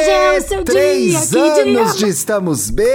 Hoje 0.00 0.10
é 0.10 0.38
o 0.38 0.40
seu 0.40 0.64
Três 0.64 1.30
dia, 1.30 1.42
anos 1.42 1.98
de 1.98 2.08
Estamos 2.08 2.70
Bem! 2.70 2.86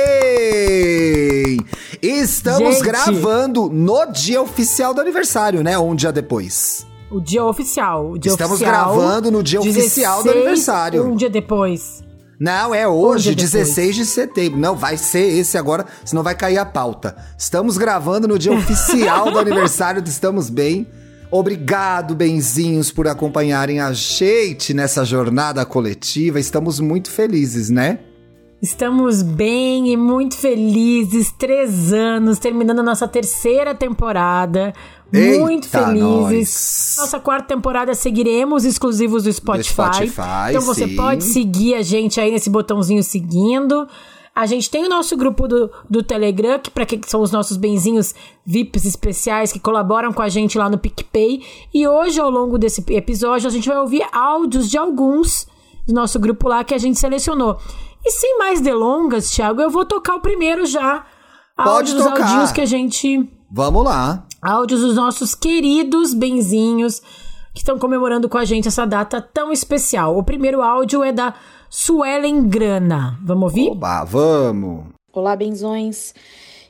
Estamos 2.01 2.77
Gente. 2.77 2.83
gravando 2.83 3.69
no 3.69 4.05
dia 4.07 4.41
oficial 4.41 4.91
do 4.91 5.01
aniversário, 5.01 5.63
né? 5.63 5.77
Ou 5.77 5.91
um 5.91 5.95
dia 5.95 6.11
depois. 6.11 6.83
O 7.11 7.21
dia 7.21 7.43
oficial. 7.45 8.09
O 8.09 8.17
dia 8.17 8.31
Estamos 8.31 8.59
oficial, 8.59 8.95
gravando 8.95 9.29
no 9.29 9.43
dia 9.43 9.61
oficial 9.61 10.23
do 10.23 10.23
16, 10.23 10.35
aniversário. 10.35 11.05
Um 11.05 11.15
dia 11.15 11.29
depois. 11.29 12.03
Não, 12.39 12.73
é 12.73 12.87
hoje, 12.87 13.29
Um 13.29 13.35
dia 13.35 13.45
depois. 13.45 13.67
16 13.67 13.95
de 13.95 14.05
setembro. 14.05 14.59
Não, 14.59 14.75
vai 14.75 14.97
ser 14.97 15.27
esse 15.27 15.59
agora, 15.59 15.85
senão 16.03 16.23
vai 16.23 16.33
cair 16.33 16.57
a 16.57 16.65
pauta. 16.65 17.15
Estamos 17.37 17.77
gravando 17.77 18.27
no 18.27 18.39
dia 18.39 18.51
oficial 18.57 19.31
do 19.31 19.37
aniversário 19.37 20.01
do 20.01 20.09
Estamos 20.09 20.49
Bem. 20.49 20.87
Obrigado, 21.37 22.15
benzinhos, 22.15 22.93
por 22.93 23.09
acompanharem 23.09 23.81
a 23.81 23.91
gente 23.91 24.73
nessa 24.73 25.03
jornada 25.03 25.65
coletiva. 25.65 26.39
Estamos 26.39 26.79
muito 26.79 27.11
felizes, 27.11 27.69
né? 27.69 27.99
Estamos 28.61 29.21
bem 29.21 29.91
e 29.91 29.97
muito 29.97 30.37
felizes. 30.37 31.33
Três 31.37 31.91
anos, 31.91 32.39
terminando 32.39 32.79
a 32.79 32.83
nossa 32.83 33.05
terceira 33.05 33.75
temporada. 33.75 34.73
Eita, 35.11 35.39
muito 35.41 35.67
felizes. 35.67 35.99
nós. 35.99 36.95
Nossa 36.99 37.19
quarta 37.19 37.53
temporada 37.53 37.93
seguiremos 37.93 38.63
exclusivos 38.63 39.23
do 39.23 39.33
Spotify. 39.33 39.73
Spotify, 39.73 40.51
então 40.51 40.61
você 40.61 40.87
sim. 40.87 40.95
pode 40.95 41.25
seguir 41.25 41.75
a 41.75 41.81
gente 41.81 42.17
aí 42.17 42.31
nesse 42.31 42.49
botãozinho 42.49 43.03
seguindo. 43.03 43.85
A 44.35 44.45
gente 44.45 44.69
tem 44.69 44.83
o 44.83 44.89
nosso 44.89 45.15
grupo 45.15 45.47
do, 45.47 45.71
do 45.89 46.03
Telegram, 46.03 46.59
que 46.59 46.69
para 46.69 46.85
que 46.85 46.99
são 47.09 47.21
os 47.21 47.31
nossos 47.31 47.55
benzinhos 47.55 48.13
VIPs 48.45 48.83
especiais 48.83 49.53
que 49.53 49.61
colaboram 49.61 50.11
com 50.11 50.21
a 50.21 50.27
gente 50.27 50.57
lá 50.57 50.69
no 50.69 50.77
PicPay. 50.77 51.41
E 51.73 51.87
hoje, 51.87 52.19
ao 52.19 52.29
longo 52.29 52.57
desse 52.57 52.83
episódio, 52.93 53.47
a 53.47 53.51
gente 53.51 53.69
vai 53.69 53.77
ouvir 53.77 54.05
áudios 54.11 54.69
de 54.69 54.77
alguns 54.77 55.47
do 55.87 55.93
nosso 55.93 56.19
grupo 56.19 56.49
lá 56.49 56.65
que 56.65 56.73
a 56.73 56.77
gente 56.77 56.99
selecionou. 56.99 57.57
E 58.03 58.11
sem 58.11 58.37
mais 58.37 58.59
delongas, 58.59 59.29
Thiago, 59.29 59.61
eu 59.61 59.69
vou 59.69 59.85
tocar 59.85 60.15
o 60.15 60.19
primeiro 60.21 60.65
já. 60.65 61.05
Pode 61.55 61.69
áudios 61.69 62.03
tocar. 62.03 62.21
audinhos 62.21 62.51
que 62.51 62.59
a 62.59 62.65
gente 62.65 63.29
Vamos 63.49 63.85
lá. 63.85 64.25
áudios 64.41 64.81
dos 64.81 64.95
nossos 64.95 65.33
queridos 65.33 66.13
benzinhos 66.13 67.01
que 67.53 67.61
estão 67.61 67.79
comemorando 67.79 68.27
com 68.27 68.37
a 68.37 68.43
gente 68.43 68.67
essa 68.67 68.85
data 68.85 69.21
tão 69.21 69.49
especial. 69.49 70.17
O 70.17 70.23
primeiro 70.23 70.61
áudio 70.61 71.01
é 71.01 71.13
da 71.13 71.33
Suelen 71.77 72.47
Grana. 72.47 73.19
Vamos 73.21 73.51
ouvir? 73.51 73.69
Oba, 73.69 74.05
vamos. 74.05 74.85
Olá, 75.11 75.35
benzões. 75.35 76.15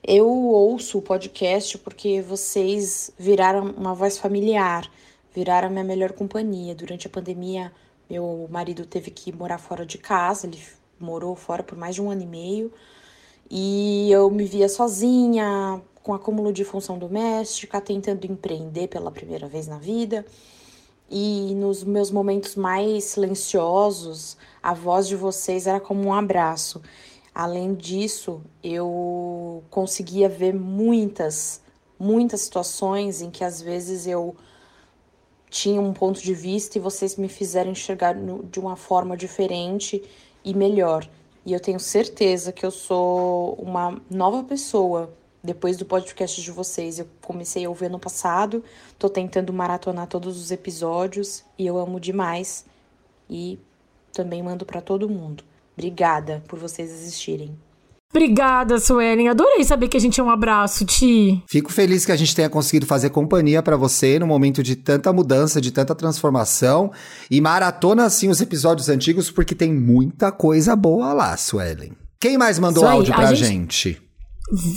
Eu 0.04 0.28
ouço 0.28 0.98
o 0.98 1.02
podcast 1.02 1.78
porque 1.78 2.24
vocês 2.24 3.12
viraram 3.16 3.66
uma 3.78 3.94
voz 3.94 4.18
familiar, 4.18 4.90
viraram 5.32 5.68
a 5.68 5.70
minha 5.70 5.84
melhor 5.84 6.14
companhia. 6.14 6.74
Durante 6.74 7.06
a 7.06 7.10
pandemia, 7.12 7.72
meu 8.10 8.48
marido 8.50 8.84
teve 8.84 9.12
que 9.12 9.32
morar 9.32 9.60
fora 9.60 9.86
de 9.86 10.00
casa, 10.00 10.48
ele 10.48 10.60
morou 11.00 11.36
fora 11.36 11.62
por 11.62 11.78
mais 11.78 11.94
de 11.94 12.02
um 12.02 12.10
ano 12.10 12.24
e 12.24 12.28
meio, 12.28 12.74
e 13.48 14.12
eu 14.12 14.32
me 14.32 14.46
via 14.46 14.68
sozinha, 14.68 15.84
com 16.02 16.16
acúmulo 16.16 16.52
de 16.52 16.66
função 16.66 16.98
doméstica, 16.98 17.80
tentando 17.80 18.26
empreender 18.26 18.88
pela 18.88 19.12
primeira 19.12 19.48
vez 19.48 19.68
na 19.68 19.78
vida. 19.78 20.26
E 21.08 21.54
nos 21.54 21.84
meus 21.84 22.10
momentos 22.10 22.56
mais 22.56 23.04
silenciosos, 23.04 24.36
a 24.66 24.74
voz 24.74 25.08
de 25.08 25.16
vocês 25.16 25.68
era 25.68 25.80
como 25.80 26.08
um 26.08 26.12
abraço. 26.12 26.82
Além 27.36 27.76
disso, 27.76 28.42
eu 28.64 29.64
conseguia 29.70 30.28
ver 30.28 30.56
muitas, 30.56 31.62
muitas 32.00 32.42
situações 32.42 33.22
em 33.22 33.30
que 33.30 33.44
às 33.44 33.62
vezes 33.62 34.08
eu 34.08 34.36
tinha 35.52 35.80
um 35.80 35.94
ponto 35.94 36.20
de 36.20 36.34
vista 36.34 36.80
e 36.80 36.82
vocês 36.82 37.16
me 37.16 37.30
fizeram 37.30 37.70
enxergar 37.70 38.16
de 38.16 38.60
uma 38.60 38.76
forma 38.76 39.16
diferente 39.16 40.04
e 40.44 40.52
melhor. 40.56 41.08
E 41.46 41.54
eu 41.54 41.60
tenho 41.60 41.80
certeza 41.80 42.52
que 42.52 42.66
eu 42.66 42.72
sou 42.72 43.54
uma 43.60 44.02
nova 44.10 44.44
pessoa 44.44 45.14
depois 45.44 45.78
do 45.78 45.86
podcast 45.86 46.42
de 46.42 46.50
vocês. 46.50 46.98
Eu 46.98 47.08
comecei 47.22 47.66
a 47.66 47.70
ouvir 47.70 47.92
no 47.92 48.00
passado, 48.00 48.64
tô 48.98 49.10
tentando 49.10 49.54
maratonar 49.54 50.08
todos 50.08 50.42
os 50.42 50.50
episódios 50.50 51.44
e 51.56 51.68
eu 51.68 51.78
amo 51.78 52.00
demais. 52.00 52.66
E 53.30 53.60
também 54.16 54.42
mando 54.42 54.66
pra 54.66 54.82
todo 54.82 55.10
mundo. 55.10 55.44
Obrigada 55.78 56.42
por 56.48 56.58
vocês 56.58 56.90
existirem. 56.92 57.58
Obrigada, 58.12 58.80
Suelen. 58.80 59.28
Adorei 59.28 59.62
saber 59.66 59.90
que 59.90 59.98
a 59.98 60.00
gente 60.00 60.22
é 60.22 60.24
um 60.24 60.30
abraço, 60.30 60.86
Ti. 60.86 61.44
Fico 61.50 61.70
feliz 61.70 62.06
que 62.06 62.14
a 62.14 62.16
gente 62.16 62.34
tenha 62.34 62.50
conseguido 62.50 62.86
fazer 62.86 63.10
companhia 63.10 63.62
pra 63.62 63.76
você 63.76 64.18
no 64.18 64.26
momento 64.26 64.64
de 64.64 64.78
tanta 64.78 65.12
mudança, 65.12 65.60
de 65.60 65.70
tanta 65.70 65.94
transformação. 65.94 66.92
E 67.30 67.42
maratona, 67.42 68.06
assim, 68.06 68.30
os 68.30 68.40
episódios 68.40 68.88
antigos, 68.88 69.30
porque 69.30 69.54
tem 69.54 69.74
muita 69.74 70.32
coisa 70.32 70.78
boa 70.78 71.12
lá, 71.12 71.36
Suelen. 71.36 71.92
Quem 72.22 72.38
mais 72.38 72.58
mandou 72.58 72.84
Isso 72.84 72.92
aí, 72.92 72.98
áudio 72.98 73.14
a 73.14 73.18
pra 73.18 73.34
gente- 73.34 73.48
gente? 73.50 74.02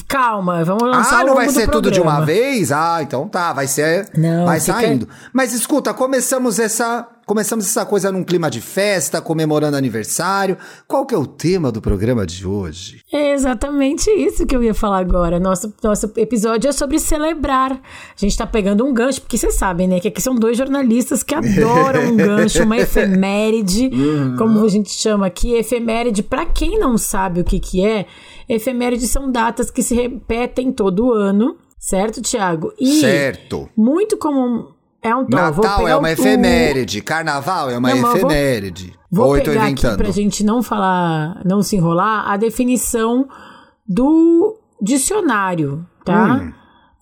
Calma, 0.09 0.65
vamos 0.65 0.82
lançar 0.82 1.20
Ah, 1.20 1.25
não 1.25 1.34
vai 1.34 1.49
ser 1.50 1.69
tudo 1.70 1.91
de 1.91 2.00
uma 2.00 2.16
programa. 2.16 2.26
vez? 2.26 2.72
Ah, 2.72 3.00
então 3.03 3.28
tá, 3.28 3.53
vai 3.53 3.69
ser. 3.69 4.09
Não, 4.16 4.47
vai 4.47 4.59
saindo. 4.59 5.06
Mas 5.32 5.53
escuta, 5.53 5.93
começamos 5.94 6.59
essa. 6.59 7.06
Começamos 7.28 7.66
essa 7.66 7.84
coisa 7.84 8.10
num 8.10 8.24
clima 8.24 8.50
de 8.50 8.58
festa, 8.58 9.20
comemorando 9.20 9.76
aniversário. 9.76 10.56
Qual 10.86 11.04
que 11.04 11.14
é 11.14 11.18
o 11.18 11.26
tema 11.26 11.70
do 11.70 11.78
programa 11.78 12.26
de 12.26 12.46
hoje? 12.46 13.02
É 13.12 13.34
exatamente 13.34 14.10
isso 14.10 14.46
que 14.46 14.56
eu 14.56 14.62
ia 14.62 14.72
falar 14.72 15.00
agora. 15.00 15.38
Nosso, 15.38 15.70
nosso 15.84 16.10
episódio 16.16 16.70
é 16.70 16.72
sobre 16.72 16.98
celebrar. 16.98 17.72
A 17.72 18.16
gente 18.16 18.34
tá 18.34 18.46
pegando 18.46 18.82
um 18.82 18.94
gancho, 18.94 19.20
porque 19.20 19.36
vocês 19.36 19.56
sabem, 19.56 19.86
né? 19.86 20.00
Que 20.00 20.08
aqui 20.08 20.22
são 20.22 20.34
dois 20.34 20.56
jornalistas 20.56 21.22
que 21.22 21.34
adoram 21.34 22.12
um 22.12 22.16
gancho, 22.16 22.62
uma 22.62 22.78
efeméride, 22.78 23.90
como 24.38 24.64
a 24.64 24.68
gente 24.68 24.88
chama 24.90 25.26
aqui. 25.26 25.52
Efeméride, 25.52 26.22
pra 26.22 26.46
quem 26.46 26.78
não 26.78 26.96
sabe 26.96 27.42
o 27.42 27.44
que 27.44 27.60
que 27.60 27.84
é, 27.84 28.06
efemérides 28.48 29.10
são 29.10 29.30
datas 29.30 29.70
que 29.70 29.82
se 29.82 29.94
repetem 29.94 30.72
todo 30.72 31.12
ano, 31.12 31.58
certo, 31.78 32.22
Tiago? 32.22 32.72
E 32.80 33.00
certo. 33.00 33.68
muito 33.76 34.16
comum. 34.16 34.77
É 35.03 35.14
um 35.14 35.25
tom, 35.26 35.36
Natal 35.36 35.86
é 35.86 35.97
uma 35.97 36.10
efeméride. 36.10 37.00
Carnaval 37.00 37.70
é 37.70 37.78
uma 37.78 37.91
Não, 37.91 37.97
eu 37.97 38.03
vou- 38.03 38.16
efeméride. 38.16 38.94
Vou 39.10 39.26
Ou 39.28 39.34
pegar 39.34 39.66
aqui 39.66 39.97
pra 39.97 40.10
gente 40.10 40.44
não 40.44 40.62
falar, 40.62 41.41
não 41.44 41.62
se 41.62 41.76
enrolar, 41.76 42.28
a 42.31 42.36
definição 42.36 43.26
do 43.88 44.56
dicionário, 44.82 45.87
tá? 46.04 46.34
Hum. 46.42 46.53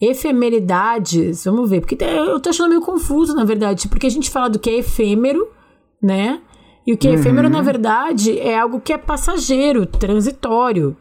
Efemeridades, 0.01 1.45
vamos 1.45 1.71
ver, 1.71 1.81
porque 1.81 1.97
eu 2.05 2.39
tô 2.39 2.51
achando 2.51 2.69
meio 2.69 2.81
confuso, 2.83 3.35
na 3.35 3.45
verdade, 3.45 3.89
porque 3.89 4.07
a 4.07 4.11
gente 4.11 4.31
fala 4.31 4.51
do 4.51 4.59
que 4.59 4.69
é 4.71 4.79
efêmero, 4.79 5.49
né? 6.03 6.41
E 6.87 6.93
o 6.93 6.97
que 6.99 7.09
é 7.09 7.13
Uhum. 7.13 7.17
efêmero, 7.19 7.49
na 7.49 7.63
verdade, 7.63 8.39
é 8.39 8.59
algo 8.59 8.81
que 8.81 8.93
é 8.93 8.99
passageiro, 8.99 9.87
transitório. 9.87 10.97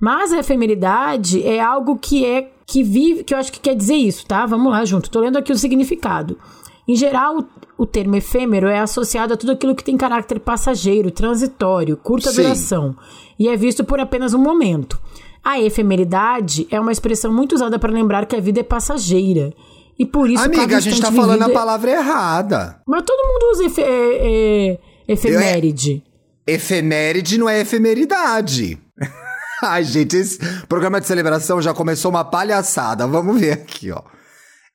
Mas 0.00 0.32
a 0.32 0.38
efemeridade 0.38 1.46
é 1.46 1.60
algo 1.60 1.96
que 1.98 2.24
é 2.24 2.50
que 2.70 2.82
vive, 2.82 3.24
que 3.24 3.34
eu 3.34 3.38
acho 3.38 3.50
que 3.50 3.58
quer 3.60 3.74
dizer 3.74 3.96
isso, 3.96 4.24
tá? 4.26 4.46
Vamos 4.46 4.70
lá 4.70 4.84
junto. 4.84 5.10
Tô 5.10 5.20
lendo 5.20 5.38
aqui 5.38 5.52
o 5.52 5.56
significado. 5.58 6.38
Em 6.86 6.94
geral, 6.94 7.38
o, 7.38 7.82
o 7.82 7.86
termo 7.86 8.16
efêmero 8.16 8.68
é 8.68 8.78
associado 8.78 9.34
a 9.34 9.36
tudo 9.36 9.52
aquilo 9.52 9.74
que 9.74 9.84
tem 9.84 9.96
caráter 9.96 10.40
passageiro, 10.40 11.10
transitório, 11.10 11.96
curta 11.96 12.30
Sim. 12.30 12.42
duração 12.42 12.96
e 13.38 13.48
é 13.48 13.56
visto 13.56 13.82
por 13.84 13.98
apenas 14.00 14.34
um 14.34 14.38
momento. 14.38 15.00
A 15.42 15.58
efemeridade 15.60 16.66
é 16.70 16.78
uma 16.78 16.92
expressão 16.92 17.32
muito 17.32 17.54
usada 17.54 17.78
para 17.78 17.92
lembrar 17.92 18.26
que 18.26 18.36
a 18.36 18.40
vida 18.40 18.60
é 18.60 18.62
passageira. 18.62 19.52
E 19.98 20.06
por 20.06 20.30
isso 20.30 20.44
Amiga, 20.44 20.76
a 20.76 20.80
gente 20.80 21.00
tá 21.00 21.08
instante 21.08 21.16
falando 21.16 21.42
a 21.42 21.50
é- 21.50 21.52
palavra 21.52 21.90
errada. 21.90 22.80
Mas 22.86 23.02
todo 23.02 23.26
mundo 23.26 23.50
usa 23.52 23.64
efe- 23.64 23.82
é- 23.82 24.72
é- 24.72 24.78
efeméride. 25.08 26.02
Efeméride 26.46 27.38
não 27.38 27.48
é 27.48 27.60
efemeridade. 27.60 28.78
Ai, 29.62 29.84
gente, 29.84 30.16
esse 30.16 30.38
programa 30.68 31.00
de 31.00 31.06
celebração 31.06 31.60
já 31.60 31.72
começou 31.74 32.10
uma 32.10 32.24
palhaçada. 32.24 33.06
Vamos 33.06 33.40
ver 33.40 33.52
aqui, 33.52 33.90
ó. 33.92 34.02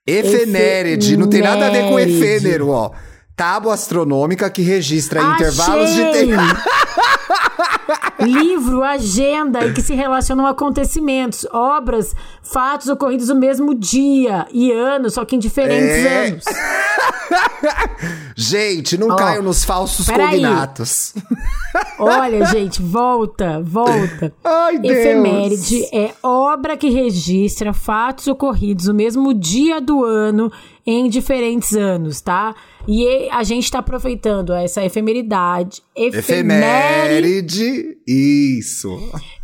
Efeméride, 0.08 1.18
não 1.18 1.28
tem 1.28 1.42
nada 1.42 1.68
a 1.68 1.70
ver 1.70 1.90
com 1.90 2.00
efêmero, 2.00 2.70
ó. 2.70 2.92
Tábua 3.36 3.74
astronômica 3.74 4.50
que 4.50 4.62
registra 4.62 5.22
intervalos 5.22 5.90
de 5.94 6.04
Achei! 6.04 6.28
tempo. 6.28 6.42
Livro, 8.20 8.82
agenda 8.84 9.66
e 9.66 9.74
que 9.74 9.82
se 9.82 9.94
relacionam 9.94 10.46
a 10.48 10.52
acontecimentos, 10.52 11.46
obras, 11.52 12.16
fatos 12.42 12.88
ocorridos 12.88 13.28
no 13.28 13.36
mesmo 13.36 13.76
dia 13.76 14.48
e 14.54 14.72
ano, 14.72 15.10
só 15.10 15.26
que 15.26 15.36
em 15.36 15.40
diferentes 15.40 16.06
É. 16.06 16.28
anos. 16.28 16.44
Gente, 18.36 18.98
não 18.98 19.10
oh, 19.10 19.16
caio 19.16 19.42
nos 19.42 19.64
falsos 19.64 20.08
cognatos. 20.08 21.14
Olha, 22.00 22.46
gente, 22.46 22.82
volta, 22.82 23.62
volta. 23.62 24.34
Ai, 24.44 24.78
Deus. 24.78 24.96
Efeméride 24.96 25.84
é 25.94 26.14
obra 26.22 26.78
que 26.78 26.90
registra 26.90 27.74
fatos 27.74 28.28
ocorridos 28.28 28.88
no 28.88 28.94
mesmo 28.94 29.34
dia 29.34 29.82
do 29.82 30.04
ano 30.04 30.52
em 30.86 31.10
diferentes 31.10 31.76
anos, 31.76 32.22
tá? 32.22 32.56
E 32.88 33.28
a 33.32 33.44
gente 33.44 33.64
está 33.64 33.80
aproveitando 33.80 34.54
essa 34.54 34.86
efemeridade. 34.86 35.82
Efeméride. 35.96 37.98
Isso. 38.08 38.96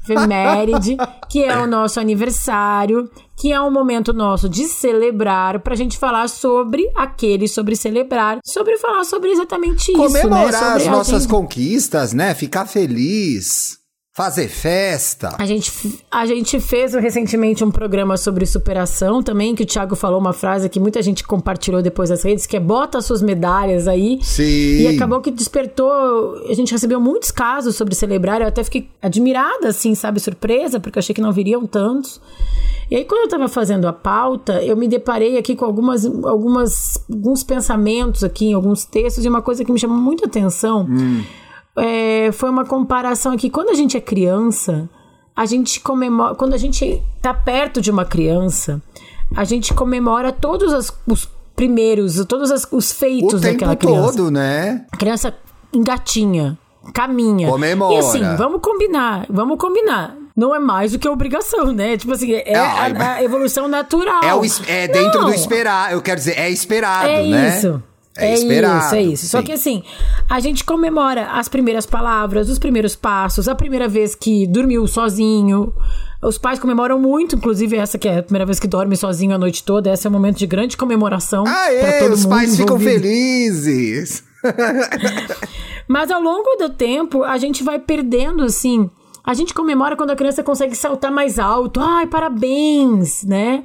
Efeméride, 0.03 0.97
que 1.29 1.43
é 1.43 1.57
o 1.57 1.65
nosso 1.65 1.99
aniversário, 1.99 3.09
que 3.35 3.51
é 3.51 3.59
um 3.59 3.71
momento 3.71 4.13
nosso 4.13 4.47
de 4.47 4.65
celebrar, 4.65 5.59
pra 5.61 5.75
gente 5.75 5.97
falar 5.97 6.27
sobre 6.27 6.87
aquele, 6.95 7.47
sobre 7.47 7.75
celebrar, 7.75 8.39
sobre 8.45 8.77
falar 8.77 9.03
sobre 9.03 9.31
exatamente 9.31 9.91
isso, 9.91 10.13
né? 10.13 10.21
Comemorar 10.21 10.71
né? 10.71 10.75
as 10.75 10.87
nossas 10.87 11.25
conquistas, 11.25 12.13
né? 12.13 12.35
Ficar 12.35 12.67
feliz. 12.67 13.80
Fazer 14.13 14.49
festa. 14.49 15.37
A 15.39 15.45
gente, 15.45 15.71
a 16.11 16.25
gente 16.25 16.59
fez 16.59 16.93
recentemente 16.93 17.63
um 17.63 17.71
programa 17.71 18.17
sobre 18.17 18.45
superação 18.45 19.23
também, 19.23 19.55
que 19.55 19.63
o 19.63 19.65
Thiago 19.65 19.95
falou 19.95 20.19
uma 20.19 20.33
frase 20.33 20.67
que 20.67 20.81
muita 20.81 21.01
gente 21.01 21.23
compartilhou 21.23 21.81
depois 21.81 22.09
das 22.09 22.21
redes, 22.21 22.45
que 22.45 22.57
é 22.57 22.59
bota 22.59 22.99
suas 22.99 23.21
medalhas 23.21 23.87
aí. 23.87 24.19
Sim. 24.21 24.81
E 24.81 24.87
acabou 24.87 25.21
que 25.21 25.31
despertou. 25.31 26.35
A 26.49 26.53
gente 26.53 26.73
recebeu 26.73 26.99
muitos 26.99 27.31
casos 27.31 27.77
sobre 27.77 27.95
celebrar. 27.95 28.41
Eu 28.41 28.47
até 28.47 28.65
fiquei 28.65 28.89
admirada, 29.01 29.69
assim, 29.69 29.95
sabe, 29.95 30.19
surpresa, 30.19 30.77
porque 30.77 30.99
achei 30.99 31.15
que 31.15 31.21
não 31.21 31.31
viriam 31.31 31.65
tantos. 31.65 32.19
E 32.89 32.97
aí, 32.97 33.05
quando 33.05 33.21
eu 33.21 33.25
estava 33.27 33.47
fazendo 33.47 33.87
a 33.87 33.93
pauta, 33.93 34.61
eu 34.61 34.75
me 34.75 34.89
deparei 34.89 35.37
aqui 35.37 35.55
com 35.55 35.63
algumas, 35.63 36.05
algumas, 36.05 37.01
alguns 37.09 37.43
pensamentos 37.45 38.25
aqui, 38.25 38.47
em 38.47 38.53
alguns 38.53 38.83
textos, 38.83 39.23
e 39.23 39.29
uma 39.29 39.41
coisa 39.41 39.63
que 39.63 39.71
me 39.71 39.79
chamou 39.79 39.95
muita 39.95 40.25
atenção. 40.25 40.85
Hum 40.89 41.23
é, 41.77 42.31
foi 42.31 42.49
uma 42.49 42.65
comparação 42.65 43.33
aqui. 43.33 43.49
Quando 43.49 43.69
a 43.69 43.73
gente 43.73 43.95
é 43.95 44.01
criança, 44.01 44.89
a 45.35 45.45
gente 45.45 45.79
comemora. 45.79 46.35
Quando 46.35 46.53
a 46.53 46.57
gente 46.57 47.01
tá 47.21 47.33
perto 47.33 47.81
de 47.81 47.89
uma 47.89 48.05
criança, 48.05 48.81
a 49.35 49.43
gente 49.43 49.73
comemora 49.73 50.31
todos 50.31 50.73
as, 50.73 50.93
os 51.07 51.29
primeiros, 51.55 52.23
todos 52.25 52.51
as, 52.51 52.67
os 52.71 52.91
feitos 52.91 53.35
o 53.35 53.39
daquela 53.39 53.75
criança. 53.75 54.17
todo, 54.17 54.31
né? 54.31 54.85
A 54.91 54.97
criança 54.97 55.33
engatinha, 55.73 56.57
caminha. 56.93 57.49
Comemora. 57.49 57.95
E 57.95 57.97
assim, 57.99 58.35
vamos 58.35 58.61
combinar, 58.61 59.25
vamos 59.29 59.57
combinar. 59.57 60.17
Não 60.35 60.55
é 60.55 60.59
mais 60.59 60.93
do 60.93 60.99
que 60.99 61.07
obrigação, 61.07 61.73
né? 61.73 61.97
Tipo 61.97 62.13
assim, 62.13 62.31
é, 62.33 62.53
é 62.53 62.55
a, 62.55 63.15
a, 63.15 63.23
evolução 63.23 63.67
natural. 63.67 64.23
É, 64.23 64.33
o, 64.33 64.41
é 64.67 64.87
dentro 64.87 65.21
Não. 65.21 65.27
do 65.27 65.33
esperar. 65.33 65.91
Eu 65.91 66.01
quero 66.01 66.17
dizer, 66.17 66.37
é 66.37 66.49
esperado, 66.49 67.07
é 67.07 67.23
né? 67.23 67.57
Isso. 67.57 67.83
É, 68.17 68.31
é 68.31 68.33
esperado, 68.33 68.85
isso, 68.85 68.95
é 68.95 69.01
isso. 69.01 69.23
Sim. 69.23 69.29
Só 69.29 69.41
que 69.41 69.51
assim, 69.51 69.83
a 70.29 70.39
gente 70.39 70.63
comemora 70.63 71.27
as 71.31 71.47
primeiras 71.47 71.85
palavras, 71.85 72.49
os 72.49 72.59
primeiros 72.59 72.95
passos, 72.95 73.47
a 73.47 73.55
primeira 73.55 73.87
vez 73.87 74.15
que 74.15 74.45
dormiu 74.47 74.85
sozinho. 74.87 75.73
Os 76.21 76.37
pais 76.37 76.59
comemoram 76.59 76.99
muito, 76.99 77.35
inclusive 77.35 77.77
essa 77.77 77.97
que 77.97 78.07
é 78.07 78.19
a 78.19 78.23
primeira 78.23 78.45
vez 78.45 78.59
que 78.59 78.67
dorme 78.67 78.95
sozinho 78.95 79.33
a 79.33 79.37
noite 79.37 79.63
toda. 79.63 79.91
Esse 79.91 80.05
é 80.05 80.09
um 80.09 80.13
momento 80.13 80.37
de 80.37 80.45
grande 80.45 80.77
comemoração. 80.77 81.45
Ah, 81.47 81.73
é, 81.73 82.07
os 82.09 82.25
pais 82.25 82.53
envolvido. 82.53 82.57
ficam 82.57 82.79
felizes. 82.79 84.23
Mas 85.87 86.11
ao 86.11 86.21
longo 86.21 86.55
do 86.57 86.69
tempo, 86.69 87.23
a 87.23 87.37
gente 87.37 87.63
vai 87.63 87.79
perdendo, 87.79 88.43
assim. 88.43 88.89
A 89.23 89.33
gente 89.33 89.53
comemora 89.53 89.95
quando 89.95 90.11
a 90.11 90.15
criança 90.15 90.43
consegue 90.43 90.75
saltar 90.75 91.11
mais 91.11 91.39
alto. 91.39 91.79
Ai, 91.79 92.07
parabéns, 92.07 93.23
né? 93.23 93.63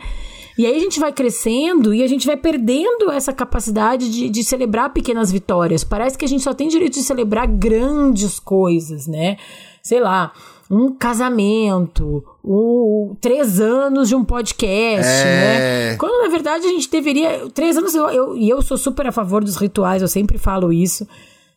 E 0.58 0.64
aí 0.64 0.76
a 0.76 0.80
gente 0.80 0.98
vai 0.98 1.12
crescendo 1.12 1.92
e 1.92 2.02
a 2.02 2.06
gente 2.06 2.26
vai 2.26 2.36
perdendo 2.36 3.10
essa 3.10 3.32
capacidade 3.32 4.10
de, 4.10 4.28
de 4.30 4.42
celebrar 4.42 4.92
pequenas 4.92 5.30
vitórias. 5.30 5.84
Parece 5.84 6.16
que 6.16 6.24
a 6.24 6.28
gente 6.28 6.42
só 6.42 6.54
tem 6.54 6.68
direito 6.68 6.94
de 6.94 7.02
celebrar 7.02 7.46
grandes 7.46 8.40
coisas, 8.40 9.06
né? 9.06 9.36
Sei 9.82 10.00
lá, 10.00 10.32
um 10.70 10.92
casamento, 10.92 12.24
o 12.42 13.14
três 13.20 13.60
anos 13.60 14.08
de 14.08 14.16
um 14.16 14.24
podcast, 14.24 15.06
é... 15.06 15.90
né? 15.90 15.96
Quando 15.96 16.22
na 16.22 16.28
verdade 16.28 16.66
a 16.66 16.70
gente 16.70 16.90
deveria. 16.90 17.48
Três 17.50 17.76
anos, 17.76 17.94
eu, 17.94 18.08
eu, 18.08 18.36
e 18.36 18.48
eu 18.48 18.62
sou 18.62 18.78
super 18.78 19.06
a 19.06 19.12
favor 19.12 19.44
dos 19.44 19.56
rituais, 19.56 20.00
eu 20.00 20.08
sempre 20.08 20.38
falo 20.38 20.72
isso. 20.72 21.06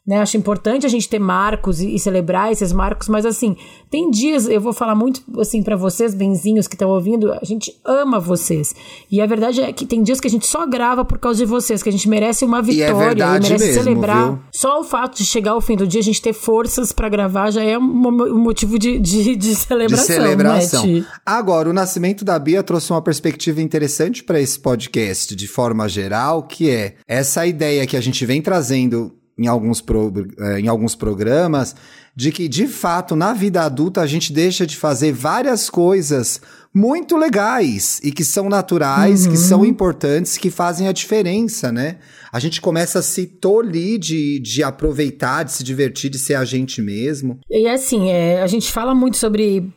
Né? 0.10 0.18
Acho 0.18 0.38
importante 0.38 0.88
a 0.88 0.90
gente 0.90 1.08
ter 1.08 1.20
marcos 1.20 1.80
e, 1.82 1.94
e, 1.94 2.00
celebrar 2.00 2.52
esses 2.52 2.74
marcos, 2.74 3.08
mas 3.08 3.28
assim, 3.28 3.56
tem 3.92 4.10
dias, 4.10 4.50
eu 4.50 4.60
vou 4.60 4.74
falar 4.74 4.96
muito 4.96 5.22
assim 5.40 5.62
para 5.62 5.76
vocês, 5.76 6.16
benzinhos 6.16 6.68
que 6.68 6.74
estão 6.74 6.90
ouvindo, 6.90 7.32
a 7.32 7.44
gente 7.44 7.80
ama 7.86 8.20
vocês. 8.20 8.74
E 9.12 9.22
a 9.22 9.28
verdade 9.28 9.62
é 9.62 9.72
que 9.72 9.86
tem 9.86 10.02
dias 10.02 10.20
que 10.20 10.26
a 10.26 10.30
gente 10.32 10.48
só 10.48 10.66
grava 10.66 11.06
por 11.06 11.20
causa 11.20 11.38
de 11.38 11.46
vocês, 11.46 11.84
que 11.84 11.90
a 11.90 11.92
gente 11.92 12.10
merece 12.10 12.44
uma 12.44 12.60
vitória, 12.60 13.20
e 13.20 13.22
é 13.22 13.40
merece 13.40 13.52
mesmo, 13.52 13.84
celebrar. 13.84 14.32
Viu? 14.32 14.40
Só 14.52 14.80
o 14.80 14.84
fato 14.84 15.16
de 15.16 15.24
chegar 15.28 15.52
ao 15.52 15.62
fim 15.62 15.76
do 15.76 15.86
dia, 15.86 16.00
a 16.00 16.04
gente 16.04 16.24
ter 16.24 16.34
forças 16.34 16.92
para 16.92 17.08
gravar 17.08 17.52
já 17.52 17.62
é 17.62 17.78
um, 17.78 17.84
um 17.84 18.40
motivo 18.40 18.80
de, 18.80 18.98
de, 18.98 19.36
de, 19.36 19.56
celebração. 19.56 20.08
De 20.10 20.24
celebração. 20.24 20.88
Né, 20.88 21.06
Agora, 21.24 21.70
o 21.70 21.74
nascimento 21.74 22.26
da 22.26 22.40
Bia 22.40 22.64
trouxe 22.64 22.92
uma 22.92 23.02
perspectiva 23.02 23.62
interessante 23.62 24.24
para 24.24 24.42
esse 24.42 24.60
podcast, 24.60 25.36
de 25.36 25.48
forma 25.48 25.88
geral, 25.88 26.42
que 26.42 26.68
é 26.68 26.96
essa 27.08 27.46
ideia 27.46 27.86
que 27.86 27.96
a 27.96 28.02
gente 28.02 28.26
vem 28.26 28.42
trazendo 28.42 29.19
em 29.40 29.48
alguns, 29.48 29.80
pro, 29.80 30.14
eh, 30.38 30.60
em 30.60 30.68
alguns 30.68 30.96
programas, 30.96 31.76
de 32.16 32.32
que, 32.32 32.48
de 32.48 32.68
fato, 32.68 33.16
na 33.16 33.34
vida 33.34 33.64
adulta 33.64 34.02
a 34.02 34.06
gente 34.06 34.34
deixa 34.34 34.68
de 34.68 34.76
fazer 34.76 35.14
várias 35.14 35.70
coisas 35.70 36.42
muito 36.74 37.16
legais 37.16 38.00
e 38.04 38.12
que 38.12 38.24
são 38.24 38.50
naturais, 38.50 39.26
uhum. 39.26 39.32
que 39.32 39.38
são 39.38 39.66
importantes, 39.66 40.38
que 40.38 40.52
fazem 40.52 40.88
a 40.88 40.92
diferença, 40.92 41.72
né? 41.72 41.98
A 42.32 42.40
gente 42.40 42.62
começa 42.62 43.00
a 43.00 43.02
se 43.02 43.26
tolir 43.26 43.98
de, 43.98 44.40
de 44.40 44.62
aproveitar, 44.62 45.44
de 45.44 45.54
se 45.54 45.64
divertir, 45.64 46.10
de 46.10 46.20
ser 46.20 46.36
a 46.36 46.46
gente 46.46 46.82
mesmo. 46.82 47.40
E 47.50 47.68
assim, 47.68 48.10
é, 48.10 48.42
a 48.42 48.48
gente 48.48 48.72
fala 48.72 48.94
muito 48.94 49.18
sobre 49.18 49.72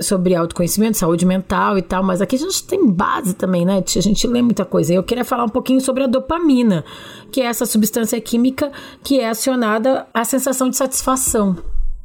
sobre 0.00 0.34
autoconhecimento, 0.34 0.98
saúde 0.98 1.26
mental 1.26 1.78
e 1.78 1.82
tal, 1.82 2.02
mas 2.02 2.20
aqui 2.20 2.36
a 2.36 2.38
gente 2.38 2.64
tem 2.64 2.86
base 2.86 3.34
também, 3.34 3.64
né? 3.64 3.82
A 3.84 4.00
gente 4.00 4.26
lê 4.26 4.42
muita 4.42 4.64
coisa. 4.64 4.94
Eu 4.94 5.02
queria 5.02 5.24
falar 5.24 5.44
um 5.44 5.48
pouquinho 5.48 5.80
sobre 5.80 6.04
a 6.04 6.06
dopamina, 6.06 6.84
que 7.30 7.40
é 7.40 7.46
essa 7.46 7.66
substância 7.66 8.20
química 8.20 8.70
que 9.02 9.20
é 9.20 9.28
acionada 9.28 10.06
à 10.12 10.24
sensação 10.24 10.68
de 10.68 10.76
satisfação, 10.76 11.56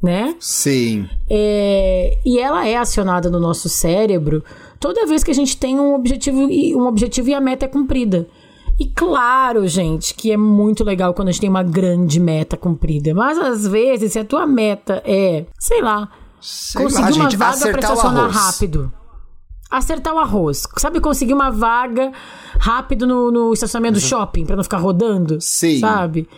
né? 0.02 0.34
Sim. 0.40 1.08
É, 1.28 2.18
e 2.24 2.38
ela 2.38 2.66
é 2.66 2.76
acionada 2.76 3.30
no 3.30 3.38
nosso 3.38 3.68
cérebro 3.68 4.42
toda 4.78 5.06
vez 5.06 5.22
que 5.22 5.30
a 5.30 5.34
gente 5.34 5.56
tem 5.56 5.78
um 5.78 5.94
objetivo 5.94 6.50
e 6.50 6.74
um 6.74 6.86
objetivo 6.86 7.28
e 7.28 7.34
a 7.34 7.40
meta 7.40 7.66
é 7.66 7.68
cumprida. 7.68 8.26
E 8.78 8.86
claro, 8.86 9.68
gente, 9.68 10.14
que 10.14 10.32
é 10.32 10.38
muito 10.38 10.82
legal 10.82 11.12
quando 11.12 11.28
a 11.28 11.32
gente 11.32 11.42
tem 11.42 11.50
uma 11.50 11.62
grande 11.62 12.18
meta 12.18 12.56
cumprida. 12.56 13.12
Mas 13.12 13.36
às 13.36 13.68
vezes, 13.68 14.12
se 14.12 14.18
a 14.18 14.24
tua 14.24 14.46
meta 14.46 15.02
é, 15.04 15.44
sei 15.58 15.82
lá, 15.82 16.10
Sei 16.40 16.82
conseguir 16.82 17.02
lá, 17.02 17.16
uma 17.16 17.30
gente, 17.30 17.36
vaga 17.36 17.70
para 17.70 17.80
estacionar 17.80 18.30
rápido. 18.30 18.92
Acertar 19.70 20.14
o 20.14 20.18
arroz. 20.18 20.66
Sabe, 20.76 21.00
conseguir 21.00 21.32
uma 21.32 21.50
vaga 21.50 22.12
rápido 22.58 23.06
no, 23.06 23.30
no 23.30 23.52
estacionamento 23.52 23.98
uhum. 23.98 24.00
do 24.02 24.06
shopping 24.06 24.44
para 24.44 24.56
não 24.56 24.64
ficar 24.64 24.78
rodando? 24.78 25.40
Sim. 25.40 25.78
Sabe? 25.78 26.28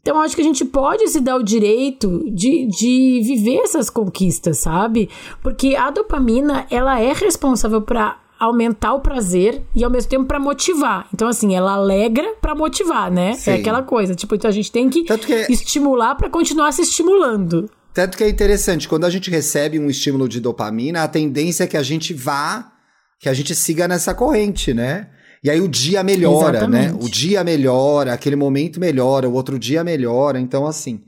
Então, 0.00 0.20
acho 0.20 0.34
que 0.34 0.40
a 0.40 0.44
gente 0.44 0.64
pode 0.64 1.06
se 1.08 1.20
dar 1.20 1.36
o 1.36 1.42
direito 1.42 2.24
de, 2.32 2.66
de 2.66 3.20
viver 3.22 3.58
essas 3.58 3.90
conquistas, 3.90 4.58
sabe? 4.58 5.10
Porque 5.42 5.76
a 5.76 5.90
dopamina, 5.90 6.66
ela 6.70 6.98
é 6.98 7.12
responsável 7.12 7.82
para 7.82 8.16
aumentar 8.38 8.94
o 8.94 9.00
prazer 9.00 9.62
e 9.74 9.82
ao 9.82 9.90
mesmo 9.90 10.08
tempo 10.08 10.24
para 10.24 10.38
motivar. 10.38 11.06
Então 11.12 11.28
assim, 11.28 11.54
ela 11.54 11.72
alegra 11.72 12.34
para 12.40 12.54
motivar, 12.54 13.10
né? 13.10 13.30
É 13.30 13.34
Sim. 13.34 13.50
É 13.50 13.54
aquela 13.54 13.82
coisa, 13.82 14.14
tipo, 14.14 14.34
então 14.34 14.48
a 14.48 14.52
gente 14.52 14.70
tem 14.70 14.88
que, 14.88 15.02
que... 15.02 15.52
estimular 15.52 16.14
para 16.14 16.30
continuar 16.30 16.72
se 16.72 16.82
estimulando. 16.82 17.68
Tanto 17.98 18.16
que 18.16 18.22
é 18.22 18.28
interessante, 18.28 18.86
quando 18.86 19.06
a 19.06 19.10
gente 19.10 19.28
recebe 19.28 19.76
um 19.76 19.90
estímulo 19.90 20.28
de 20.28 20.38
dopamina, 20.38 21.02
a 21.02 21.08
tendência 21.08 21.64
é 21.64 21.66
que 21.66 21.76
a 21.76 21.82
gente 21.82 22.14
vá, 22.14 22.70
que 23.18 23.28
a 23.28 23.34
gente 23.34 23.56
siga 23.56 23.88
nessa 23.88 24.14
corrente, 24.14 24.72
né? 24.72 25.08
E 25.42 25.50
aí 25.50 25.60
o 25.60 25.66
dia 25.66 26.04
melhora, 26.04 26.68
né? 26.68 26.84
Exatamente. 26.84 26.92
né? 26.92 26.98
O 27.04 27.10
dia 27.10 27.42
melhora, 27.42 28.12
aquele 28.12 28.36
momento 28.36 28.78
melhora, 28.78 29.28
o 29.28 29.32
outro 29.32 29.58
dia 29.58 29.82
melhora. 29.82 30.38
Então, 30.38 30.64
assim, 30.64 31.02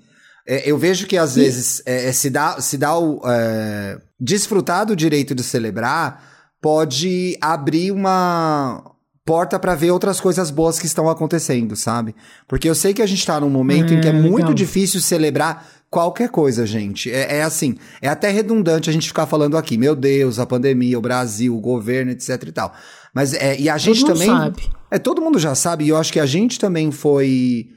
é, 0.45 0.69
eu 0.69 0.77
vejo 0.77 1.07
que 1.07 1.17
às 1.17 1.37
e... 1.37 1.43
vezes 1.43 1.81
é, 1.87 2.09
é, 2.09 2.13
se 2.13 2.29
dá, 2.29 2.61
se 2.61 2.77
dá 2.77 2.99
o. 2.99 3.23
É, 3.25 3.97
desfrutar 4.19 4.85
do 4.85 4.97
direito 4.97 5.33
de 5.33 5.45
celebrar 5.45 6.51
pode 6.61 7.39
abrir 7.41 7.93
uma 7.93 8.83
porta 9.25 9.61
para 9.61 9.77
ver 9.77 9.93
outras 9.93 10.21
coisas 10.21 10.51
boas 10.51 10.81
que 10.81 10.87
estão 10.87 11.09
acontecendo, 11.09 11.77
sabe? 11.77 12.17
Porque 12.49 12.69
eu 12.69 12.75
sei 12.75 12.93
que 12.93 13.01
a 13.01 13.07
gente 13.07 13.25
tá 13.25 13.39
num 13.39 13.49
momento 13.49 13.95
em 13.95 14.01
que 14.01 14.09
é, 14.09 14.13
muito 14.13 14.39
legal. 14.39 14.55
difícil 14.55 15.01
celebrar 15.01 15.80
qualquer 15.91 16.29
coisa, 16.29 16.65
gente. 16.65 17.11
É, 17.11 17.39
é, 17.39 17.43
assim, 17.43 17.77
é 18.01 18.09
até 18.09 18.31
redundante 18.31 18.89
a 18.89 18.93
gente 18.93 19.09
ficar 19.09 19.27
falando 19.27 19.57
aqui, 19.57 19.77
meu 19.77 19.97
Deus, 19.97 20.39
a 20.39 20.47
pandemia, 20.47 20.99
o 20.99 21.03
Brasil, 21.03 21.55
o 21.55 21.61
governo, 21.61 22.13
etc 22.13 22.43
e 22.47 22.53
tal. 22.53 22.73
Mas 23.13 23.35
é, 23.35 23.59
e 23.59 23.69
a 23.69 23.77
gente 23.77 24.01
todo 24.01 24.13
também. 24.13 24.29
Sabe. 24.29 24.71
É, 24.91 24.99
todo 24.99 25.21
mundo 25.21 25.39
já 25.39 25.55
sabe, 25.55 25.85
e 25.85 25.89
eu 25.89 25.97
acho 25.97 26.13
que 26.13 26.21
a 26.21 26.27
gente 26.27 26.59
também 26.59 26.91
foi. 26.91 27.69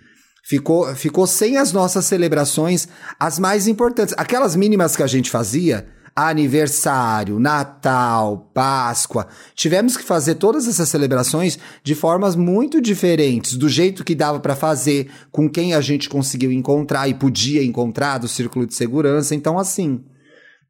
Ficou, 0.45 0.93
ficou 0.93 1.25
sem 1.25 1.55
as 1.55 1.71
nossas 1.71 2.03
celebrações, 2.03 2.87
as 3.17 3.39
mais 3.39 3.65
importantes. 3.65 4.13
Aquelas 4.17 4.57
mínimas 4.57 4.93
que 4.93 5.01
a 5.01 5.07
gente 5.07 5.29
fazia, 5.29 5.87
aniversário, 6.15 7.39
Natal, 7.39 8.49
Páscoa. 8.53 9.27
Tivemos 9.55 9.97
que 9.97 10.03
fazer 10.03 10.35
todas 10.35 10.67
essas 10.67 10.89
celebrações 10.89 11.57
de 11.83 11.95
formas 11.95 12.35
muito 12.35 12.79
diferentes, 12.79 13.55
do 13.55 13.67
jeito 13.67 14.03
que 14.03 14.13
dava 14.13 14.39
para 14.39 14.55
fazer, 14.55 15.09
com 15.31 15.49
quem 15.49 15.73
a 15.73 15.81
gente 15.81 16.09
conseguiu 16.09 16.51
encontrar 16.51 17.07
e 17.07 17.13
podia 17.13 17.63
encontrar 17.63 18.19
do 18.19 18.27
círculo 18.27 18.67
de 18.67 18.75
segurança. 18.75 19.33
Então, 19.33 19.57
assim, 19.57 20.03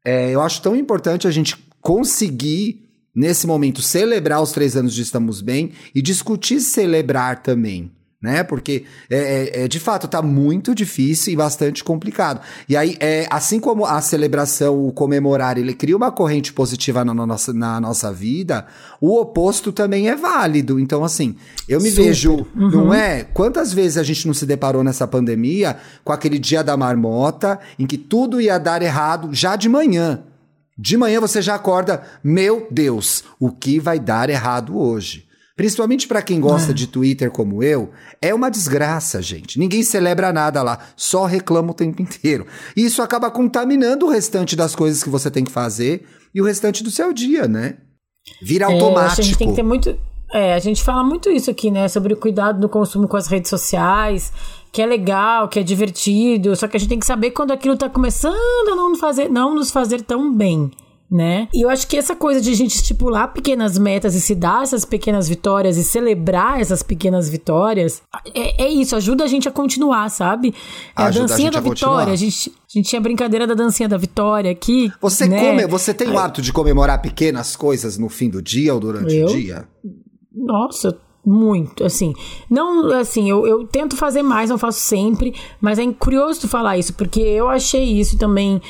é, 0.04 0.30
eu 0.30 0.40
acho 0.40 0.62
tão 0.62 0.74
importante 0.74 1.26
a 1.26 1.30
gente 1.30 1.56
conseguir, 1.80 2.88
nesse 3.14 3.46
momento, 3.46 3.82
celebrar 3.82 4.40
os 4.40 4.52
três 4.52 4.76
anos 4.76 4.94
de 4.94 5.02
Estamos 5.02 5.42
Bem 5.42 5.72
e 5.94 6.00
discutir 6.00 6.60
celebrar 6.60 7.42
também 7.42 7.92
né? 8.24 8.42
Porque 8.42 8.86
é, 9.10 9.18
é, 9.18 9.64
é, 9.64 9.68
de 9.68 9.78
fato 9.78 10.08
tá 10.08 10.22
muito 10.22 10.74
difícil 10.74 11.34
e 11.34 11.36
bastante 11.36 11.84
complicado. 11.84 12.40
E 12.66 12.74
aí, 12.74 12.96
é, 12.98 13.26
assim 13.30 13.60
como 13.60 13.84
a 13.84 14.00
celebração, 14.00 14.86
o 14.86 14.90
comemorar, 14.90 15.58
ele 15.58 15.74
cria 15.74 15.94
uma 15.94 16.10
corrente 16.10 16.50
positiva 16.50 17.04
na 17.04 17.12
nossa, 17.12 17.52
na 17.52 17.78
nossa 17.78 18.10
vida, 18.10 18.66
o 18.98 19.20
oposto 19.20 19.70
também 19.70 20.08
é 20.08 20.16
válido. 20.16 20.80
Então, 20.80 21.04
assim, 21.04 21.36
eu 21.68 21.82
me 21.82 21.90
Super. 21.90 22.04
vejo, 22.04 22.46
uhum. 22.56 22.70
não 22.70 22.94
é? 22.94 23.24
Quantas 23.24 23.74
vezes 23.74 23.98
a 23.98 24.02
gente 24.02 24.26
não 24.26 24.32
se 24.32 24.46
deparou 24.46 24.82
nessa 24.82 25.06
pandemia 25.06 25.76
com 26.02 26.12
aquele 26.12 26.38
dia 26.38 26.64
da 26.64 26.78
marmota 26.78 27.60
em 27.78 27.86
que 27.86 27.98
tudo 27.98 28.40
ia 28.40 28.56
dar 28.56 28.80
errado 28.80 29.28
já 29.34 29.54
de 29.54 29.68
manhã? 29.68 30.22
De 30.78 30.96
manhã 30.96 31.20
você 31.20 31.42
já 31.42 31.56
acorda, 31.56 32.02
meu 32.22 32.66
Deus, 32.70 33.22
o 33.38 33.50
que 33.50 33.78
vai 33.78 34.00
dar 34.00 34.30
errado 34.30 34.78
hoje? 34.78 35.26
Principalmente 35.56 36.08
para 36.08 36.20
quem 36.20 36.40
gosta 36.40 36.72
é. 36.72 36.74
de 36.74 36.88
Twitter 36.88 37.30
como 37.30 37.62
eu, 37.62 37.90
é 38.20 38.34
uma 38.34 38.50
desgraça, 38.50 39.22
gente. 39.22 39.58
Ninguém 39.58 39.84
celebra 39.84 40.32
nada 40.32 40.62
lá, 40.62 40.78
só 40.96 41.26
reclama 41.26 41.70
o 41.70 41.74
tempo 41.74 42.02
inteiro. 42.02 42.46
E 42.76 42.84
isso 42.84 43.00
acaba 43.00 43.30
contaminando 43.30 44.06
o 44.06 44.10
restante 44.10 44.56
das 44.56 44.74
coisas 44.74 45.02
que 45.02 45.08
você 45.08 45.30
tem 45.30 45.44
que 45.44 45.52
fazer 45.52 46.06
e 46.34 46.40
o 46.40 46.44
restante 46.44 46.82
do 46.82 46.90
seu 46.90 47.12
dia, 47.12 47.46
né? 47.46 47.76
Vira 48.42 48.66
automático. 48.66 49.20
É, 49.20 49.22
a 49.22 49.24
gente 49.24 49.38
tem 49.38 49.50
que 49.50 49.54
ter 49.54 49.62
muito. 49.62 49.96
É, 50.32 50.54
a 50.54 50.58
gente 50.58 50.82
fala 50.82 51.04
muito 51.04 51.30
isso 51.30 51.50
aqui, 51.50 51.70
né? 51.70 51.86
Sobre 51.86 52.12
o 52.12 52.16
cuidado 52.16 52.58
do 52.58 52.68
consumo 52.68 53.06
com 53.06 53.16
as 53.16 53.28
redes 53.28 53.48
sociais, 53.48 54.32
que 54.72 54.82
é 54.82 54.86
legal, 54.86 55.48
que 55.48 55.60
é 55.60 55.62
divertido, 55.62 56.56
só 56.56 56.66
que 56.66 56.76
a 56.76 56.80
gente 56.80 56.88
tem 56.88 56.98
que 56.98 57.06
saber 57.06 57.30
quando 57.30 57.52
aquilo 57.52 57.76
tá 57.76 57.88
começando 57.88 58.34
a 58.72 58.74
não, 58.74 58.96
fazer, 58.96 59.28
não 59.28 59.54
nos 59.54 59.70
fazer 59.70 60.02
tão 60.02 60.34
bem 60.34 60.72
né? 61.14 61.46
E 61.54 61.64
eu 61.64 61.70
acho 61.70 61.86
que 61.86 61.96
essa 61.96 62.16
coisa 62.16 62.40
de 62.40 62.50
a 62.50 62.54
gente 62.54 62.74
estipular 62.74 63.32
pequenas 63.32 63.78
metas 63.78 64.16
e 64.16 64.20
se 64.20 64.34
dar 64.34 64.64
essas 64.64 64.84
pequenas 64.84 65.28
vitórias 65.28 65.76
e 65.76 65.84
celebrar 65.84 66.60
essas 66.60 66.82
pequenas 66.82 67.28
vitórias, 67.28 68.02
é, 68.34 68.64
é 68.64 68.68
isso, 68.68 68.96
ajuda 68.96 69.22
a 69.22 69.28
gente 69.28 69.48
a 69.48 69.52
continuar, 69.52 70.10
sabe? 70.10 70.52
É 70.98 71.02
a 71.02 71.10
dancinha 71.10 71.50
a 71.50 71.52
da 71.52 71.60
vitória. 71.60 72.12
A 72.12 72.16
gente, 72.16 72.50
a 72.50 72.78
gente 72.78 72.88
tinha 72.88 72.98
a 72.98 73.02
brincadeira 73.02 73.46
da 73.46 73.54
dancinha 73.54 73.88
da 73.88 73.96
vitória 73.96 74.50
aqui. 74.50 74.90
Você 75.00 75.28
né? 75.28 75.38
come, 75.38 75.66
você 75.68 75.94
tem 75.94 76.10
o 76.10 76.18
hábito 76.18 76.42
de 76.42 76.52
comemorar 76.52 77.00
pequenas 77.00 77.54
coisas 77.54 77.96
no 77.96 78.08
fim 78.08 78.28
do 78.28 78.42
dia 78.42 78.74
ou 78.74 78.80
durante 78.80 79.14
eu? 79.14 79.28
o 79.28 79.30
dia? 79.30 79.68
Nossa, 80.34 80.98
muito, 81.24 81.84
assim. 81.84 82.12
Não, 82.50 82.90
assim, 82.92 83.30
eu, 83.30 83.46
eu 83.46 83.64
tento 83.68 83.96
fazer 83.96 84.22
mais, 84.22 84.50
não 84.50 84.58
faço 84.58 84.80
sempre, 84.80 85.32
mas 85.60 85.78
é 85.78 85.92
curioso 85.92 86.40
tu 86.40 86.48
falar 86.48 86.76
isso, 86.76 86.92
porque 86.94 87.20
eu 87.20 87.48
achei 87.48 87.84
isso 87.84 88.18
também 88.18 88.60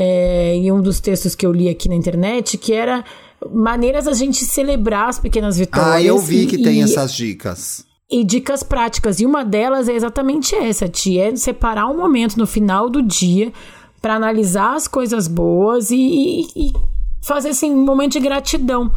é, 0.00 0.54
em 0.54 0.70
um 0.70 0.80
dos 0.80 1.00
textos 1.00 1.34
que 1.34 1.44
eu 1.44 1.50
li 1.50 1.68
aqui 1.68 1.88
na 1.88 1.96
internet, 1.96 2.56
que 2.56 2.72
era 2.72 3.04
maneiras 3.52 4.06
a 4.06 4.12
gente 4.12 4.44
celebrar 4.44 5.08
as 5.08 5.18
pequenas 5.18 5.58
vitórias. 5.58 5.92
Ah, 5.92 6.00
eu 6.00 6.20
vi 6.20 6.46
que 6.46 6.54
e, 6.54 6.62
tem 6.62 6.84
essas 6.84 7.12
dicas. 7.12 7.84
E 8.08 8.22
dicas 8.22 8.62
práticas. 8.62 9.18
E 9.18 9.26
uma 9.26 9.44
delas 9.44 9.88
é 9.88 9.92
exatamente 9.94 10.54
essa, 10.54 10.88
Tia, 10.88 11.30
é 11.30 11.36
separar 11.36 11.88
um 11.88 11.96
momento 11.96 12.36
no 12.36 12.46
final 12.46 12.88
do 12.88 13.02
dia 13.02 13.52
para 14.00 14.14
analisar 14.14 14.76
as 14.76 14.86
coisas 14.86 15.26
boas 15.26 15.90
e, 15.90 15.96
e, 15.96 16.68
e 16.68 16.72
fazer 17.20 17.48
assim 17.48 17.72
um 17.72 17.84
momento 17.84 18.12
de 18.12 18.20
gratidão. 18.20 18.92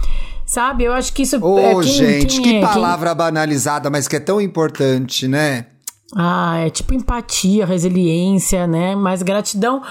Sabe? 0.45 0.83
Eu 0.83 0.93
acho 0.93 1.13
que 1.13 1.23
isso 1.23 1.39
oh, 1.41 1.57
é 1.57 1.73
quem, 1.73 1.83
gente, 1.83 2.41
quem 2.41 2.43
que 2.43 2.55
é, 2.57 2.61
palavra 2.61 3.09
quem... 3.09 3.17
banalizada, 3.17 3.89
mas 3.89 4.07
que 4.07 4.17
é 4.17 4.19
tão 4.19 4.39
importante, 4.39 5.27
né? 5.27 5.65
Ah, 6.15 6.57
é 6.57 6.69
tipo 6.69 6.93
empatia, 6.93 7.65
resiliência, 7.65 8.67
né? 8.67 8.95
Mas 8.95 9.23
gratidão. 9.23 9.81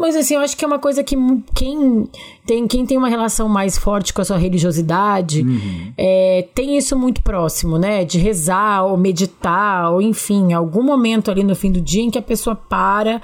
Mas 0.00 0.16
assim, 0.16 0.34
eu 0.34 0.40
acho 0.40 0.56
que 0.56 0.64
é 0.64 0.68
uma 0.68 0.78
coisa 0.78 1.02
que 1.02 1.16
quem 1.54 2.08
tem, 2.46 2.66
quem 2.66 2.86
tem 2.86 2.98
uma 2.98 3.08
relação 3.08 3.48
mais 3.48 3.78
forte 3.78 4.12
com 4.12 4.20
a 4.20 4.24
sua 4.24 4.36
religiosidade 4.36 5.42
uhum. 5.42 5.92
é, 5.96 6.46
tem 6.54 6.76
isso 6.76 6.98
muito 6.98 7.22
próximo, 7.22 7.78
né? 7.78 8.04
De 8.04 8.18
rezar 8.18 8.84
ou 8.84 8.96
meditar, 8.96 9.92
ou 9.92 10.02
enfim, 10.02 10.52
algum 10.52 10.82
momento 10.82 11.30
ali 11.30 11.42
no 11.42 11.54
fim 11.54 11.72
do 11.72 11.80
dia 11.80 12.02
em 12.02 12.10
que 12.10 12.18
a 12.18 12.22
pessoa 12.22 12.54
para 12.54 13.20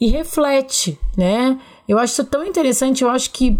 e 0.00 0.08
reflete, 0.08 0.98
né? 1.16 1.58
Eu 1.88 1.98
acho 1.98 2.14
isso 2.14 2.24
tão 2.24 2.44
interessante, 2.44 3.02
eu 3.02 3.10
acho 3.10 3.30
que 3.30 3.58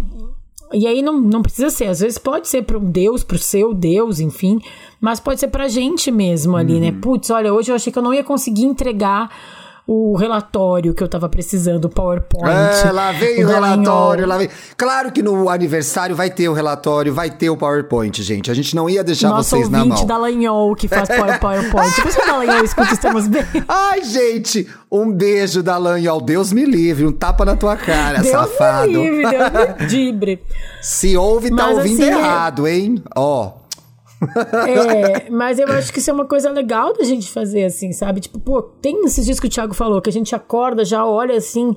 e 0.73 0.87
aí 0.87 1.01
não, 1.01 1.19
não 1.19 1.41
precisa 1.41 1.69
ser, 1.69 1.87
às 1.87 1.99
vezes 1.99 2.17
pode 2.17 2.47
ser 2.47 2.63
para 2.63 2.77
um 2.77 2.89
Deus, 2.89 3.23
para 3.23 3.35
o 3.35 3.39
seu 3.39 3.73
Deus, 3.73 4.19
enfim, 4.19 4.59
mas 5.01 5.19
pode 5.19 5.39
ser 5.39 5.49
para 5.49 5.65
a 5.65 5.67
gente 5.67 6.09
mesmo 6.09 6.55
ali, 6.55 6.79
né? 6.79 6.87
uhum. 6.87 6.95
né? 6.95 6.99
Putz, 7.01 7.29
olha, 7.29 7.53
hoje 7.53 7.71
eu 7.71 7.75
achei 7.75 7.91
que 7.91 7.99
eu 7.99 8.03
não 8.03 8.13
ia 8.13 8.23
conseguir 8.23 8.63
entregar 8.63 9.29
o 9.93 10.15
relatório 10.15 10.93
que 10.93 11.03
eu 11.03 11.07
tava 11.09 11.27
precisando, 11.27 11.83
o 11.83 11.89
PowerPoint. 11.89 12.47
É, 12.85 12.91
lá 12.93 13.11
vem 13.11 13.43
o, 13.43 13.47
relatório, 13.47 14.25
lá 14.25 14.37
vem. 14.37 14.47
Claro 14.77 15.11
que 15.11 15.21
no 15.21 15.49
aniversário 15.49 16.15
vai 16.15 16.29
ter 16.29 16.47
o 16.47 16.53
relatório, 16.53 17.13
vai 17.13 17.29
ter 17.29 17.49
o 17.49 17.57
PowerPoint, 17.57 18.23
gente. 18.23 18.49
A 18.49 18.53
gente 18.53 18.73
não 18.73 18.89
ia 18.89 19.03
deixar 19.03 19.27
Nosso 19.27 19.49
vocês 19.49 19.67
na 19.67 19.79
mão. 19.79 19.89
Nosso 19.89 20.05
da 20.05 20.15
Lanhol 20.15 20.73
que 20.77 20.87
faz 20.87 21.09
PowerPoint. 21.39 21.93
Depois 21.93 22.15
que 22.15 22.21
a 22.21 22.37
Lanhol 22.37 22.63
escuta, 22.63 22.93
estamos 22.93 23.27
bem. 23.27 23.43
Ai, 23.67 24.01
gente, 24.05 24.65
um 24.89 25.11
beijo 25.11 25.61
da 25.61 25.77
Lanhol. 25.77 26.21
Deus 26.21 26.53
me 26.53 26.63
livre, 26.63 27.05
um 27.05 27.11
tapa 27.11 27.43
na 27.43 27.57
tua 27.57 27.75
cara, 27.75 28.19
Deus 28.19 28.31
safado. 28.31 28.93
Deus 28.93 29.03
me 29.03 29.25
livre, 29.25 29.29
Deus 29.89 29.91
me. 29.91 30.39
Se 30.81 31.17
ouve, 31.17 31.49
tá 31.49 31.67
Mas, 31.67 31.77
ouvindo 31.79 32.01
assim, 32.01 32.11
é 32.11 32.17
errado, 32.17 32.65
é... 32.65 32.75
hein? 32.77 33.03
Ó. 33.13 33.60
É, 34.67 35.29
mas 35.29 35.57
eu 35.57 35.67
acho 35.67 35.91
que 35.91 35.99
isso 35.99 36.09
é 36.09 36.13
uma 36.13 36.25
coisa 36.25 36.49
legal 36.49 36.93
da 36.93 37.03
gente 37.03 37.29
fazer, 37.31 37.65
assim, 37.65 37.91
sabe? 37.91 38.21
Tipo, 38.21 38.39
pô, 38.39 38.61
tem 38.61 39.03
esses 39.05 39.25
dias 39.25 39.39
que 39.39 39.47
o 39.47 39.49
Thiago 39.49 39.73
falou, 39.73 40.01
que 40.01 40.09
a 40.09 40.13
gente 40.13 40.35
acorda, 40.35 40.85
já 40.85 41.05
olha 41.05 41.35
assim. 41.35 41.75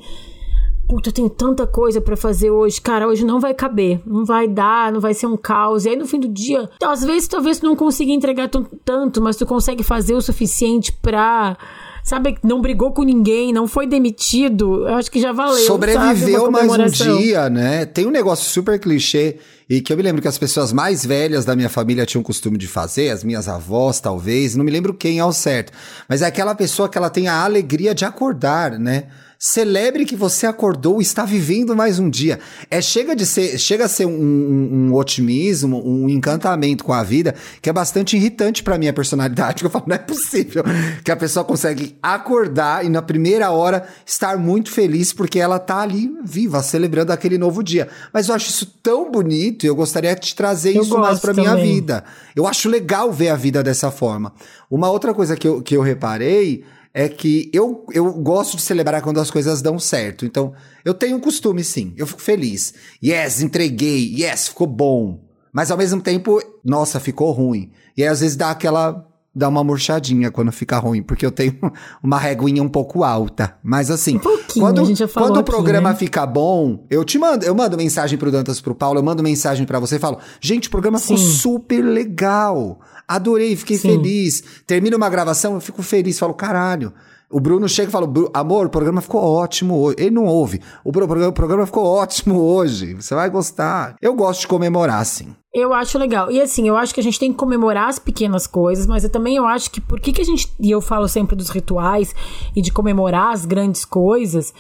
Puta, 0.86 1.08
eu 1.08 1.12
tenho 1.14 1.30
tanta 1.30 1.66
coisa 1.66 2.00
para 2.00 2.14
fazer 2.14 2.50
hoje. 2.50 2.78
Cara, 2.80 3.08
hoje 3.08 3.24
não 3.24 3.40
vai 3.40 3.54
caber. 3.54 4.00
Não 4.04 4.24
vai 4.24 4.46
dar, 4.46 4.92
não 4.92 5.00
vai 5.00 5.14
ser 5.14 5.26
um 5.26 5.36
caos. 5.36 5.86
E 5.86 5.88
aí 5.88 5.96
no 5.96 6.06
fim 6.06 6.20
do 6.20 6.28
dia, 6.28 6.68
às 6.82 7.02
vezes, 7.02 7.26
talvez 7.26 7.58
tu 7.58 7.64
não 7.64 7.74
consiga 7.74 8.12
entregar 8.12 8.50
tanto, 8.84 9.22
mas 9.22 9.36
tu 9.36 9.46
consegue 9.46 9.82
fazer 9.82 10.14
o 10.14 10.20
suficiente 10.20 10.92
pra 10.92 11.56
sabe, 12.04 12.36
não 12.42 12.60
brigou 12.60 12.92
com 12.92 13.02
ninguém, 13.02 13.50
não 13.50 13.66
foi 13.66 13.86
demitido, 13.86 14.86
eu 14.86 14.94
acho 14.94 15.10
que 15.10 15.18
já 15.18 15.32
valeu. 15.32 15.64
Sobreviveu 15.66 16.50
mais 16.50 16.70
um 16.70 16.86
dia, 16.86 17.48
né? 17.48 17.86
Tem 17.86 18.06
um 18.06 18.10
negócio 18.10 18.44
super 18.44 18.78
clichê 18.78 19.38
e 19.68 19.80
que 19.80 19.90
eu 19.90 19.96
me 19.96 20.02
lembro 20.02 20.20
que 20.20 20.28
as 20.28 20.36
pessoas 20.36 20.70
mais 20.70 21.04
velhas 21.04 21.46
da 21.46 21.56
minha 21.56 21.70
família 21.70 22.04
tinham 22.04 22.20
o 22.20 22.24
costume 22.24 22.58
de 22.58 22.68
fazer, 22.68 23.08
as 23.08 23.24
minhas 23.24 23.48
avós 23.48 24.00
talvez, 24.00 24.54
não 24.54 24.62
me 24.62 24.70
lembro 24.70 24.92
quem 24.92 25.18
ao 25.18 25.32
certo, 25.32 25.72
mas 26.06 26.20
é 26.20 26.26
aquela 26.26 26.54
pessoa 26.54 26.90
que 26.90 26.98
ela 26.98 27.08
tem 27.08 27.26
a 27.26 27.42
alegria 27.42 27.94
de 27.94 28.04
acordar, 28.04 28.78
né? 28.78 29.04
Celebre 29.46 30.06
que 30.06 30.16
você 30.16 30.46
acordou 30.46 31.00
e 31.00 31.02
está 31.02 31.22
vivendo 31.22 31.76
mais 31.76 31.98
um 31.98 32.08
dia. 32.08 32.40
É 32.70 32.80
chega 32.80 33.14
de 33.14 33.26
ser, 33.26 33.58
chega 33.58 33.84
a 33.84 33.88
ser 33.88 34.06
um, 34.06 34.10
um, 34.10 34.88
um 34.88 34.94
otimismo, 34.94 35.86
um 35.86 36.08
encantamento 36.08 36.82
com 36.82 36.94
a 36.94 37.02
vida 37.02 37.34
que 37.60 37.68
é 37.68 37.72
bastante 37.72 38.16
irritante 38.16 38.62
para 38.62 38.78
minha 38.78 38.90
personalidade. 38.90 39.62
Eu 39.62 39.68
falo, 39.68 39.84
não 39.86 39.96
é 39.96 39.98
possível 39.98 40.64
que 41.04 41.12
a 41.12 41.16
pessoa 41.16 41.44
consegue 41.44 41.94
acordar 42.02 42.86
e 42.86 42.88
na 42.88 43.02
primeira 43.02 43.50
hora 43.50 43.86
estar 44.06 44.38
muito 44.38 44.70
feliz 44.70 45.12
porque 45.12 45.38
ela 45.38 45.58
tá 45.58 45.80
ali 45.80 46.10
viva, 46.24 46.62
celebrando 46.62 47.12
aquele 47.12 47.36
novo 47.36 47.62
dia. 47.62 47.86
Mas 48.14 48.30
eu 48.30 48.34
acho 48.34 48.48
isso 48.48 48.64
tão 48.82 49.12
bonito 49.12 49.64
e 49.64 49.66
eu 49.66 49.76
gostaria 49.76 50.14
de 50.14 50.34
trazer 50.34 50.74
eu 50.74 50.80
isso 50.80 50.96
mais 50.96 51.20
para 51.20 51.34
minha 51.34 51.54
vida. 51.54 52.02
Eu 52.34 52.46
acho 52.46 52.66
legal 52.66 53.12
ver 53.12 53.28
a 53.28 53.36
vida 53.36 53.62
dessa 53.62 53.90
forma. 53.90 54.32
Uma 54.70 54.88
outra 54.88 55.12
coisa 55.12 55.36
que 55.36 55.46
eu, 55.46 55.60
que 55.60 55.76
eu 55.76 55.82
reparei 55.82 56.64
é 56.94 57.08
que 57.08 57.50
eu, 57.52 57.84
eu 57.92 58.12
gosto 58.12 58.56
de 58.56 58.62
celebrar 58.62 59.02
quando 59.02 59.18
as 59.18 59.28
coisas 59.28 59.60
dão 59.60 59.80
certo. 59.80 60.24
Então, 60.24 60.54
eu 60.84 60.94
tenho 60.94 61.16
um 61.16 61.20
costume, 61.20 61.64
sim. 61.64 61.92
Eu 61.96 62.06
fico 62.06 62.22
feliz. 62.22 62.72
Yes, 63.04 63.42
entreguei. 63.42 64.14
Yes, 64.16 64.48
ficou 64.48 64.68
bom. 64.68 65.20
Mas 65.52 65.72
ao 65.72 65.76
mesmo 65.76 66.00
tempo, 66.00 66.40
nossa, 66.64 67.00
ficou 67.00 67.32
ruim. 67.32 67.72
E 67.96 68.02
aí, 68.04 68.08
às 68.08 68.20
vezes 68.20 68.36
dá 68.36 68.50
aquela. 68.50 69.04
dá 69.34 69.48
uma 69.48 69.64
murchadinha 69.64 70.30
quando 70.30 70.52
fica 70.52 70.78
ruim, 70.78 71.02
porque 71.02 71.26
eu 71.26 71.32
tenho 71.32 71.58
uma 72.00 72.16
reguinha 72.16 72.62
um 72.62 72.68
pouco 72.68 73.02
alta. 73.02 73.56
Mas 73.60 73.90
assim, 73.90 74.16
um 74.16 74.20
quando, 74.60 74.82
quando 75.12 75.38
o 75.38 75.44
programa 75.44 75.90
né? 75.90 75.96
fica 75.96 76.24
bom, 76.24 76.86
eu 76.88 77.04
te 77.04 77.18
mando, 77.18 77.44
eu 77.44 77.56
mando 77.56 77.76
mensagem 77.76 78.16
pro 78.16 78.30
Dantas 78.30 78.60
pro 78.60 78.74
Paulo, 78.74 79.00
eu 79.00 79.02
mando 79.02 79.20
mensagem 79.20 79.66
para 79.66 79.80
você 79.80 79.96
e 79.96 80.00
falo: 80.00 80.18
gente, 80.40 80.68
o 80.68 80.70
programa 80.70 81.00
ficou 81.00 81.18
super 81.18 81.82
legal. 81.82 82.80
Adorei, 83.06 83.54
fiquei 83.56 83.76
Sim. 83.76 83.88
feliz. 83.88 84.42
Termina 84.66 84.96
uma 84.96 85.08
gravação, 85.08 85.54
eu 85.54 85.60
fico 85.60 85.82
feliz, 85.82 86.18
falo, 86.18 86.34
caralho. 86.34 86.92
O 87.30 87.40
Bruno 87.40 87.68
chega 87.68 87.88
e 87.88 87.92
fala: 87.92 88.06
Amor, 88.32 88.66
o 88.66 88.70
programa 88.70 89.00
ficou 89.00 89.20
ótimo 89.20 89.76
hoje. 89.76 89.96
Ele 89.98 90.10
não 90.10 90.24
ouve. 90.24 90.60
O 90.84 90.92
programa, 90.92 91.28
o 91.28 91.32
programa 91.32 91.66
ficou 91.66 91.84
ótimo 91.84 92.40
hoje. 92.40 92.94
Você 92.94 93.14
vai 93.14 93.28
gostar. 93.28 93.96
Eu 94.00 94.14
gosto 94.14 94.42
de 94.42 94.46
comemorar, 94.46 95.00
assim. 95.00 95.34
Eu 95.52 95.72
acho 95.72 95.98
legal. 95.98 96.30
E 96.30 96.40
assim, 96.40 96.68
eu 96.68 96.76
acho 96.76 96.94
que 96.94 97.00
a 97.00 97.02
gente 97.02 97.18
tem 97.18 97.32
que 97.32 97.38
comemorar 97.38 97.88
as 97.88 97.98
pequenas 97.98 98.46
coisas, 98.46 98.86
mas 98.86 99.04
eu 99.04 99.10
também 99.10 99.36
eu 99.36 99.46
acho 99.46 99.70
que 99.70 99.80
por 99.80 100.00
que, 100.00 100.12
que 100.12 100.20
a 100.20 100.24
gente. 100.24 100.52
E 100.60 100.70
eu 100.70 100.80
falo 100.80 101.08
sempre 101.08 101.34
dos 101.34 101.48
rituais 101.48 102.14
e 102.54 102.62
de 102.62 102.70
comemorar 102.70 103.32
as 103.32 103.44
grandes 103.44 103.84
coisas 103.84 104.52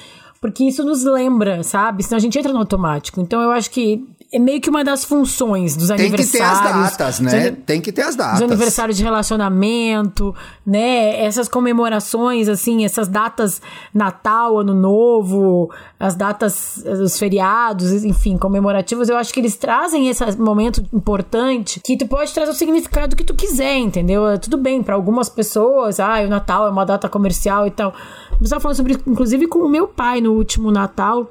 porque 0.44 0.64
isso 0.64 0.84
nos 0.84 1.04
lembra, 1.04 1.62
sabe? 1.62 2.02
Senão 2.02 2.18
a 2.18 2.20
gente 2.20 2.38
entra 2.38 2.52
no 2.52 2.58
automático. 2.58 3.18
Então 3.18 3.40
eu 3.40 3.50
acho 3.50 3.70
que 3.70 4.06
é 4.32 4.38
meio 4.38 4.60
que 4.60 4.68
uma 4.68 4.82
das 4.82 5.04
funções 5.04 5.76
dos 5.76 5.88
Tem 5.88 5.96
que 5.96 6.02
aniversários. 6.06 6.60
ter 6.60 6.66
as 6.66 6.96
datas, 6.96 7.20
né? 7.20 7.50
Tem 7.66 7.80
que 7.80 7.92
ter 7.92 8.02
as 8.02 8.16
datas. 8.16 8.36
Os 8.36 8.42
aniversários 8.42 8.96
de 8.96 9.02
relacionamento, 9.02 10.34
né? 10.66 11.24
Essas 11.24 11.48
comemorações, 11.48 12.48
assim, 12.48 12.84
essas 12.84 13.08
datas 13.08 13.60
Natal, 13.92 14.58
Ano 14.58 14.74
Novo, 14.74 15.70
as 15.98 16.14
datas, 16.14 16.84
eh, 16.84 16.92
os 16.92 17.18
feriados, 17.18 18.04
enfim, 18.04 18.36
comemorativos, 18.36 19.08
eu 19.08 19.16
acho 19.16 19.32
que 19.32 19.40
eles 19.40 19.56
trazem 19.56 20.08
esse 20.08 20.24
momento 20.38 20.84
importante 20.92 21.80
que 21.84 21.96
tu 21.96 22.06
pode 22.06 22.32
trazer 22.32 22.50
o 22.50 22.54
significado 22.54 23.16
que 23.16 23.24
tu 23.24 23.34
quiser, 23.34 23.76
entendeu? 23.78 24.26
É 24.28 24.36
Tudo 24.36 24.56
bem, 24.58 24.82
pra 24.82 24.94
algumas 24.94 25.28
pessoas, 25.28 26.00
ah, 26.00 26.20
o 26.24 26.28
Natal 26.28 26.66
é 26.66 26.70
uma 26.70 26.84
data 26.84 27.08
comercial 27.08 27.66
e 27.66 27.70
tal. 27.70 27.94
Eu 28.32 28.44
estava 28.44 28.60
falando 28.60 28.76
sobre, 28.76 28.98
inclusive, 29.06 29.46
com 29.46 29.60
o 29.60 29.68
meu 29.68 29.86
pai 29.86 30.20
no 30.20 30.32
último 30.32 30.70
Natal 30.70 31.30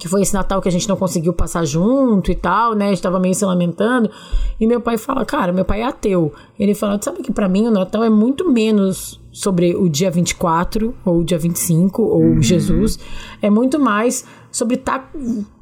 que 0.00 0.08
foi 0.08 0.22
esse 0.22 0.32
Natal 0.32 0.60
que 0.62 0.68
a 0.68 0.72
gente 0.72 0.88
não 0.88 0.96
conseguiu 0.96 1.32
passar 1.32 1.64
junto 1.66 2.30
e 2.30 2.34
tal, 2.34 2.74
né? 2.74 2.86
A 2.86 2.88
gente 2.88 3.02
tava 3.02 3.20
meio 3.20 3.34
se 3.34 3.44
lamentando. 3.44 4.10
E 4.58 4.66
meu 4.66 4.80
pai 4.80 4.96
fala, 4.96 5.24
cara, 5.24 5.52
meu 5.52 5.64
pai 5.64 5.82
é 5.82 5.84
ateu. 5.84 6.32
Ele 6.58 6.74
fala, 6.74 6.98
sabe 7.00 7.22
que 7.22 7.32
pra 7.32 7.48
mim 7.48 7.66
o 7.66 7.70
Natal 7.70 8.02
é 8.02 8.10
muito 8.10 8.50
menos 8.50 9.20
sobre 9.30 9.74
o 9.74 9.88
dia 9.88 10.10
24 10.10 10.94
ou 11.04 11.18
o 11.18 11.24
dia 11.24 11.38
25 11.38 12.02
ou 12.02 12.40
Jesus. 12.40 12.98
É 13.40 13.50
muito 13.50 13.78
mais 13.78 14.24
sobre 14.50 14.76
estar 14.76 15.10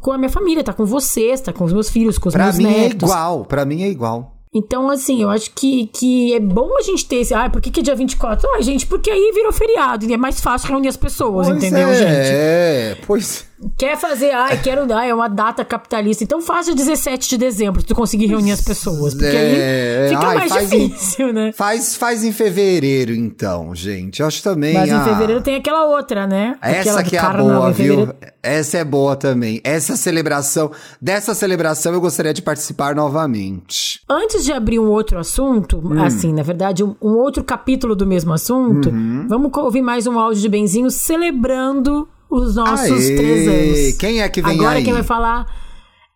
com 0.01 0.13
a 0.13 0.19
minha 0.19 0.31
família, 0.31 0.61
estar 0.61 0.75
com 0.75 0.85
vocês, 0.85 1.41
estar 1.41 1.53
com 1.53 1.65
os 1.65 1.73
meus 1.73 1.89
filhos, 1.91 2.19
com 2.19 2.29
os 2.29 2.35
Pra 2.35 2.45
meus 2.45 2.59
mim 2.59 2.67
é 2.67 2.89
igual, 2.89 3.45
pra 3.45 3.65
mim 3.65 3.83
é 3.83 3.89
igual. 3.89 4.37
Então, 4.53 4.91
assim, 4.91 5.23
eu 5.23 5.31
acho 5.31 5.53
que, 5.53 5.87
que 5.87 6.35
é 6.35 6.41
bom 6.41 6.77
a 6.77 6.83
gente 6.83 7.07
ter 7.07 7.17
esse. 7.17 7.33
Ah, 7.33 7.49
por 7.49 7.61
que, 7.61 7.71
que 7.71 7.79
é 7.79 7.83
dia 7.85 7.95
24? 7.95 8.49
Ah, 8.51 8.61
gente, 8.61 8.85
porque 8.85 9.09
aí 9.09 9.31
virou 9.33 9.53
feriado 9.53 10.05
e 10.05 10.13
é 10.13 10.17
mais 10.17 10.41
fácil 10.41 10.71
reunir 10.71 10.89
as 10.89 10.97
pessoas, 10.97 11.47
Pois 11.47 11.57
entendeu, 11.57 11.89
é, 11.89 11.95
gente? 11.95 12.09
É, 12.11 12.97
pois. 13.07 13.50
Quer 13.77 13.97
fazer, 13.99 14.31
ai, 14.31 14.57
quero 14.63 14.87
dar, 14.87 15.07
é 15.07 15.13
uma 15.15 15.29
data 15.29 15.65
capitalista. 15.65 16.25
Então 16.25 16.41
faça 16.41 16.75
17 16.75 17.29
de 17.29 17.37
dezembro, 17.39 17.81
se 17.81 17.87
tu 17.87 17.95
conseguir 17.95 18.27
reunir 18.27 18.53
as 18.53 18.61
pessoas. 18.63 19.13
Porque 19.15 19.27
É, 19.37 20.03
aí 20.05 20.09
fica 20.15 20.27
ai, 20.27 20.35
mais 20.37 20.53
faz 20.53 20.73
em- 20.73 20.89
difícil, 20.89 21.33
né? 21.33 21.53
Faz, 21.53 21.95
faz 21.97 22.25
em 22.25 22.33
fevereiro, 22.33 23.13
então, 23.13 23.75
gente. 23.75 24.21
Eu 24.21 24.27
acho 24.27 24.43
também. 24.43 24.73
Mas 24.75 24.89
em 24.89 24.93
ah, 24.95 25.05
fevereiro 25.05 25.43
tem 25.43 25.57
aquela 25.57 25.85
outra, 25.87 26.27
né? 26.27 26.57
Aquela 26.61 26.79
Essa 27.01 27.03
que 27.05 27.17
é 27.17 27.21
a 27.21 27.33
boa, 27.35 27.71
em 27.71 27.73
viu? 27.73 28.09
Essa 28.43 28.79
é 28.79 28.85
boa 28.85 29.15
também. 29.17 29.61
Essa 29.63 29.95
celebração, 29.97 30.71
dessa 31.01 31.35
celebração 31.35 31.93
eu 31.93 32.01
gostaria 32.01 32.33
de 32.33 32.41
participar 32.41 32.95
novamente. 32.95 34.01
Antes 34.09 34.45
de 34.45 34.53
abrir 34.53 34.79
um 34.79 34.89
outro 34.89 35.19
assunto, 35.19 35.79
Hum. 35.85 36.03
assim, 36.03 36.33
na 36.33 36.43
verdade, 36.43 36.83
um, 36.83 36.97
um 37.03 37.11
outro 37.19 37.45
capítulo 37.45 37.95
do 37.95 38.07
mesmo 38.07 38.33
assunto, 38.33 38.89
Uhum. 38.89 39.27
vamos 39.29 39.51
ouvir 39.55 39.83
mais 39.83 40.07
um 40.07 40.19
áudio 40.19 40.41
de 40.41 40.49
Benzinho 40.49 40.91
celebrando 40.91 42.09
os 42.31 42.55
nossos 42.55 43.09
Aê! 43.09 43.17
três 43.17 43.49
anos. 43.49 43.99
Quem 43.99 44.21
é 44.23 44.29
que 44.29 44.41
vem 44.41 44.55
Agora 44.55 44.79
aí? 44.79 44.85
quem 44.85 44.93
vai 44.93 45.03
falar 45.03 45.53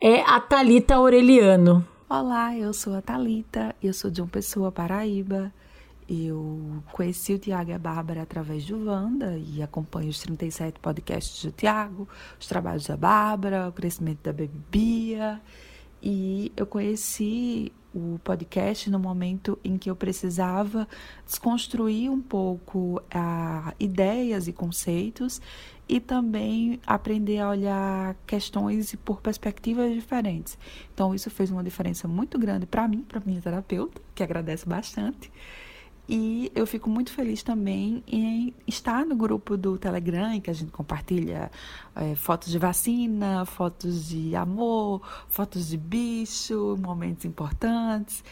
é 0.01 0.21
a 0.21 0.41
Thalita 0.41 0.95
Aureliano. 0.95 1.85
Olá, 2.09 2.57
eu 2.57 2.73
sou 2.73 2.95
a 2.95 3.03
Talita, 3.03 3.75
eu 3.83 3.93
sou 3.93 4.11
de 4.11 4.21
uma 4.23 4.29
pessoa 4.29 4.71
Paraíba. 4.71 5.53
Eu 6.09 6.83
conheci 6.93 7.33
o 7.33 7.39
Tiago 7.39 7.71
e 7.71 7.73
a 7.73 7.79
Bárbara 7.79 8.23
através 8.23 8.65
do 8.67 8.87
Wanda 8.87 9.39
e 9.39 9.63
acompanho 9.63 10.11
os 10.11 10.21
37 10.21 10.79
podcasts 10.79 11.43
do 11.43 11.51
Tiago, 11.51 12.07
os 12.39 12.47
trabalhos 12.47 12.87
da 12.87 12.97
Bárbara, 12.97 13.69
o 13.69 13.73
crescimento 13.73 14.19
da 14.23 14.33
Baby 14.33 14.61
Bia. 14.71 15.41
E 16.03 16.53
eu 16.55 16.67
conheci 16.67 17.73
o 17.95 18.21
podcast 18.23 18.91
no 18.91 18.99
momento 18.99 19.59
em 19.65 19.79
que 19.79 19.89
eu 19.89 19.97
precisava 19.97 20.87
desconstruir 21.25 22.11
um 22.11 22.21
pouco 22.21 23.01
ah, 23.11 23.73
ideias 23.81 24.47
e 24.47 24.53
conceitos 24.53 25.41
e 25.89 26.01
também 26.01 26.81
aprender 26.87 27.39
a 27.39 27.51
olhar 27.51 28.17
questões 28.27 28.95
por 29.05 29.21
perspectivas 29.21 29.93
diferentes. 29.93 30.59
Então 30.93 31.15
isso 31.15 31.31
fez 31.31 31.51
uma 31.51 31.63
diferença 31.63 32.09
muito 32.09 32.39
grande 32.39 32.67
para 32.67 32.89
mim, 32.89 33.03
para 33.03 33.21
minha 33.25 33.41
terapeuta, 33.41 34.01
que 34.15 34.23
agradeço 34.23 34.69
bastante. 34.69 35.31
E 36.07 36.53
eu 36.55 36.67
fico 36.67 36.91
muito 36.91 37.11
feliz 37.11 37.43
também 37.43 38.05
em 38.07 38.53
estar 38.67 39.07
no 39.07 39.17
grupo 39.17 39.57
do 39.57 39.79
Telegram, 39.79 40.35
em 40.35 40.41
que 40.41 40.51
a 40.51 40.53
gente 40.53 40.71
compartilha 40.71 41.51
eh, 41.97 42.15
fotos 42.15 42.51
de 42.51 42.59
vacina, 42.59 43.47
fotos 43.47 44.09
de 44.09 44.37
amor, 44.37 45.01
fotos 45.29 45.69
de 45.69 45.79
bicho, 45.79 46.77
momentos 46.79 47.25
importantes. 47.25 48.23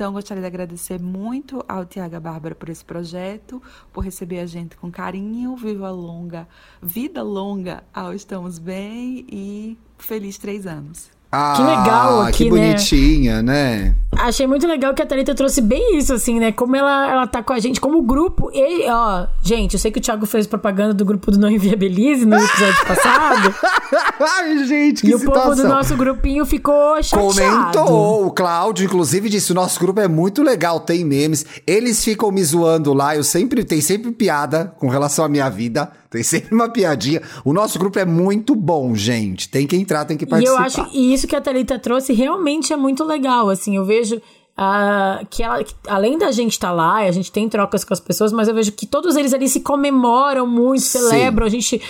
Então, 0.00 0.14
gostaria 0.14 0.40
de 0.40 0.46
agradecer 0.46 0.98
muito 0.98 1.62
ao 1.68 1.84
Tiago 1.84 2.18
Bárbara 2.18 2.54
por 2.54 2.70
esse 2.70 2.82
projeto, 2.82 3.62
por 3.92 4.02
receber 4.02 4.38
a 4.38 4.46
gente 4.46 4.74
com 4.74 4.90
carinho. 4.90 5.54
Viva 5.56 5.90
longa, 5.90 6.48
vida 6.80 7.22
longa 7.22 7.84
ao 7.92 8.14
Estamos 8.14 8.58
Bem 8.58 9.26
e 9.30 9.76
feliz 9.98 10.38
três 10.38 10.66
anos. 10.66 11.19
Ah, 11.32 11.52
Que 11.56 11.62
legal 11.62 12.20
aqui, 12.22 12.38
que 12.38 12.44
né? 12.44 12.50
bonitinha, 12.50 13.42
né? 13.42 13.94
Achei 14.16 14.48
muito 14.48 14.66
legal 14.66 14.92
que 14.92 15.00
a 15.00 15.06
Thalita 15.06 15.32
trouxe 15.32 15.60
bem 15.60 15.96
isso, 15.96 16.12
assim, 16.12 16.40
né? 16.40 16.50
Como 16.50 16.74
ela, 16.74 17.08
ela 17.08 17.26
tá 17.28 17.40
com 17.40 17.52
a 17.52 17.58
gente 17.60 17.80
como 17.80 18.02
grupo. 18.02 18.50
E, 18.52 18.84
ó, 18.90 19.28
gente, 19.40 19.74
eu 19.74 19.78
sei 19.80 19.92
que 19.92 19.98
o 20.00 20.02
Thiago 20.02 20.26
fez 20.26 20.48
propaganda 20.48 20.92
do 20.92 21.04
grupo 21.04 21.30
do 21.30 21.38
Não 21.38 21.48
Inviabilize 21.48 22.26
no 22.26 22.36
episódio 22.36 22.84
passado. 22.84 23.54
Ai, 24.20 24.64
gente, 24.66 25.02
que 25.02 25.10
e 25.10 25.14
o 25.14 25.18
situação. 25.20 25.50
povo 25.50 25.62
do 25.62 25.68
nosso 25.68 25.96
grupinho 25.96 26.44
ficou 26.44 27.00
chateado. 27.00 27.34
Comentou, 27.78 28.26
o 28.26 28.30
Cláudio, 28.32 28.84
inclusive, 28.84 29.28
disse: 29.28 29.52
o 29.52 29.54
nosso 29.54 29.78
grupo 29.78 30.00
é 30.00 30.08
muito 30.08 30.42
legal, 30.42 30.80
tem 30.80 31.04
memes. 31.04 31.46
Eles 31.64 32.02
ficam 32.04 32.32
me 32.32 32.42
zoando 32.42 32.92
lá. 32.92 33.14
Eu 33.14 33.22
sempre 33.22 33.62
tem 33.64 33.80
sempre 33.80 34.10
piada 34.10 34.74
com 34.78 34.88
relação 34.88 35.24
à 35.24 35.28
minha 35.28 35.48
vida. 35.48 35.92
Tem 36.10 36.22
sempre 36.24 36.52
uma 36.52 36.68
piadinha. 36.68 37.22
O 37.44 37.52
nosso 37.52 37.78
grupo 37.78 37.98
é 37.98 38.04
muito 38.04 38.56
bom, 38.56 38.94
gente. 38.96 39.48
Tem 39.48 39.66
que 39.66 39.76
entrar, 39.76 40.04
tem 40.04 40.16
que 40.16 40.24
E 40.24 40.28
participar. 40.28 40.58
eu 40.58 40.64
acho 40.64 40.88
e 40.92 41.14
isso 41.14 41.26
que 41.28 41.36
a 41.36 41.40
Thalita 41.40 41.78
trouxe 41.78 42.12
realmente 42.12 42.72
é 42.72 42.76
muito 42.76 43.04
legal, 43.04 43.48
assim, 43.48 43.76
eu 43.76 43.84
vejo 43.84 44.20
ah, 44.56 45.22
que 45.30 45.42
ela, 45.42 45.62
que 45.62 45.72
além 45.86 46.18
da 46.18 46.30
gente 46.32 46.52
estar 46.52 46.72
lá, 46.72 46.96
a 46.96 47.10
gente 47.12 47.30
tem 47.32 47.48
trocas 47.48 47.84
com 47.84 47.94
as 47.94 48.00
pessoas, 48.00 48.32
mas 48.32 48.48
eu 48.48 48.54
vejo 48.54 48.72
que 48.72 48.86
todos 48.86 49.16
eles 49.16 49.32
ali 49.32 49.48
se 49.48 49.60
comemoram 49.60 50.46
muito, 50.46 50.82
Sim. 50.82 50.98
celebram, 50.98 51.46
a 51.46 51.50
gente 51.50 51.80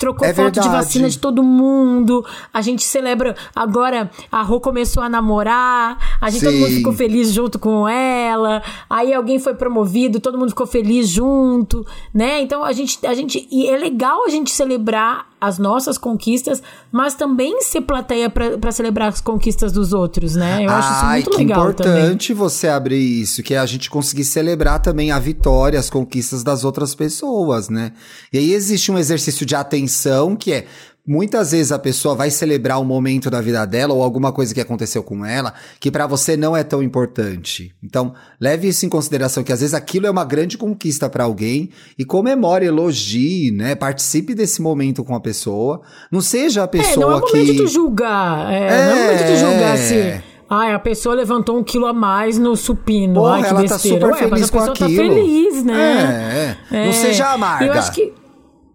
trocou 0.00 0.26
É 0.26 0.32
foto 0.32 0.54
de 0.54 0.60
verdade. 0.60 0.82
vacina 0.84 1.08
de 1.10 1.18
todo 1.18 1.42
mundo, 1.42 2.24
a 2.52 2.62
gente 2.62 2.82
celebra, 2.82 3.36
agora 3.54 4.10
a 4.32 4.42
Rô 4.42 4.58
começou 4.58 5.02
a 5.02 5.08
namorar, 5.10 5.98
a 6.18 6.30
gente 6.30 6.42
todo 6.42 6.54
mundo 6.56 6.68
Sim. 6.70 6.76
ficou 6.76 6.92
feliz 6.94 7.32
junto 7.32 7.58
com 7.58 7.86
ela, 7.86 8.62
aí 8.88 9.12
alguém 9.12 9.38
foi 9.38 9.54
promovido, 9.54 10.18
todo 10.18 10.38
mundo 10.38 10.48
ficou 10.48 10.66
feliz 10.66 11.06
junto, 11.08 11.86
né? 12.14 12.40
Então 12.40 12.64
a 12.64 12.72
gente, 12.72 13.06
a 13.06 13.12
gente 13.12 13.46
e 13.52 13.68
é 13.68 13.76
legal 13.76 14.24
a 14.24 14.30
gente 14.30 14.50
celebrar 14.50 15.28
as 15.40 15.58
nossas 15.58 15.96
conquistas, 15.96 16.62
mas 16.92 17.14
também 17.14 17.62
ser 17.62 17.80
plateia 17.80 18.28
pra 18.28 18.58
pra 18.58 18.70
celebrar 18.72 19.08
as 19.08 19.20
conquistas 19.22 19.72
dos 19.72 19.92
outros, 19.94 20.34
né? 20.34 20.64
Eu 20.66 20.70
acho 20.70 20.92
isso 20.92 21.04
Ai, 21.04 21.20
muito 21.20 21.30
que 21.30 21.36
legal 21.38 21.72
também. 21.72 21.92
importante 22.02 22.34
você 22.34 22.68
abrir 22.68 22.98
isso, 23.22 23.42
que 23.42 23.54
é 23.54 23.58
a 23.58 23.64
gente 23.64 23.88
conseguir 23.88 24.24
celebrar 24.24 24.80
também 24.82 25.10
a 25.12 25.18
vitória, 25.18 25.78
as 25.78 25.88
conquistas 25.88 26.42
das 26.42 26.62
outras 26.64 26.94
pessoas, 26.94 27.68
né? 27.70 27.92
E 28.32 28.36
aí 28.38 28.52
existe 28.52 28.92
um 28.92 28.98
exercício 28.98 29.46
de 29.46 29.54
atenção 29.54 29.89
que 30.36 30.52
é 30.52 30.66
muitas 31.06 31.50
vezes 31.50 31.72
a 31.72 31.78
pessoa 31.78 32.14
vai 32.14 32.30
celebrar 32.30 32.78
um 32.80 32.84
momento 32.84 33.28
da 33.30 33.40
vida 33.40 33.64
dela 33.66 33.92
ou 33.94 34.02
alguma 34.02 34.30
coisa 34.32 34.54
que 34.54 34.60
aconteceu 34.60 35.02
com 35.02 35.24
ela 35.24 35.54
que 35.80 35.90
pra 35.90 36.06
você 36.06 36.36
não 36.36 36.56
é 36.56 36.62
tão 36.62 36.80
importante. 36.82 37.74
Então, 37.82 38.14
leve 38.40 38.68
isso 38.68 38.86
em 38.86 38.88
consideração 38.88 39.42
que 39.42 39.52
às 39.52 39.60
vezes 39.60 39.74
aquilo 39.74 40.06
é 40.06 40.10
uma 40.10 40.24
grande 40.24 40.56
conquista 40.56 41.08
pra 41.08 41.24
alguém 41.24 41.70
e 41.98 42.04
comemore, 42.04 42.66
elogie, 42.66 43.50
né? 43.50 43.74
Participe 43.74 44.34
desse 44.34 44.62
momento 44.62 45.02
com 45.02 45.14
a 45.14 45.20
pessoa. 45.20 45.80
Não 46.12 46.20
seja 46.20 46.60
a 46.60 46.64
É, 46.64 46.66
pessoa 46.68 47.06
não 47.06 47.12
é 47.12 47.16
o 47.16 47.22
que 47.22 47.32
momento 47.38 47.52
de 47.52 47.56
tu 47.58 47.66
julgar. 47.66 48.52
É, 48.52 48.86
não 48.86 48.92
é 48.92 48.94
o 48.94 49.02
momento 49.06 49.26
de 49.26 49.36
julgar 49.36 49.74
É. 49.74 49.76
se. 49.76 50.22
Ai, 50.52 50.72
a 50.74 50.78
pessoa 50.80 51.14
levantou 51.14 51.56
um 51.58 51.62
quilo 51.64 51.86
a 51.86 51.92
mais 51.92 52.36
no 52.36 52.56
supino. 52.56 53.14
Porra, 53.14 53.34
Ai, 53.36 53.42
que 53.42 53.48
ela 53.48 53.64
tá 53.64 53.74
besteira. 53.74 53.98
super 54.00 54.12
Ué, 54.12 54.20
mas 54.22 54.30
feliz 54.30 54.48
a 54.48 54.52
com 54.52 54.58
pessoa 54.58 54.86
aquilo. 54.88 55.08
tá 55.08 55.14
feliz, 55.14 55.64
né? 55.64 56.56
É, 56.70 56.76
é. 56.76 56.86
Não 56.86 56.92
seja 56.92 57.28
amarga. 57.32 57.66
Eu 57.66 57.72
acho 57.72 57.92
que 57.92 58.12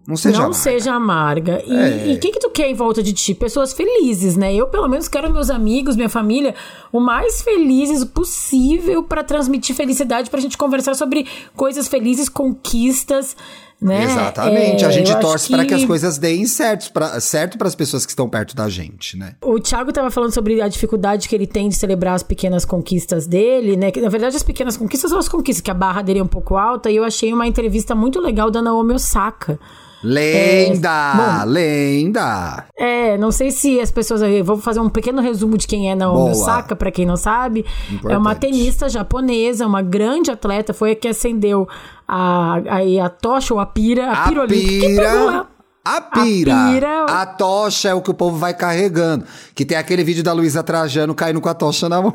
Não 0.08 0.16
seja 0.16 0.38
não 0.38 0.46
amarga. 0.46 0.62
seja 0.62 0.94
amarga. 0.94 1.64
E 1.66 2.12
É. 2.12 2.16
o 2.16 2.20
que, 2.20 2.32
que 2.32 2.40
tu 2.40 2.50
quer 2.52 2.70
em 2.70 2.76
volta 2.76 3.02
de 3.02 3.12
ti? 3.12 3.34
Pessoas 3.34 3.74
felizes, 3.74 4.36
né? 4.38 4.54
Eu, 4.54 4.68
pelo 4.68 4.88
menos, 4.88 5.08
quero 5.08 5.32
meus 5.34 5.50
amigos, 5.50 5.96
minha 5.96 6.10
família, 6.10 6.54
o 6.92 7.00
mais 7.00 7.42
felizes 7.42 8.04
possível 8.04 9.04
pra 9.04 9.24
transmitir 9.24 9.76
felicidade, 9.76 10.30
pra 10.30 10.40
gente 10.40 10.58
conversar 10.58 10.94
sobre 10.96 11.26
coisas 11.56 11.88
felizes, 11.88 12.30
conquistas, 12.30 13.36
né? 13.82 14.04
Exatamente. 14.04 14.84
É, 14.84 14.88
a 14.88 14.92
gente 14.92 15.20
torce 15.20 15.50
pra 15.52 15.66
que 15.66 15.74
as 15.74 15.84
coisas 15.84 16.18
deem 16.18 16.46
certo 16.46 16.92
para 16.94 17.20
certo 17.20 17.58
as 17.66 17.76
pessoas 17.76 18.06
que 18.06 18.12
estão 18.12 18.30
perto 18.30 18.56
da 18.56 18.70
gente, 18.70 19.18
né? 19.18 19.36
O 19.42 19.60
Thiago 19.60 19.90
estava 19.90 20.10
falando 20.12 20.32
sobre 20.32 20.62
a 20.62 20.68
dificuldade 20.68 21.28
que 21.28 21.36
ele 21.36 21.48
tem 21.48 21.68
de 21.68 21.76
celebrar 21.76 22.14
as 22.16 22.24
pequenas 22.24 22.64
conquistas 22.64 23.28
dele, 23.28 23.76
né? 23.76 23.92
Que, 23.92 24.00
na 24.00 24.10
verdade, 24.10 24.36
as 24.36 24.44
pequenas 24.44 24.78
conquistas 24.78 25.10
são 25.10 25.20
as 25.20 25.28
conquistas, 25.28 25.62
que 25.62 25.72
a 25.72 25.74
barra 25.74 26.02
dele 26.02 26.20
é 26.20 26.24
um 26.24 26.28
pouco 26.28 26.56
alta. 26.56 26.90
E 26.92 26.96
eu 26.96 27.04
achei 27.04 27.34
uma 27.34 27.48
entrevista 27.48 27.94
muito 27.96 28.20
legal 28.22 28.50
da 28.50 28.62
Naomi 28.62 28.94
Osaka. 28.94 29.60
Lenda! 30.06 31.14
bom. 31.16 31.50
lenda! 31.52 32.66
É, 32.78 33.18
não 33.18 33.32
sei 33.32 33.50
se 33.52 33.80
as 33.80 33.92
pessoas. 33.92 34.22
Vou 34.44 34.58
fazer 34.58 34.80
um 34.80 34.90
pequeno 34.90 35.22
resumo 35.22 35.58
de 35.58 35.66
quem 35.68 35.90
é 35.90 35.96
Naomi 35.96 36.20
Boa. 36.20 36.32
Osaka, 36.32 36.76
pra 36.76 36.92
quem 36.92 37.06
não 37.06 37.18
sabe. 37.18 37.66
É 37.90 38.18
uma 38.18 38.32
Importante. 38.34 38.40
tenista 38.40 38.88
japonesa, 38.88 39.66
uma 39.66 39.82
grande 39.82 40.30
atleta, 40.30 40.74
foi 40.74 40.92
a 40.92 40.96
que 40.96 41.08
acendeu 41.08 41.68
a, 42.08 42.58
a, 42.58 43.06
a 43.06 43.10
tocha 43.10 43.54
ou 43.54 43.60
a 43.60 43.66
pira, 43.66 44.12
a, 44.12 44.24
A 44.24 44.28
pira. 44.28 44.44
A 44.44 46.02
pira. 46.02 46.56
A 46.56 46.72
pira. 46.72 47.06
A 47.06 47.26
tocha 47.26 47.90
é 47.90 47.94
o 47.94 48.02
que 48.02 48.10
o 48.10 48.14
povo 48.14 48.38
vai 48.38 48.54
carregando. 48.54 49.26
Que 49.54 49.64
tem 49.64 49.78
aquele 49.78 50.04
vídeo 50.04 50.24
da 50.24 50.34
Luísa 50.34 50.64
Trajano 50.64 51.14
caindo 51.14 51.40
com 51.40 51.50
a 51.50 51.54
tocha 51.54 51.88
na 51.88 52.02
mão. 52.02 52.14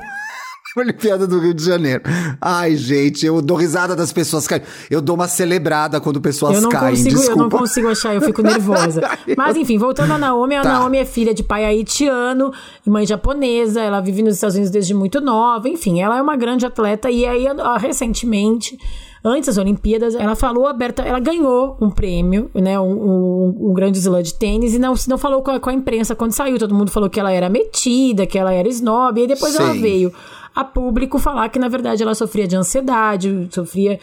Olimpíada 0.77 1.27
do 1.27 1.39
Rio 1.39 1.53
de 1.53 1.65
Janeiro. 1.65 2.03
Ai, 2.41 2.77
gente, 2.77 3.27
eu 3.27 3.43
dou 3.43 3.57
risada 3.57 3.97
das 3.97 4.13
pessoas 4.13 4.47
caindo. 4.47 4.65
Eu 4.91 5.01
dou 5.01 5.17
uma 5.17 5.29
celebrada 5.29 6.01
quando 6.01 6.21
pessoas 6.21 6.57
eu 6.57 6.61
não 6.63 6.69
caem. 6.71 6.97
Consigo, 6.97 7.09
Desculpa. 7.17 7.33
eu 7.33 7.43
não 7.43 7.51
consigo 7.51 7.89
achar, 7.89 8.15
eu 8.15 8.21
fico 8.21 8.43
nervosa. 8.43 9.01
Mas 9.37 9.57
enfim, 9.57 9.79
voltando 9.79 10.13
a 10.13 10.19
Naomi, 10.19 10.57
a 10.57 10.63
Tá. 10.63 10.73
Naomi 10.75 10.99
é 10.99 11.05
filha 11.05 11.35
de 11.35 11.43
pai 11.43 11.65
haitiano 11.65 12.53
e 12.87 12.91
mãe 12.91 13.07
japonesa. 13.07 13.81
Ela 13.81 14.01
vive 14.01 14.23
nos 14.23 14.35
Estados 14.35 14.55
Unidos 14.57 14.71
desde 14.71 14.95
muito 14.95 15.21
nova. 15.21 15.69
Enfim, 15.69 16.01
ela 16.01 16.19
é 16.19 16.23
uma 16.23 16.37
grande 16.37 16.65
atleta. 16.67 17.11
E 17.11 17.27
aí, 17.27 17.47
recentemente, 17.81 18.79
antes 19.25 19.49
das 19.49 19.59
Olimpíadas, 19.59 20.15
ela 20.15 20.35
falou 20.35 20.67
aberta, 20.67 21.03
ela 21.03 21.19
ganhou 21.19 21.77
um 21.81 21.91
prêmio, 21.91 22.51
né? 22.55 22.79
Um, 22.79 22.93
um, 22.93 23.71
um 23.71 23.73
grande 23.75 23.99
slam 23.99 24.23
de 24.23 24.35
tênis, 24.35 24.75
e 24.75 24.79
não, 24.79 24.95
não 25.09 25.19
falou 25.19 25.43
com 25.43 25.51
a, 25.51 25.61
com 25.61 25.71
a 25.71 25.73
imprensa 25.73 26.15
quando 26.15 26.33
saiu. 26.33 26.59
Todo 26.59 26.75
mundo 26.75 26.91
falou 26.91 27.11
que 27.11 27.19
ela 27.19 27.33
era 27.33 27.49
metida, 27.49 28.27
que 28.27 28.39
ela 28.39 28.53
era 28.53 28.69
snob, 28.69 29.19
e 29.19 29.23
aí 29.23 29.27
depois 29.29 29.55
ela 29.55 29.73
Sim. 29.73 29.81
veio 29.81 30.13
a 30.55 30.65
público 30.65 31.19
falar 31.19 31.49
que, 31.49 31.59
na 31.59 31.69
verdade, 31.69 32.03
ela 32.03 32.15
sofria 32.15 32.47
de 32.47 32.57
ansiedade, 32.57 33.49
sofria. 33.51 33.99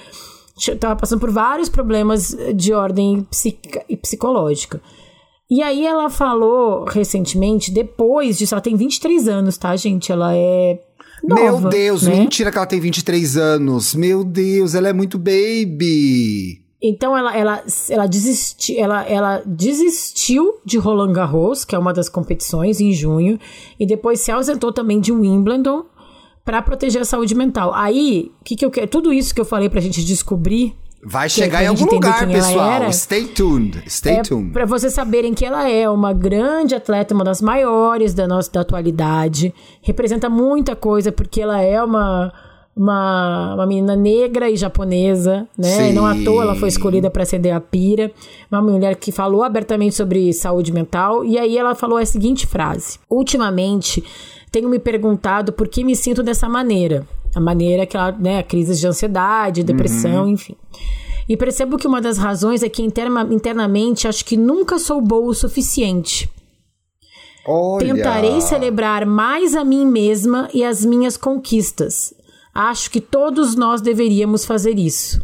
Estava 0.58 0.96
passando 0.96 1.20
por 1.20 1.30
vários 1.32 1.70
problemas 1.70 2.36
de 2.56 2.74
ordem 2.74 3.22
psica- 3.30 3.86
e 3.88 3.96
psicológica. 3.96 4.82
E 5.50 5.62
aí 5.62 5.86
ela 5.86 6.10
falou 6.10 6.84
recentemente, 6.86 7.72
depois 7.72 8.38
disso, 8.38 8.54
ela 8.54 8.62
tem 8.62 8.76
23 8.76 9.28
anos, 9.28 9.58
tá, 9.58 9.76
gente? 9.76 10.12
Ela 10.12 10.36
é. 10.36 10.80
Nova, 11.24 11.42
Meu 11.62 11.70
Deus, 11.70 12.04
né? 12.04 12.16
mentira 12.16 12.52
que 12.52 12.58
ela 12.58 12.68
tem 12.68 12.80
23 12.80 13.38
anos. 13.38 13.96
Meu 13.96 14.24
Deus, 14.24 14.76
ela 14.76 14.90
é 14.90 14.94
muito 14.94 15.18
baby. 15.18 16.62
Então 16.82 17.18
ela, 17.18 17.36
ela, 17.36 17.64
ela, 17.90 18.06
desisti, 18.06 18.78
ela, 18.78 19.04
ela 19.04 19.42
desistiu 19.46 20.60
de 20.64 20.78
Roland 20.78 21.12
Garros, 21.14 21.66
que 21.66 21.76
é 21.76 21.80
uma 21.80 21.92
das 21.92 22.08
competições, 22.08 22.80
em 22.80 22.92
junho, 22.94 23.40
e 23.80 23.86
depois 23.88 24.20
se 24.22 24.32
ausentou 24.32 24.72
também 24.72 25.00
de 25.00 25.12
Wimbledon 25.12 25.86
para 26.48 26.62
proteger 26.62 27.02
a 27.02 27.06
saúde 27.06 27.36
mental. 27.36 27.74
Aí, 27.76 28.32
o 28.40 28.44
que, 28.46 28.56
que 28.56 28.64
eu 28.64 28.72
quero? 28.72 28.88
Tudo 28.88 29.12
isso 29.12 29.36
que 29.36 29.42
eu 29.42 29.44
falei 29.44 29.70
pra 29.70 29.82
gente 29.82 30.02
descobrir. 30.02 30.74
Vai 31.04 31.26
é 31.26 31.30
chegar 31.30 31.62
em 31.62 31.68
algum 31.68 31.84
lugar, 31.84 32.26
pessoal. 32.26 32.94
Stay 32.94 33.26
tuned. 33.26 33.84
Stay 33.86 34.16
é 34.16 34.22
tuned. 34.22 34.54
para 34.54 34.66
vocês 34.66 34.94
saberem 34.94 35.34
que 35.34 35.44
ela 35.44 35.70
é 35.70 35.90
uma 35.90 36.14
grande 36.14 36.74
atleta, 36.74 37.14
uma 37.14 37.26
das 37.26 37.42
maiores 37.42 38.14
da 38.14 38.26
nossa 38.26 38.50
da 38.50 38.62
atualidade, 38.62 39.54
representa 39.82 40.30
muita 40.30 40.74
coisa 40.74 41.12
porque 41.12 41.42
ela 41.42 41.62
é 41.62 41.84
uma 41.84 42.32
uma, 42.74 43.56
uma 43.56 43.66
menina 43.66 43.96
negra 43.96 44.50
e 44.50 44.56
japonesa, 44.56 45.48
né? 45.58 45.68
Sim. 45.68 45.90
E 45.90 45.94
não 45.94 46.06
à 46.06 46.16
toa 46.24 46.44
ela 46.44 46.56
foi 46.56 46.70
escolhida 46.70 47.10
para 47.10 47.24
acender 47.24 47.52
a 47.52 47.60
pira. 47.60 48.10
Uma 48.50 48.62
mulher 48.62 48.96
que 48.96 49.12
falou 49.12 49.44
abertamente 49.44 49.96
sobre 49.96 50.32
saúde 50.32 50.72
mental 50.72 51.26
e 51.26 51.38
aí 51.38 51.58
ela 51.58 51.76
falou 51.76 51.98
a 51.98 52.06
seguinte 52.06 52.48
frase: 52.48 53.00
"Ultimamente 53.10 54.02
tenho 54.58 54.70
me 54.70 54.80
perguntado 54.80 55.54
por 55.54 55.67
que 55.67 55.84
me 55.84 55.96
sinto 55.96 56.24
dessa 56.24 56.50
maneira. 56.50 57.08
A 57.36 57.39
maneira 57.39 57.86
que 57.86 57.96
ela, 57.96 58.12
né, 58.12 58.41
crises 58.41 58.80
de 58.80 58.88
ansiedade, 58.88 59.62
depressão, 59.63 60.28
enfim. 60.28 60.56
E 61.30 61.38
percebo 61.38 61.78
que 61.78 61.86
uma 61.88 62.02
das 62.02 62.17
razões 62.17 62.63
é 62.63 62.70
que 62.70 62.82
interna- 62.82 63.28
internamente 63.32 64.08
acho 64.08 64.26
que 64.26 64.36
nunca 64.36 64.80
sou 64.80 65.00
boa 65.00 65.30
o 65.30 65.34
suficiente. 65.36 66.28
Olha. 67.46 67.93
Tentarei 67.93 68.41
celebrar 68.41 69.06
mais 69.06 69.56
a 69.56 69.63
mim 69.63 69.86
mesma 69.86 70.50
e 70.54 70.63
as 70.63 70.84
minhas 70.84 71.15
conquistas. 71.15 72.13
Acho 72.54 72.89
que 72.89 73.00
todos 73.00 73.56
nós 73.56 73.80
deveríamos 73.82 74.43
fazer 74.43 74.80
isso. 74.80 75.22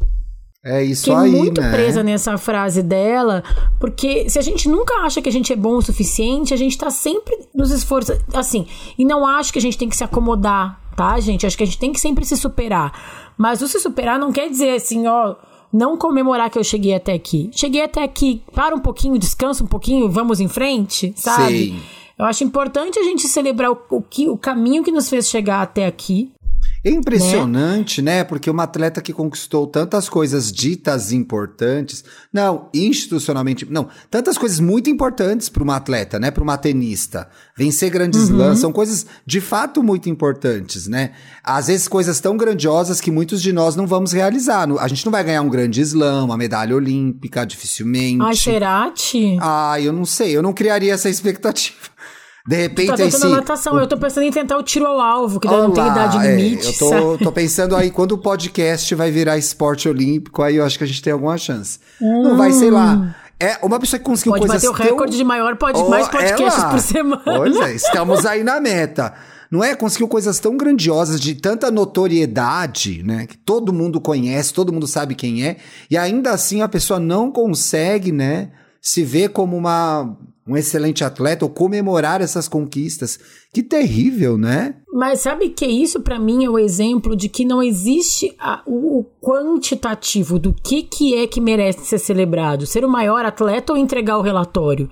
É 0.65 0.82
isso 0.82 1.04
Fiquei 1.04 1.17
aí, 1.17 1.32
muito 1.32 1.60
né? 1.60 1.71
presa 1.71 2.02
nessa 2.02 2.38
frase 2.38 2.82
dela, 2.82 3.43
porque 3.80 4.30
se 4.30 4.39
a 4.39 4.41
gente 4.41 4.69
nunca 4.69 4.93
acha 5.02 5.21
que 5.21 5.28
a 5.28 5.32
gente 5.32 5.52
é 5.52 5.56
bom 5.58 5.76
o 5.76 5.82
suficiente, 5.82 6.54
a 6.54 6.58
gente 6.58 6.78
tá 6.78 6.89
sempre 6.89 7.38
nos 7.54 7.69
esforços. 7.69 8.17
Assim, 8.34 8.65
e 8.97 9.04
não 9.04 9.28
acho 9.28 9.52
que 9.52 9.60
a 9.60 9.62
gente 9.62 9.78
tem 9.78 9.89
que 9.89 9.97
se 9.97 10.06
acomodar, 10.06 10.80
tá, 10.95 11.19
gente? 11.19 11.45
Acho 11.45 11.58
que 11.58 11.63
a 11.63 11.65
gente 11.65 11.78
tem 11.80 11.91
que 11.91 11.99
sempre 11.99 12.23
se 12.23 12.38
superar. 12.38 13.34
Mas 13.38 13.62
o 13.62 13.67
se 13.67 13.78
superar 13.80 14.17
não 14.17 14.32
quer 14.32 14.49
dizer 14.49 14.76
assim, 14.76 15.06
ó. 15.06 15.36
Não 15.71 15.97
comemorar 15.97 16.52
que 16.52 16.60
eu 16.60 16.63
cheguei 16.63 16.93
até 16.93 17.13
aqui. 17.13 17.49
Cheguei 17.52 17.84
até 17.84 18.04
aqui, 18.04 18.43
para 18.54 18.76
um 18.76 18.80
pouquinho, 18.80 19.17
descansa 19.17 19.63
um 19.63 19.67
pouquinho, 19.67 20.08
vamos 20.08 20.39
em 20.39 20.47
frente, 20.47 21.12
sabe? 21.15 21.71
Sim. 21.71 21.80
Eu 22.17 22.26
acho 22.26 22.43
importante 22.43 22.99
a 22.99 23.04
gente 23.04 23.28
celebrar 23.28 23.71
o, 23.71 23.78
o, 23.89 24.02
que, 24.02 24.30
o 24.30 24.38
caminho 24.38 24.84
que 24.84 24.91
nos 24.91 25.10
fez 25.10 25.28
chegar 25.28 25.63
até 25.63 25.88
aqui. 25.88 26.32
É 26.86 26.89
impressionante, 26.89 28.02
né? 28.02 28.23
Porque 28.26 28.49
uma 28.49 28.63
atleta 28.63 29.02
que 29.02 29.13
conquistou 29.13 29.65
tantas 29.65 30.10
coisas 30.10 30.52
ditas 30.52 31.12
importantes, 31.13 32.04
não, 32.32 32.69
institucionalmente, 32.73 33.65
não, 33.69 33.88
tantas 34.12 34.38
coisas 34.38 34.60
muito 34.60 34.89
importantes 34.89 35.47
para 35.47 35.63
uma 35.63 35.78
atleta, 35.78 36.19
né? 36.19 36.30
Para 36.30 36.43
uma 36.43 36.58
tenista. 36.58 37.30
Vencer 37.58 37.89
grandes 37.89 38.30
Uhum. 38.30 38.38
lãs 38.38 38.60
são 38.60 38.71
coisas 38.73 39.06
de 39.26 39.39
fato 39.39 39.82
muito 39.82 40.10
importantes, 40.10 40.88
né? 40.88 41.12
Às 41.43 41.67
vezes 41.67 41.88
coisas 41.88 42.19
tão 42.19 42.36
grandiosas 42.36 42.99
que 42.99 43.12
muitos 43.12 43.41
de 43.41 43.54
nós 43.54 43.76
não 43.76 43.88
vamos 43.88 44.12
realizar. 44.12 44.67
A 44.80 44.88
gente 44.88 45.06
não 45.06 45.12
vai 45.12 45.23
ganhar 45.23 45.41
um 45.41 45.49
grande 45.49 45.80
slam, 45.82 46.26
uma 46.26 46.36
medalha 46.38 46.76
olímpica, 46.76 47.45
dificilmente. 47.45 48.21
Ai, 48.21 48.36
será, 48.36 48.91
Ti? 48.91 49.38
Ah, 49.39 49.80
eu 49.80 49.93
não 49.93 50.06
sei, 50.06 50.36
eu 50.36 50.41
não 50.41 50.52
criaria 50.52 50.93
essa 50.93 51.10
expectativa. 51.10 51.78
De 52.45 52.58
repente, 52.58 52.88
Tá 52.88 52.97
tentando 52.97 53.25
esse, 53.25 53.27
natação. 53.29 53.79
Eu 53.79 53.88
tô 53.88 53.97
pensando 53.97 54.23
em 54.23 54.32
tentar 54.32 54.58
o 54.58 54.63
tiro 54.63 54.86
ao 54.86 54.99
alvo, 54.99 55.39
que 55.39 55.47
daí 55.47 55.62
não 55.62 55.71
tem 55.71 55.84
Olá, 55.84 55.93
idade 55.93 56.27
é, 56.27 56.36
limite, 56.36 56.67
eu 56.67 56.89
tô, 56.89 57.17
tô 57.17 57.32
pensando 57.32 57.73
aí, 57.75 57.89
quando 57.89 58.13
o 58.13 58.17
podcast 58.17 58.93
vai 58.95 59.12
virar 59.12 59.38
esporte 59.38 59.88
olímpico, 59.88 60.41
aí 60.41 60.58
eu 60.58 60.65
acho 60.65 60.77
que 60.77 60.84
a 60.84 60.88
gente 60.88 61.01
tem 61.01 61.13
alguma 61.13 61.38
chance. 61.38 61.79
Não 62.01 62.36
vai, 62.36 62.51
sei 62.51 62.69
lá. 62.69 63.15
É 63.39 63.58
uma 63.62 63.79
pessoa 63.79 63.99
que 63.99 64.06
conseguiu 64.06 64.34
Hum. 64.34 64.38
Pode 64.39 64.47
coisas 64.47 64.69
bater 64.69 64.82
o 64.82 64.89
recorde 64.89 65.12
tão... 65.12 65.17
de 65.17 65.23
maior 65.23 65.56
pod, 65.56 65.77
Oh, 65.79 65.89
mais 65.89 66.08
é 66.08 66.12
podcasts 66.12 66.63
por 66.65 66.79
semana. 66.79 67.23
Pois 67.23 67.56
é, 67.58 67.75
estamos 67.75 68.25
aí 68.25 68.43
na 68.43 68.60
meta. 68.60 69.13
Não 69.49 69.63
é? 69.63 69.75
Conseguiu 69.75 70.08
coisas 70.08 70.39
tão 70.39 70.58
grandiosas, 70.58 71.19
de 71.19 71.36
tanta 71.36 71.69
notoriedade, 71.69 73.03
né? 73.03 73.27
Que 73.27 73.38
todo 73.38 73.71
mundo 73.71 74.01
conhece, 74.01 74.53
todo 74.53 74.73
mundo 74.73 74.88
sabe 74.88 75.13
quem 75.13 75.45
é. 75.45 75.58
E 75.89 75.97
ainda 75.97 76.32
assim 76.32 76.62
a 76.62 76.67
pessoa 76.67 76.99
não 76.99 77.32
consegue, 77.32 78.12
né? 78.12 78.49
Se 78.82 79.03
ver 79.03 79.29
como 79.29 79.56
uma, 79.56 80.17
um 80.47 80.58
excelente 80.58 81.03
atleta 81.03 81.45
ou 81.45 81.49
comemorar 81.49 82.21
essas 82.21 82.47
conquistas. 82.49 83.17
Que 83.53 83.63
terrível, 83.63 84.38
né? 84.38 84.75
Mas 84.91 85.21
sabe 85.21 85.49
que 85.49 85.65
isso 85.65 86.01
pra 86.01 86.19
mim 86.19 86.43
é 86.43 86.49
o 86.49 86.60
exemplo 86.60 87.15
de 87.15 87.29
que 87.29 87.45
não 87.45 87.63
existe 87.63 88.36
a- 88.38 88.62
o, 88.65 89.06
quantitativo 89.21 90.38
do 90.39 90.53
que, 90.53 90.84
que 90.84 91.15
é 91.15 91.27
que 91.27 91.39
merece 91.39 91.86
ser 91.86 91.97
celebrado. 91.99 92.65
Ser 92.65 92.84
o 92.84 92.89
maior 92.89 93.23
atleta 93.25 93.71
ou 93.73 93.77
entregar 93.77 94.17
o 94.17 94.21
relatório. 94.21 94.89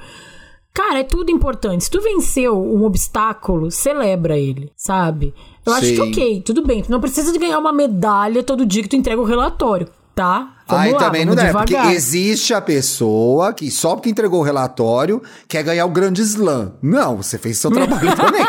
Cara, 0.74 1.00
é 1.00 1.04
tudo 1.04 1.30
importante. 1.32 1.84
Se 1.84 1.90
tu 1.92 2.00
venceu 2.00 2.58
um 2.58 2.84
obstáculo, 2.86 3.70
celebra 3.70 4.38
ele, 4.40 4.72
sabe? 4.78 5.34
Eu 5.66 5.74
acho 5.74 5.88
Sim. 5.88 5.96
que 5.96 6.02
ok, 6.02 6.42
tudo 6.46 6.66
bem. 6.66 6.82
Tu 6.82 6.90
não 6.90 7.02
precisa 7.02 7.34
de 7.34 7.38
ganhar 7.40 7.60
uma 7.60 7.74
medalha 7.74 8.42
todo 8.42 8.66
dia 8.66 8.82
que 8.82 8.88
tu 8.90 8.96
entrega 8.96 9.22
o 9.22 9.26
relatório, 9.26 9.88
tá? 10.16 10.50
Vamos 10.68 10.86
Aí 10.86 10.92
lá, 10.94 11.00
também 11.00 11.26
não 11.26 11.36
deve, 11.36 11.52
porque 11.52 11.74
devagar. 11.74 11.94
existe 11.94 12.54
a 12.54 12.62
pessoa 12.62 13.52
que 13.54 13.70
só 13.70 13.96
porque 13.96 14.10
entregou 14.10 14.40
o 14.40 14.44
relatório 14.44 15.22
quer 15.48 15.64
ganhar 15.64 15.86
o 15.86 15.90
grande 15.90 16.22
slam. 16.22 16.74
Não, 16.82 17.18
você 17.18 17.38
fez 17.38 17.58
seu 17.58 17.70
trabalho 17.72 18.08
também. 18.16 18.46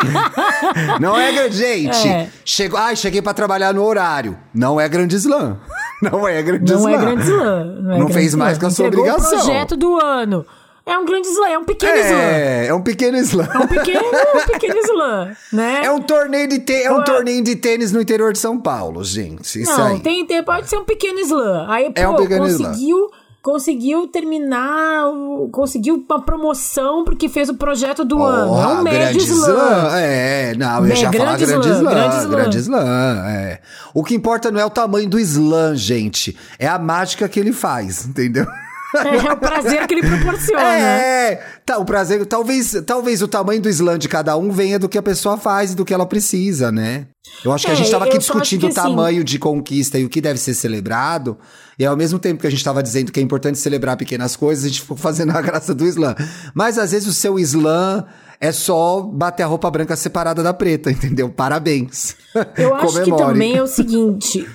Não 0.99 1.17
é 1.19 1.31
grande. 1.31 1.57
Gente, 1.57 2.07
É. 2.07 2.29
chegou, 2.45 2.79
ai, 2.79 2.95
cheguei 2.95 3.21
pra 3.21 3.33
trabalhar 3.33 3.73
no 3.73 3.83
horário. 3.83 4.37
Não 4.53 4.79
é 4.79 4.87
grande 4.87 5.15
slam. 5.17 5.57
Não 6.01 6.27
é 6.27 6.41
grande 6.41 6.69
Não 6.71 6.79
slam. 6.79 6.93
é 6.93 6.97
grande 6.97 7.21
slam. 7.23 7.65
Não, 7.65 7.91
é 7.91 7.93
Não 7.93 7.97
grande 7.99 8.13
fez 8.13 8.35
mais 8.35 8.53
slam. 8.57 8.59
que 8.59 8.65
a 8.65 8.69
sua 8.75 8.87
Entregou 8.87 9.07
obrigação. 9.09 9.37
o 9.39 9.43
projeto 9.43 9.77
do 9.77 9.95
ano. 9.99 10.45
É 10.85 10.97
um 10.97 11.05
grande 11.05 11.27
slam, 11.29 11.47
é 11.49 11.57
um 11.57 11.63
pequeno 11.63 11.95
slam. 11.97 12.19
É, 12.19 12.67
é 12.67 12.73
um 12.73 12.81
pequeno 12.81 13.17
slam. 13.17 13.47
É 13.53 13.57
um 13.57 13.67
pequeno, 13.67 14.01
um 14.35 14.45
pequeno 14.51 14.79
slam, 14.79 15.31
né? 15.53 15.81
É 15.85 15.91
um 15.91 16.01
torneio 16.01 16.47
de 16.49 16.59
tê- 16.59 16.83
é 16.83 16.91
um 16.91 17.01
torneio 17.03 17.41
de 17.41 17.55
tênis 17.55 17.91
no 17.93 18.01
interior 18.01 18.33
de 18.33 18.39
São 18.39 18.59
Paulo, 18.59 19.01
gente. 19.03 19.61
Isso 19.61 19.77
Não, 19.77 19.87
aí. 19.93 19.99
tem, 20.01 20.25
tem- 20.25 20.43
pode 20.43 20.67
ser 20.69 20.77
um 20.77 20.83
pequeno 20.83 21.19
slam. 21.19 21.69
Aí, 21.71 21.91
É 21.95 22.05
pô, 22.05 22.11
um 22.11 22.15
pequeno 22.17 22.45
slam. 22.47 22.67
conseguiu, 22.71 23.09
conseguiu 23.41 24.07
terminar, 24.07 25.05
conseguiu 25.53 26.05
uma 26.09 26.21
promoção 26.21 27.05
porque 27.05 27.29
fez 27.29 27.47
o 27.47 27.53
projeto 27.53 28.03
do 28.03 28.21
ano. 28.21 28.53
É 28.59 28.67
um 28.67 28.83
médio 28.83 28.99
grande 28.99 29.17
slam. 29.19 29.95
É, 29.95 30.53
não, 30.57 30.75
eu 30.75 30.81
Né, 30.83 30.95
já 30.95 31.11
falar 31.13 31.37
grande 31.37 31.45
grande 31.45 31.67
slam, 31.69 31.79
slam, 31.79 31.93
grande 31.93 32.15
slam. 32.17 32.29
grande 32.31 32.57
slam, 32.57 33.25
é. 33.29 33.61
O 33.93 34.03
que 34.03 34.13
importa 34.15 34.51
não 34.51 34.59
é 34.59 34.65
o 34.65 34.69
tamanho 34.69 35.07
do 35.09 35.17
slam, 35.17 35.75
gente, 35.77 36.37
é 36.59 36.67
a 36.67 36.77
mágica 36.77 37.29
que 37.29 37.39
ele 37.39 37.53
faz, 37.53 38.05
entendeu? 38.05 38.45
É, 39.03 39.31
o 39.33 39.37
prazer 39.37 39.87
que 39.87 39.93
ele 39.95 40.07
proporciona. 40.07 40.61
É, 40.61 41.35
tá, 41.65 41.77
o 41.77 41.85
prazer, 41.85 42.25
talvez, 42.25 42.75
talvez 42.85 43.21
o 43.21 43.27
tamanho 43.27 43.61
do 43.61 43.69
slam 43.69 43.97
de 43.97 44.07
cada 44.07 44.37
um 44.37 44.51
venha 44.51 44.77
do 44.77 44.87
que 44.87 44.97
a 44.97 45.01
pessoa 45.01 45.37
faz 45.37 45.71
e 45.71 45.75
do 45.75 45.83
que 45.83 45.93
ela 45.93 46.05
precisa, 46.05 46.71
né? 46.71 47.07
Eu 47.43 47.51
acho 47.51 47.65
que 47.65 47.71
a 47.71 47.73
É, 47.73 47.77
gente 47.77 47.89
tava 47.89 48.05
aqui 48.05 48.17
discutindo 48.17 48.63
o 48.63 48.67
assim- 48.67 48.75
tamanho 48.75 49.23
de 49.23 49.39
conquista 49.39 49.97
e 49.97 50.05
o 50.05 50.09
que 50.09 50.21
deve 50.21 50.39
ser 50.39 50.53
celebrado, 50.53 51.37
e 51.79 51.85
ao 51.85 51.97
mesmo 51.97 52.19
tempo 52.19 52.41
que 52.41 52.47
a 52.47 52.49
gente 52.51 52.63
tava 52.63 52.83
dizendo 52.83 53.11
que 53.11 53.19
é 53.19 53.23
importante 53.23 53.57
celebrar 53.57 53.97
pequenas 53.97 54.35
coisas, 54.35 54.65
a 54.65 54.67
gente 54.67 54.81
ficou 54.81 54.95
fazendo 54.97 55.31
a 55.31 55.41
graça 55.41 55.73
do 55.73 55.85
slam. 55.87 56.15
Mas 56.53 56.77
às 56.77 56.91
vezes 56.91 57.07
o 57.07 57.13
seu 57.13 57.39
slam 57.39 58.05
é 58.39 58.51
só 58.51 59.01
bater 59.01 59.43
a 59.43 59.47
roupa 59.47 59.71
branca 59.71 59.95
separada 59.95 60.43
da 60.43 60.53
preta, 60.53 60.91
entendeu? 60.91 61.29
Parabéns. 61.29 62.15
Eu 62.57 62.75
acho 62.75 63.01
que 63.03 63.11
também 63.15 63.55
é 63.57 63.63
o 63.63 63.67
seguinte. 63.67 64.47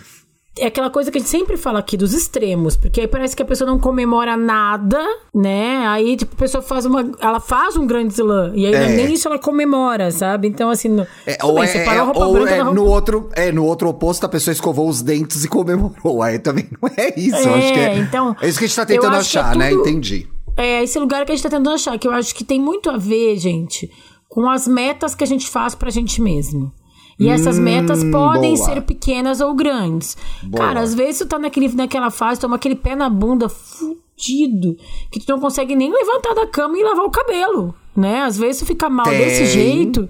É 0.59 0.67
aquela 0.67 0.91
coisa 0.91 1.11
que 1.11 1.19
a 1.19 1.21
gente 1.21 1.31
sempre 1.31 1.57
fala 1.57 1.79
aqui 1.79 1.97
dos 1.97 2.13
extremos, 2.15 2.77
porque 2.77 3.01
aí 3.01 3.09
parece 3.09 3.35
que 3.37 3.43
a 3.43 3.47
pessoa 3.47 3.71
não 3.71 3.79
comemora 3.79 4.37
nada, 4.37 4.99
né? 5.35 5.87
Aí, 5.87 6.17
tipo, 6.17 6.35
a 6.35 6.39
pessoa 6.39 6.63
faz 6.63 6.85
uma. 6.87 7.11
Ela 7.21 7.41
faz 7.41 7.77
um 7.77 7.87
grande 7.87 8.13
slam. 8.15 8.53
E 8.55 8.67
aí 8.67 8.75
É. 8.75 8.89
nem 8.89 9.13
isso 9.13 9.29
ela 9.29 9.39
comemora, 9.39 10.11
sabe? 10.11 10.49
Então, 10.49 10.71
assim. 10.71 10.89
No, 10.89 11.07
É, 11.27 11.39
ou 11.43 11.55
bem, 11.55 11.65
é, 11.69 11.77
é- 11.85 11.89
a 11.99 12.03
roupa 12.03 12.25
ou 12.27 12.33
branca 12.33 12.55
é 12.55 12.65
no 12.65 12.85
outro, 12.85 13.29
é 13.35 13.53
no 13.53 13.65
outro 13.65 13.89
oposto, 13.89 14.25
a 14.25 14.29
pessoa 14.29 14.53
escovou 14.53 14.89
os 14.89 15.03
dentes 15.03 15.45
e 15.45 15.49
comemorou. 15.49 16.23
Aí 16.23 16.39
também 16.39 16.69
não 16.81 16.89
é 16.97 17.13
isso. 17.19 17.37
É, 17.49 17.55
acho 17.55 17.73
que 17.73 17.79
é, 17.81 17.97
então, 17.99 18.37
é 18.41 18.49
isso 18.49 18.59
que 18.59 18.65
a 18.65 18.69
gente 18.69 18.77
tá 18.77 18.87
tentando 18.87 19.17
é 19.17 19.19
achar, 19.19 19.57
né? 19.57 19.71
tudo- 19.71 19.81
Entendi. 19.89 20.29
É 20.57 20.83
esse 20.83 20.99
lugar 20.99 21.25
que 21.25 21.33
a 21.33 21.35
gente 21.35 21.43
tá 21.45 21.51
tentando 21.51 21.71
achar, 21.71 21.97
que 21.99 22.09
eu 22.09 22.13
acho 22.13 22.35
que 22.35 22.43
tem 22.45 22.61
muito 22.61 22.91
a 22.91 22.97
ver, 22.97 23.37
gente, 23.37 23.89
com 24.29 24.51
as 24.51 24.67
metas 24.67 25.15
que 25.15 25.23
a 25.23 25.27
gente 25.27 25.49
faz 25.49 25.75
pra 25.75 25.89
gente 25.91 26.21
mesmo. 26.21 26.73
E 27.19 27.29
essas 27.29 27.59
metas 27.59 28.05
podem 28.05 28.53
Hum, 28.55 28.57
boa. 28.57 28.67
ser 28.75 28.83
pequenas 28.83 29.41
ou 29.41 29.53
grandes. 29.55 30.17
Boa. 30.43 30.67
Cara, 30.67 30.81
às 30.81 30.95
vezes 30.95 31.19
tu 31.19 31.27
tá 31.27 31.39
naquele, 31.39 31.69
naquela 31.75 32.11
fase, 32.11 32.41
toma 32.41 32.55
aquele 32.57 32.77
pé 32.77 32.95
na 32.95 33.11
bunda 33.11 33.49
fudido, 33.49 34.77
que 35.11 35.19
tu 35.21 35.29
não 35.33 35.41
consegue 35.41 35.75
nem 35.75 35.93
levantar 35.93 36.35
da 36.35 36.47
cama 36.47 36.79
e 36.79 36.83
lavar 36.85 37.05
o 37.05 37.11
cabelo, 37.11 37.75
né? 37.97 38.21
Às 38.23 38.39
vezes 38.39 38.61
tu 38.61 38.67
fica 38.67 38.89
mal 38.89 39.05
Tem. 39.07 39.19
desse 39.19 39.47
jeito, 39.47 40.09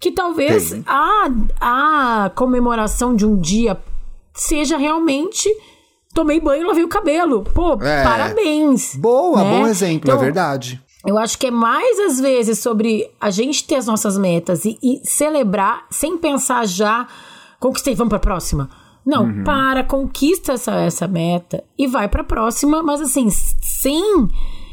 que 0.00 0.10
talvez 0.12 0.70
Tem. 0.70 0.84
a, 0.86 1.28
a 1.60 2.30
comemoração 2.34 3.14
de 3.14 3.26
um 3.26 3.36
dia 3.38 3.78
seja 4.32 4.76
realmente 4.78 5.48
tomei 6.14 6.40
banho 6.40 6.62
e 6.62 6.66
lavei 6.66 6.84
o 6.84 6.88
cabelo. 6.88 7.42
Pô, 7.54 7.74
É. 7.82 8.02
parabéns. 8.02 8.94
Boa, 8.96 9.42
né? 9.44 9.50
bom 9.58 9.66
exemplo, 9.66 10.08
Então, 10.08 10.16
é 10.16 10.20
verdade. 10.24 10.80
Eu 11.06 11.18
acho 11.18 11.38
que 11.38 11.48
é 11.48 11.50
mais 11.50 11.98
às 12.00 12.20
vezes 12.20 12.58
sobre 12.58 13.10
a 13.20 13.30
gente 13.30 13.64
ter 13.64 13.76
as 13.76 13.86
nossas 13.86 14.16
metas 14.16 14.64
e, 14.64 14.78
e 14.82 15.00
celebrar 15.04 15.86
sem 15.90 16.16
pensar 16.16 16.66
já, 16.66 17.06
conquistei, 17.60 17.94
vamos 17.94 18.10
pra 18.10 18.18
próxima. 18.18 18.70
Não, 19.04 19.24
Uhum. 19.24 19.44
para, 19.44 19.84
conquista 19.84 20.52
essa, 20.52 20.76
essa 20.76 21.06
meta 21.06 21.62
e 21.78 21.86
vai 21.86 22.08
pra 22.08 22.24
próxima, 22.24 22.82
mas 22.82 23.02
assim, 23.02 23.28
sem 23.28 24.02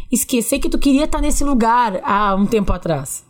esquecer 0.09 0.59
que 0.59 0.69
tu 0.69 0.79
queria 0.79 1.03
estar 1.03 1.19
nesse 1.19 1.43
lugar 1.43 1.99
há 2.03 2.33
um 2.35 2.45
tempo 2.45 2.71
atrás, 2.71 3.25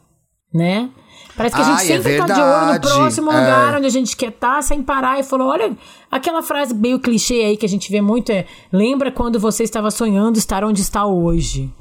né? 0.54 0.92
Parece 1.36 1.56
que 1.56 1.62
a 1.62 1.66
gente 1.66 1.80
Ai, 1.80 1.84
é 1.92 2.02
sempre 2.02 2.18
tá 2.18 2.26
de 2.26 2.42
olho 2.42 2.74
no 2.74 2.82
próximo 2.82 3.32
é. 3.32 3.40
lugar 3.40 3.76
onde 3.78 3.88
a 3.88 3.90
gente 3.90 4.16
quer 4.16 4.30
estar, 4.30 4.62
sem 4.62 4.84
parar 4.84 5.20
e 5.20 5.24
falou, 5.24 5.48
olha, 5.48 5.76
aquela 6.12 6.44
frase 6.44 6.74
meio 6.74 7.00
clichê 7.00 7.46
aí 7.46 7.58
que 7.58 7.66
a 7.66 7.70
gente 7.70 7.90
vê 7.90 8.02
muito 8.02 8.32
é, 8.32 8.46
lembra 8.72 9.12
quando 9.12 9.40
você 9.40 9.64
estava 9.64 9.90
sonhando 9.90 10.38
estar 10.38 10.64
onde 10.64 10.82
está 10.82 11.06
hoje. 11.06 11.72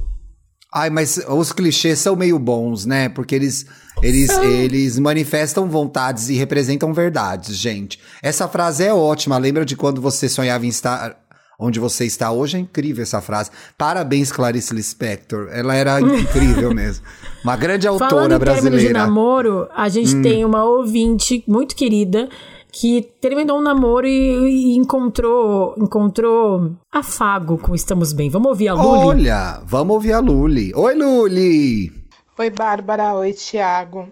Ai, 0.72 0.88
mas 0.88 1.20
os 1.28 1.52
clichês 1.52 1.98
são 1.98 2.14
meio 2.14 2.38
bons, 2.38 2.86
né? 2.86 3.08
Porque 3.08 3.34
eles, 3.34 3.66
eles, 4.00 4.30
eles 4.38 4.98
manifestam 4.98 5.68
vontades 5.68 6.28
e 6.28 6.34
representam 6.34 6.94
verdades, 6.94 7.56
gente. 7.56 7.98
Essa 8.22 8.46
frase 8.46 8.84
é 8.84 8.94
ótima. 8.94 9.36
Lembra 9.36 9.64
de 9.64 9.76
quando 9.76 10.00
você 10.00 10.28
sonhava 10.28 10.64
em 10.64 10.68
estar 10.68 11.16
onde 11.60 11.78
você 11.78 12.06
está 12.06 12.30
hoje? 12.30 12.56
É 12.56 12.60
incrível 12.60 13.02
essa 13.02 13.20
frase. 13.20 13.50
Parabéns, 13.76 14.32
Clarice 14.32 14.72
Lispector. 14.72 15.48
Ela 15.52 15.74
era 15.74 16.00
incrível 16.00 16.72
mesmo. 16.72 17.04
Uma 17.44 17.56
grande 17.56 17.86
Falando 17.86 18.02
autora 18.02 18.36
em 18.36 18.38
termos 18.38 18.54
de 18.54 18.60
brasileira. 18.60 18.98
Hum. 18.98 19.06
namoro, 19.06 19.68
a 19.74 19.88
gente 19.88 20.22
tem 20.22 20.44
uma 20.44 20.64
ouvinte 20.64 21.44
muito 21.46 21.76
querida 21.76 22.28
que 22.72 23.02
terminou 23.20 23.58
um 23.58 23.62
namoro 23.62 24.06
e, 24.06 24.74
e 24.74 24.76
encontrou 24.76 25.74
encontrou 25.76 26.76
afago 26.90 27.58
com 27.58 27.74
Estamos 27.74 28.12
Bem. 28.12 28.30
Vamos 28.30 28.48
ouvir 28.48 28.68
a 28.68 28.74
Luli? 28.74 29.06
Olha, 29.06 29.60
vamos 29.64 29.94
ouvir 29.94 30.12
a 30.12 30.20
Luli. 30.20 30.72
Oi, 30.74 30.94
Luli! 30.94 31.92
Oi, 32.38 32.50
Bárbara. 32.50 33.14
Oi, 33.14 33.32
Tiago. 33.32 34.10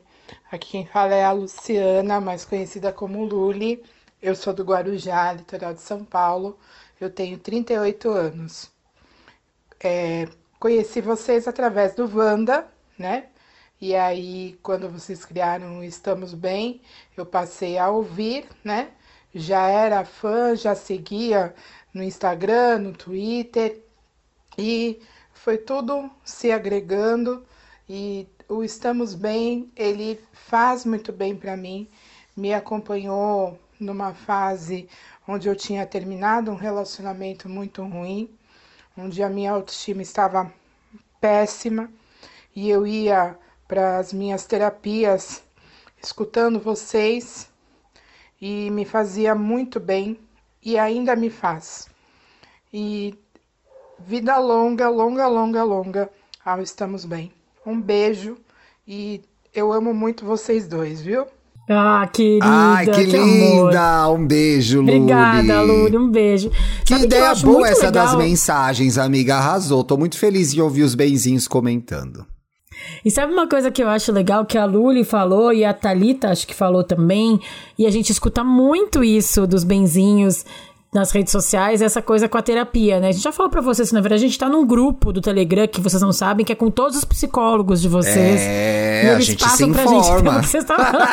Aqui 0.51 0.71
quem 0.71 0.87
fala 0.87 1.15
é 1.15 1.25
a 1.25 1.33
Luciana, 1.33 2.21
mais 2.21 2.45
conhecida 2.45 2.93
como 2.93 3.25
Luli. 3.25 3.83
Eu 4.21 4.35
sou 4.35 4.53
do 4.53 4.65
Guarujá, 4.65 5.33
litoral 5.33 5.75
de 5.75 5.81
São 5.81 6.05
Paulo. 6.05 6.59
Eu 7.01 7.11
tenho 7.11 7.39
38 7.39 8.11
anos. 8.11 8.71
É, 9.81 10.27
conheci 10.59 11.01
vocês 11.01 11.47
através 11.47 11.95
do 11.95 12.11
Wanda, 12.13 12.67
né? 12.99 13.27
E 13.81 13.95
aí, 13.95 14.59
quando 14.61 14.89
vocês 14.89 15.25
criaram 15.25 15.85
Estamos 15.85 16.35
Bem, 16.35 16.81
eu 17.17 17.25
passei 17.25 17.79
a 17.79 17.89
ouvir, 17.89 18.49
né? 18.65 18.91
Já 19.33 19.69
era 19.69 20.05
fã, 20.05 20.57
já 20.57 20.75
seguia 20.75 21.55
no 21.95 22.03
Instagram, 22.03 22.79
no 22.81 22.93
Twitter. 22.93 23.81
E 24.59 25.01
foi 25.33 25.59
tudo 25.59 26.11
se 26.25 26.51
agregando 26.51 27.47
e 27.89 28.27
o 28.49 28.65
Estamos 28.65 29.15
Bem, 29.15 29.71
ele 29.77 30.21
faz 30.33 30.85
muito 30.85 31.13
bem 31.13 31.37
para 31.37 31.57
mim. 31.57 31.87
Me 32.37 32.53
acompanhou 32.53 33.61
numa 33.79 34.13
fase 34.13 34.89
onde 35.27 35.49
eu 35.49 35.55
tinha 35.55 35.87
terminado 35.87 36.51
um 36.51 36.57
relacionamento 36.57 37.49
muito 37.49 37.85
ruim, 37.85 38.29
onde 38.97 39.23
a 39.23 39.29
minha 39.29 39.53
autoestima 39.53 40.03
estava 40.03 40.53
péssima 41.21 41.89
e 42.57 42.69
eu 42.69 42.85
ia 42.85 43.39
para 43.69 43.99
as 43.99 44.13
minhas 44.13 44.47
terapias 44.47 45.43
escutando 46.03 46.59
vocês 46.59 47.49
e 48.41 48.71
me 48.71 48.85
fazia 48.87 49.35
muito 49.35 49.79
bem 49.79 50.19
e 50.65 50.79
ainda 50.79 51.15
me 51.15 51.29
faz. 51.29 51.87
E 52.73 53.15
vida 53.99 54.39
longa, 54.39 54.89
longa, 54.89 55.29
longa, 55.29 55.63
longa 55.63 56.11
ao 56.45 56.63
Estamos 56.63 57.05
Bem. 57.05 57.31
Um 57.67 57.81
beijo 57.81 58.39
e 58.87 59.21
eu 59.55 59.73
amo 59.73 59.93
muito 59.93 60.25
vocês 60.25 60.67
dois, 60.67 61.03
viu? 61.03 61.27
Ah, 61.71 62.09
querida, 62.11 62.47
Ai, 62.47 62.87
que, 62.87 63.15
amor. 63.15 63.67
linda! 63.69 64.09
Um 64.09 64.27
beijo, 64.27 64.81
Luli. 64.81 64.93
Obrigada, 64.93 65.61
Luli, 65.61 65.99
um 65.99 66.11
beijo. 66.11 66.51
Que 66.83 66.95
Sabe 66.95 67.05
ideia 67.05 67.31
acho 67.31 67.45
boa 67.45 67.69
essa 67.69 67.93
das 67.93 68.13
legal? 68.13 68.27
mensagens, 68.27 68.97
amiga. 68.97 69.37
Arrasou. 69.37 69.85
Tô 69.85 69.99
muito 69.99 70.17
feliz 70.17 70.55
em 70.55 70.61
ouvir 70.63 70.83
os 70.83 70.95
benzinhos 70.95 71.47
comentando. 71.47 72.25
E 73.05 73.11
sabe 73.11 73.33
uma 73.33 73.49
coisa 73.49 73.71
que 73.71 73.83
eu 73.83 73.89
acho 73.89 74.13
legal 74.13 74.45
que 74.45 74.59
a 74.59 74.65
Luli 74.65 75.05
falou 75.05 75.53
e 75.53 75.65
a 75.65 75.73
Talita 75.73 76.31
acho 76.31 76.47
que 76.47 76.55
falou 76.55 76.83
também, 76.85 77.41
e 77.79 77.87
a 77.87 77.91
gente 77.91 78.11
escuta 78.11 78.43
muito 78.45 79.03
isso 79.05 79.47
dos 79.47 79.65
benzinhos 79.65 80.45
nas 80.93 81.11
redes 81.11 81.31
sociais, 81.31 81.83
essa 81.83 82.01
coisa 82.01 82.31
com 82.31 82.39
a 82.39 82.43
terapia, 82.43 82.99
né? 82.99 83.09
A 83.09 83.13
gente 83.13 83.23
já 83.23 83.31
falou 83.31 83.51
pra 83.51 83.61
vocês, 83.61 83.93
na 83.93 84.01
verdade, 84.01 84.25
a 84.25 84.27
gente 84.27 84.39
tá 84.39 84.49
num 84.49 84.67
grupo 84.67 85.13
do 85.13 85.21
Telegram 85.21 85.69
que 85.69 85.83
vocês 85.83 86.01
não 86.01 86.13
sabem, 86.13 86.47
que 86.47 86.53
é 86.53 86.55
com 86.55 86.71
todos 86.71 86.97
os 86.97 87.05
psicólogos 87.05 87.83
de 87.83 87.89
vocês. 87.89 88.41
É, 88.41 89.05
E 89.05 89.09
a 89.11 89.21
gente 89.21 89.37
passam 89.39 89.57
se 89.57 89.65
gente 89.65 89.95
informa. 89.95 90.43
falando. 90.43 91.09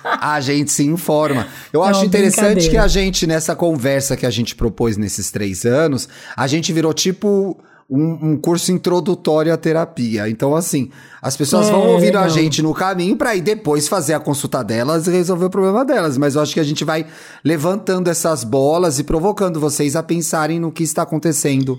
A 0.20 0.40
gente 0.40 0.72
se 0.72 0.84
informa. 0.84 1.46
Eu 1.72 1.80
Não, 1.80 1.86
acho 1.88 2.04
interessante 2.06 2.70
que 2.70 2.76
a 2.78 2.88
gente, 2.88 3.26
nessa 3.26 3.54
conversa 3.54 4.16
que 4.16 4.24
a 4.24 4.30
gente 4.30 4.54
propôs 4.56 4.96
nesses 4.96 5.30
três 5.30 5.66
anos, 5.66 6.08
a 6.34 6.46
gente 6.46 6.72
virou 6.72 6.94
tipo 6.94 7.58
um, 7.88 8.32
um 8.32 8.36
curso 8.36 8.72
introdutório 8.72 9.52
à 9.52 9.56
terapia. 9.56 10.28
Então, 10.28 10.56
assim, 10.56 10.90
as 11.22 11.36
pessoas 11.36 11.68
É, 11.68 11.70
vão 11.70 11.86
ouvindo 11.88 12.18
a 12.18 12.28
gente 12.28 12.60
no 12.62 12.74
caminho 12.74 13.16
pra 13.16 13.36
ir 13.36 13.40
depois 13.42 13.86
fazer 13.86 14.14
a 14.14 14.20
consulta 14.20 14.62
delas 14.64 15.06
e 15.06 15.10
resolver 15.10 15.44
o 15.46 15.50
problema 15.50 15.84
delas. 15.84 16.18
Mas 16.18 16.34
eu 16.34 16.40
acho 16.42 16.52
que 16.54 16.60
a 16.60 16.64
gente 16.64 16.84
vai 16.84 17.06
levantando 17.44 18.08
essas 18.08 18.42
bolas 18.42 18.98
e 18.98 19.04
provocando 19.04 19.60
vocês 19.60 19.94
a 19.94 20.02
pensarem 20.02 20.58
no 20.58 20.72
que 20.72 20.82
está 20.82 21.02
acontecendo 21.02 21.78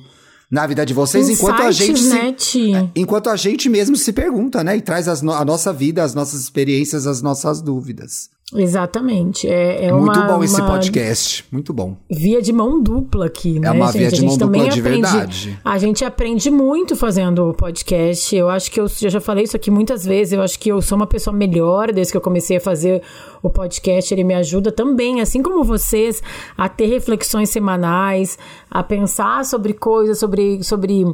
na 0.49 0.65
vida 0.65 0.85
de 0.85 0.93
vocês, 0.93 1.27
enquanto 1.27 1.61
a 1.61 1.71
gente 1.71 1.99
Insights, 2.01 2.05
se, 2.45 2.71
né, 2.71 2.81
Ti? 2.85 2.91
Enquanto 2.95 3.29
a 3.29 3.35
gente 3.35 3.67
mesmo 3.67 3.97
se 3.97 4.13
pergunta, 4.13 4.63
né? 4.63 4.77
E 4.77 4.81
traz 4.81 5.21
no- 5.21 5.33
a 5.33 5.43
nossa 5.43 5.73
vida, 5.73 6.01
as 6.01 6.15
nossas 6.15 6.39
experiências, 6.39 7.05
as 7.05 7.21
nossas 7.21 7.61
dúvidas. 7.61 8.29
Exatamente. 8.55 9.45
É, 9.45 9.87
é 9.87 9.91
Muito 9.91 10.17
uma, 10.17 10.27
bom 10.27 10.43
esse 10.43 10.61
uma 10.61 10.71
podcast. 10.71 11.43
Muito 11.51 11.73
bom. 11.73 11.97
via 12.09 12.41
de 12.41 12.53
mão 12.53 12.81
dupla 12.81 13.25
aqui, 13.25 13.59
né, 13.59 13.69
uma 13.71 13.87
gente? 13.87 13.97
via 13.97 14.07
de 14.07 14.15
a 14.15 14.17
gente 14.19 14.29
mão 14.29 14.37
também 14.37 14.61
dupla 14.61 14.73
de 14.73 14.79
aprende, 14.79 15.01
verdade. 15.01 15.59
A 15.65 15.77
gente 15.77 16.05
aprende 16.05 16.49
muito 16.49 16.95
fazendo 16.95 17.49
o 17.49 17.53
podcast. 17.53 18.33
Eu 18.33 18.49
acho 18.49 18.71
que 18.71 18.79
eu, 18.79 18.85
eu 19.01 19.09
já 19.09 19.19
falei 19.19 19.43
isso 19.43 19.55
aqui 19.57 19.69
muitas 19.69 20.05
vezes. 20.05 20.31
Eu 20.31 20.41
acho 20.41 20.57
que 20.57 20.71
eu 20.71 20.81
sou 20.81 20.95
uma 20.95 21.07
pessoa 21.07 21.35
melhor 21.35 21.91
desde 21.91 22.13
que 22.13 22.17
eu 22.17 22.21
comecei 22.21 22.55
a 22.55 22.61
fazer 22.61 23.01
o 23.43 23.49
podcast. 23.49 24.13
Ele 24.13 24.23
me 24.23 24.33
ajuda 24.33 24.71
também, 24.71 25.19
assim 25.19 25.43
como 25.43 25.61
vocês, 25.65 26.23
a 26.57 26.69
ter 26.69 26.85
reflexões 26.85 27.49
semanais, 27.49 28.39
a 28.71 28.81
pensar 28.81 29.43
sobre 29.43 29.73
coisas, 29.73 30.19
sobre. 30.19 30.63
sobre 30.63 31.05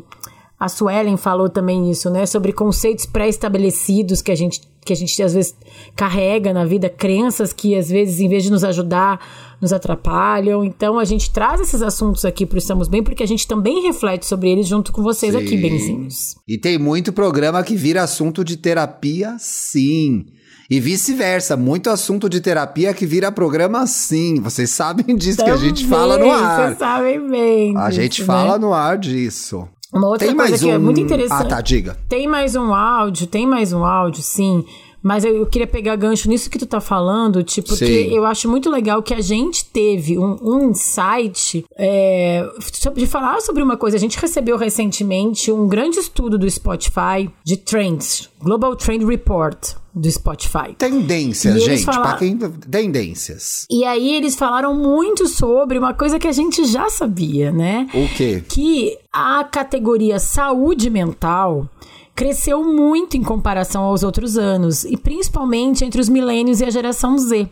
a 0.64 0.70
Suelen 0.70 1.18
falou 1.18 1.50
também 1.50 1.92
isso, 1.92 2.10
né? 2.10 2.26
Sobre 2.26 2.54
conceitos 2.54 3.06
pré-estabelecidos 3.06 4.22
que 4.22 4.32
a 4.32 4.36
gente 4.36 4.62
que 4.86 4.92
a 4.94 4.96
gente 4.96 5.22
às 5.24 5.34
vezes 5.34 5.56
carrega 5.96 6.54
na 6.54 6.66
vida, 6.66 6.90
crenças 6.90 7.54
que 7.54 7.74
às 7.76 7.90
vezes 7.90 8.20
em 8.20 8.28
vez 8.28 8.44
de 8.44 8.52
nos 8.52 8.64
ajudar, 8.66 9.20
nos 9.62 9.74
atrapalham. 9.74 10.64
Então 10.64 11.00
a 11.00 11.04
gente 11.04 11.32
traz 11.32 11.60
esses 11.60 11.82
assuntos 11.82 12.24
aqui 12.24 12.46
pro 12.46 12.58
Estamos 12.58 12.88
Bem 12.88 13.04
porque 13.04 13.24
a 13.24 13.26
gente 13.26 13.46
também 13.46 13.82
reflete 13.82 14.26
sobre 14.26 14.50
eles 14.50 14.66
junto 14.66 14.94
com 14.94 15.04
vocês 15.04 15.36
aqui, 15.36 15.50
Sim. 15.50 15.62
benzinhos. 15.62 16.36
E 16.48 16.58
tem 16.58 16.78
muito 16.78 17.12
programa 17.12 17.62
que 17.62 17.76
vira 17.76 18.02
assunto 18.02 18.42
de 18.42 18.56
terapia, 18.56 19.36
sim. 19.40 20.26
E 20.70 20.80
vice-versa, 20.80 21.58
muito 21.58 21.90
assunto 21.90 22.30
de 22.30 22.40
terapia 22.40 22.94
que 22.94 23.06
vira 23.06 23.32
programa, 23.34 23.86
sim. 23.86 24.40
Vocês 24.40 24.70
sabem 24.70 25.14
disso 25.18 25.44
que 25.44 25.50
a 25.50 25.58
gente 25.58 25.86
fala 25.86 26.18
no 26.18 26.24
Também, 26.24 26.42
ar. 26.42 26.68
Vocês 26.68 26.78
sabem 26.78 27.30
bem. 27.30 27.78
A 27.78 27.90
disso, 27.90 28.02
gente 28.02 28.22
né? 28.22 28.28
fala 28.28 28.58
no 28.58 28.74
ar 28.74 28.98
disso. 28.98 29.68
Uma 29.94 30.08
outra 30.08 30.28
tem 30.28 30.36
coisa 30.36 30.52
mais 30.52 30.62
que 30.62 30.68
um... 30.68 30.74
é 30.74 30.78
muito 30.78 31.00
interessante. 31.00 31.46
Ah, 31.46 31.46
tá, 31.46 31.62
diga. 31.62 31.98
Tem 32.10 32.28
mais 32.28 32.56
um 32.56 32.74
áudio, 32.74 33.28
tem 33.28 33.46
mais 33.46 33.72
um 33.72 33.86
áudio, 33.86 34.22
sim. 34.22 34.66
Mas 35.04 35.26
eu, 35.26 35.36
eu 35.36 35.46
queria 35.46 35.68
pegar 35.68 35.98
gancho 35.98 36.30
nisso 36.30 36.50
que 36.50 36.58
tu 36.58 36.66
tá 36.66 36.80
falando, 36.80 37.44
tipo, 37.44 37.76
Sim. 37.76 37.86
eu 37.86 38.26
acho 38.26 38.50
muito 38.50 38.70
legal 38.70 39.04
que 39.04 39.14
a 39.14 39.20
gente 39.20 39.66
teve 39.66 40.18
um, 40.18 40.38
um 40.42 40.70
insight 40.70 41.66
é, 41.76 42.50
de 42.96 43.06
falar 43.06 43.42
sobre 43.42 43.62
uma 43.62 43.76
coisa. 43.76 43.98
A 43.98 44.00
gente 44.00 44.18
recebeu 44.18 44.58
recentemente 44.58 45.52
um 45.52 45.68
grande 45.68 46.00
estudo 46.00 46.38
do 46.38 46.50
Spotify 46.50 47.30
de 47.44 47.58
trends, 47.58 48.30
Global 48.42 48.78
Trend 48.78 49.04
Report 49.06 49.83
do 49.96 50.10
Spotify. 50.12 50.74
Tendências, 50.78 51.64
gente. 51.64 51.84
falaram- 51.86 52.18
quem. 52.18 52.38
Tendências. 52.38 53.66
E 53.70 53.84
aí 53.86 54.14
eles 54.16 54.36
falaram 54.36 54.76
muito 54.76 55.28
sobre 55.28 55.78
uma 55.78 55.94
coisa 55.94 56.18
que 56.20 56.28
a 56.28 56.32
gente 56.32 56.66
já 56.66 56.90
sabia, 56.90 57.52
né? 57.52 57.88
O 57.94 58.08
quê? 58.16 58.44
que 58.48 58.98
a 59.12 59.44
categoria 59.44 60.20
saúde 60.20 60.90
mental 60.90 61.68
cresceu 62.16 62.64
muito 62.64 63.18
em 63.18 63.24
comparação 63.24 63.84
aos 63.84 64.04
outros 64.04 64.38
anos, 64.38 64.84
e 64.86 64.96
principalmente 64.98 65.84
entre 65.84 66.00
os 66.00 66.10
milênios 66.10 66.60
e 66.62 66.66
a 66.66 66.70
geração 66.70 67.18
Z. 67.18 67.48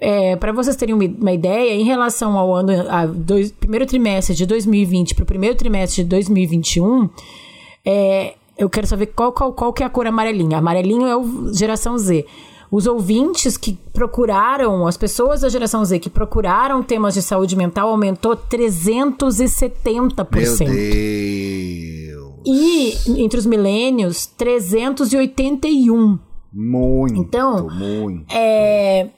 É, 0.00 0.34
para 0.36 0.52
vocês 0.52 0.76
terem 0.76 0.94
uma, 0.94 1.04
uma 1.04 1.32
ideia, 1.32 1.74
em 1.74 1.84
relação 1.84 2.38
ao 2.38 2.54
ano, 2.54 2.70
a 2.88 3.04
dois- 3.06 3.50
primeiro 3.52 3.84
trimestre 3.86 4.34
de 4.34 4.46
2020 4.46 5.14
para 5.14 5.24
o 5.24 5.26
primeiro 5.26 5.56
trimestre 5.56 6.02
de 6.04 6.08
2021, 6.08 7.08
é, 7.84 8.34
eu 8.60 8.68
quero 8.68 8.86
saber 8.86 9.06
qual, 9.06 9.32
qual, 9.32 9.54
qual 9.54 9.72
que 9.72 9.82
é 9.82 9.86
a 9.86 9.90
cor 9.90 10.06
amarelinha. 10.06 10.58
Amarelinho 10.58 11.06
é 11.06 11.16
o 11.16 11.50
geração 11.54 11.96
Z. 11.96 12.26
Os 12.70 12.86
ouvintes 12.86 13.56
que 13.56 13.72
procuraram, 13.92 14.86
as 14.86 14.98
pessoas 14.98 15.40
da 15.40 15.48
geração 15.48 15.82
Z 15.82 15.98
que 15.98 16.10
procuraram 16.10 16.82
temas 16.82 17.14
de 17.14 17.22
saúde 17.22 17.56
mental 17.56 17.88
aumentou 17.88 18.36
370%. 18.36 20.68
Meu 20.68 20.70
Deus. 20.70 22.34
E 22.46 22.92
entre 23.22 23.38
os 23.38 23.46
milênios, 23.46 24.26
381. 24.26 26.18
Muito. 26.52 27.18
Então, 27.18 27.70
muito. 27.70 28.26
É, 28.30 29.08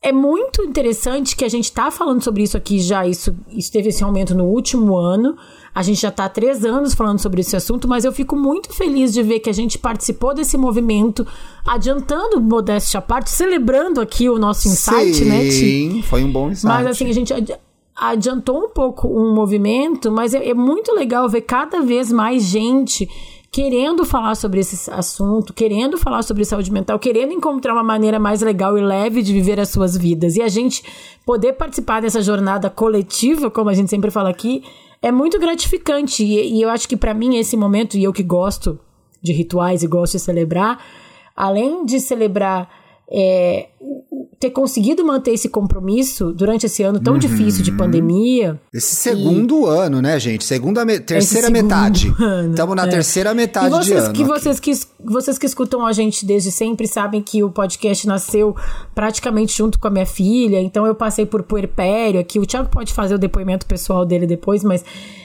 é 0.00 0.12
muito 0.12 0.62
interessante 0.62 1.34
que 1.34 1.44
a 1.44 1.48
gente 1.48 1.72
tá 1.72 1.90
falando 1.90 2.22
sobre 2.22 2.44
isso 2.44 2.56
aqui 2.56 2.78
já. 2.78 3.04
Isso, 3.04 3.34
isso 3.48 3.72
teve 3.72 3.88
esse 3.88 4.04
aumento 4.04 4.36
no 4.36 4.44
último 4.44 4.96
ano. 4.96 5.36
A 5.76 5.82
gente 5.82 6.00
já 6.00 6.10
tá 6.10 6.24
há 6.24 6.28
três 6.30 6.64
anos 6.64 6.94
falando 6.94 7.18
sobre 7.18 7.42
esse 7.42 7.54
assunto, 7.54 7.86
mas 7.86 8.02
eu 8.06 8.10
fico 8.10 8.34
muito 8.34 8.72
feliz 8.72 9.12
de 9.12 9.22
ver 9.22 9.40
que 9.40 9.50
a 9.50 9.52
gente 9.52 9.78
participou 9.78 10.32
desse 10.32 10.56
movimento, 10.56 11.26
adiantando 11.66 12.40
modéstia 12.40 12.98
à 12.98 13.02
parte, 13.02 13.28
celebrando 13.30 14.00
aqui 14.00 14.28
o 14.30 14.38
nosso 14.38 14.66
insight, 14.68 15.22
né, 15.24 15.44
Ti? 15.44 15.50
Sim, 15.52 16.02
foi 16.02 16.24
um 16.24 16.32
bom 16.32 16.50
insight. 16.50 16.66
Mas 16.66 16.86
assim, 16.86 17.10
a 17.10 17.12
gente 17.12 17.32
adi- 17.34 17.54
adiantou 17.94 18.58
um 18.64 18.68
pouco 18.70 19.06
um 19.06 19.34
movimento, 19.34 20.10
mas 20.10 20.32
é, 20.32 20.48
é 20.48 20.54
muito 20.54 20.92
legal 20.94 21.28
ver 21.28 21.42
cada 21.42 21.82
vez 21.82 22.10
mais 22.10 22.42
gente 22.44 23.06
querendo 23.52 24.04
falar 24.04 24.34
sobre 24.34 24.60
esse 24.60 24.90
assunto, 24.90 25.54
querendo 25.54 25.96
falar 25.96 26.22
sobre 26.22 26.44
saúde 26.44 26.70
mental, 26.70 26.98
querendo 26.98 27.32
encontrar 27.32 27.72
uma 27.72 27.82
maneira 27.82 28.18
mais 28.18 28.42
legal 28.42 28.76
e 28.76 28.82
leve 28.82 29.22
de 29.22 29.32
viver 29.32 29.58
as 29.58 29.70
suas 29.70 29.96
vidas. 29.96 30.36
E 30.36 30.42
a 30.42 30.48
gente 30.48 30.82
poder 31.24 31.54
participar 31.54 32.00
dessa 32.02 32.20
jornada 32.20 32.68
coletiva, 32.68 33.50
como 33.50 33.70
a 33.70 33.74
gente 33.74 33.88
sempre 33.90 34.10
fala 34.10 34.28
aqui, 34.28 34.62
é 35.02 35.12
muito 35.12 35.38
gratificante. 35.38 36.24
E, 36.24 36.58
e 36.58 36.62
eu 36.62 36.68
acho 36.68 36.88
que 36.88 36.96
para 36.96 37.14
mim 37.14 37.36
esse 37.36 37.56
momento, 37.56 37.96
e 37.96 38.04
eu 38.04 38.12
que 38.12 38.22
gosto 38.22 38.78
de 39.22 39.32
rituais 39.32 39.82
e 39.82 39.86
gosto 39.86 40.12
de 40.12 40.20
celebrar, 40.20 40.84
além 41.34 41.84
de 41.84 42.00
celebrar 42.00 42.68
é, 43.10 43.68
ter 44.38 44.50
conseguido 44.50 45.04
manter 45.04 45.32
esse 45.32 45.48
compromisso 45.48 46.32
durante 46.32 46.66
esse 46.66 46.82
ano 46.82 47.00
tão 47.00 47.14
Uhum. 47.14 47.18
difícil 47.18 47.62
de 47.64 47.72
pandemia, 47.72 48.60
Esse 48.72 48.94
segundo 48.96 49.64
ano, 49.66 50.02
né, 50.02 50.18
gente? 50.20 50.44
Segunda 50.44 50.84
me- 50.84 51.00
terceira 51.00 51.48
metade. 51.48 52.12
ano, 52.20 52.50
Estamos 52.50 52.76
na 52.76 52.86
é. 52.86 52.90
terceira 52.90 53.32
metade 53.34 53.66
e 53.66 53.70
vocês, 53.70 53.86
de 53.86 53.94
ano. 54.06 54.12
que 54.12 54.24
vocês 54.24 54.60
que 54.60 54.72
vocês 55.02 55.38
que 55.38 55.46
escutam 55.46 55.86
a 55.86 55.92
gente 55.92 56.26
desde 56.26 56.50
sempre 56.50 56.86
sabem 56.86 57.22
que 57.22 57.42
o 57.42 57.50
podcast 57.50 58.06
nasceu 58.06 58.54
praticamente 58.94 59.56
junto 59.56 59.78
com 59.78 59.88
a 59.88 59.90
minha 59.90 60.06
filha, 60.06 60.60
então 60.60 60.86
eu 60.86 60.94
passei 60.94 61.24
por 61.24 61.42
puerpério 61.42 62.20
aqui. 62.20 62.38
O 62.38 62.46
Thiago 62.46 62.68
pode 62.68 62.92
fazer 62.92 63.14
o 63.14 63.18
depoimento 63.18 63.64
pessoal 63.66 64.04
dele 64.04 64.26
depois, 64.26 64.62
mas 64.62 64.84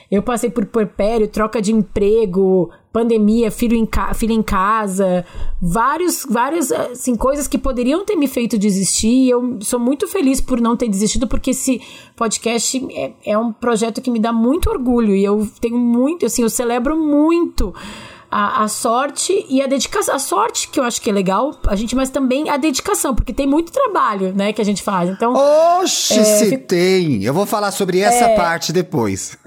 eu 0.09 0.21
passei 0.21 0.49
por 0.49 0.65
puerpério, 0.65 1.27
troca 1.27 1.61
de 1.61 1.71
emprego, 1.73 2.69
pandemia, 2.91 3.49
filho 3.49 3.77
em, 3.77 3.85
ca 3.85 4.13
filho 4.13 4.33
em 4.33 4.43
casa, 4.43 5.23
vários, 5.61 6.25
várias 6.29 6.69
assim, 6.71 7.15
coisas 7.15 7.47
que 7.47 7.57
poderiam 7.57 8.05
ter 8.05 8.17
me 8.17 8.27
feito 8.27 8.50
desistir. 8.57 9.25
E 9.25 9.29
eu 9.29 9.57
sou 9.61 9.79
muito 9.79 10.07
feliz 10.07 10.41
por 10.41 10.59
não 10.59 10.75
ter 10.75 10.87
desistido, 10.87 11.27
porque 11.27 11.51
esse 11.51 11.81
podcast 12.15 12.85
é, 12.91 13.13
é 13.25 13.37
um 13.37 13.51
projeto 13.51 14.01
que 14.01 14.11
me 14.11 14.19
dá 14.19 14.31
muito 14.31 14.69
orgulho 14.69 15.15
e 15.15 15.23
eu 15.23 15.47
tenho 15.59 15.77
muito, 15.77 16.25
assim, 16.25 16.43
eu 16.43 16.49
celebro 16.49 16.97
muito 16.97 17.73
a, 18.31 18.63
a 18.63 18.67
sorte 18.69 19.45
e 19.49 19.61
a 19.61 19.67
dedicação. 19.67 20.15
A 20.15 20.19
sorte, 20.19 20.69
que 20.69 20.79
eu 20.79 20.83
acho 20.85 21.01
que 21.01 21.09
é 21.09 21.13
legal, 21.13 21.53
a 21.67 21.75
gente, 21.75 21.95
mas 21.95 22.09
também 22.09 22.49
a 22.49 22.55
dedicação, 22.57 23.13
porque 23.13 23.33
tem 23.33 23.45
muito 23.45 23.71
trabalho, 23.71 24.33
né, 24.33 24.53
que 24.53 24.61
a 24.61 24.65
gente 24.65 24.81
faz. 24.81 25.09
Então, 25.09 25.33
Oxe, 25.81 26.17
É, 26.17 26.23
se 26.23 26.49
fico- 26.49 26.63
tem. 26.67 27.23
Eu 27.23 27.33
vou 27.33 27.45
falar 27.45 27.71
sobre 27.71 27.99
essa 27.99 28.29
parte 28.29 28.71
depois. 28.71 29.37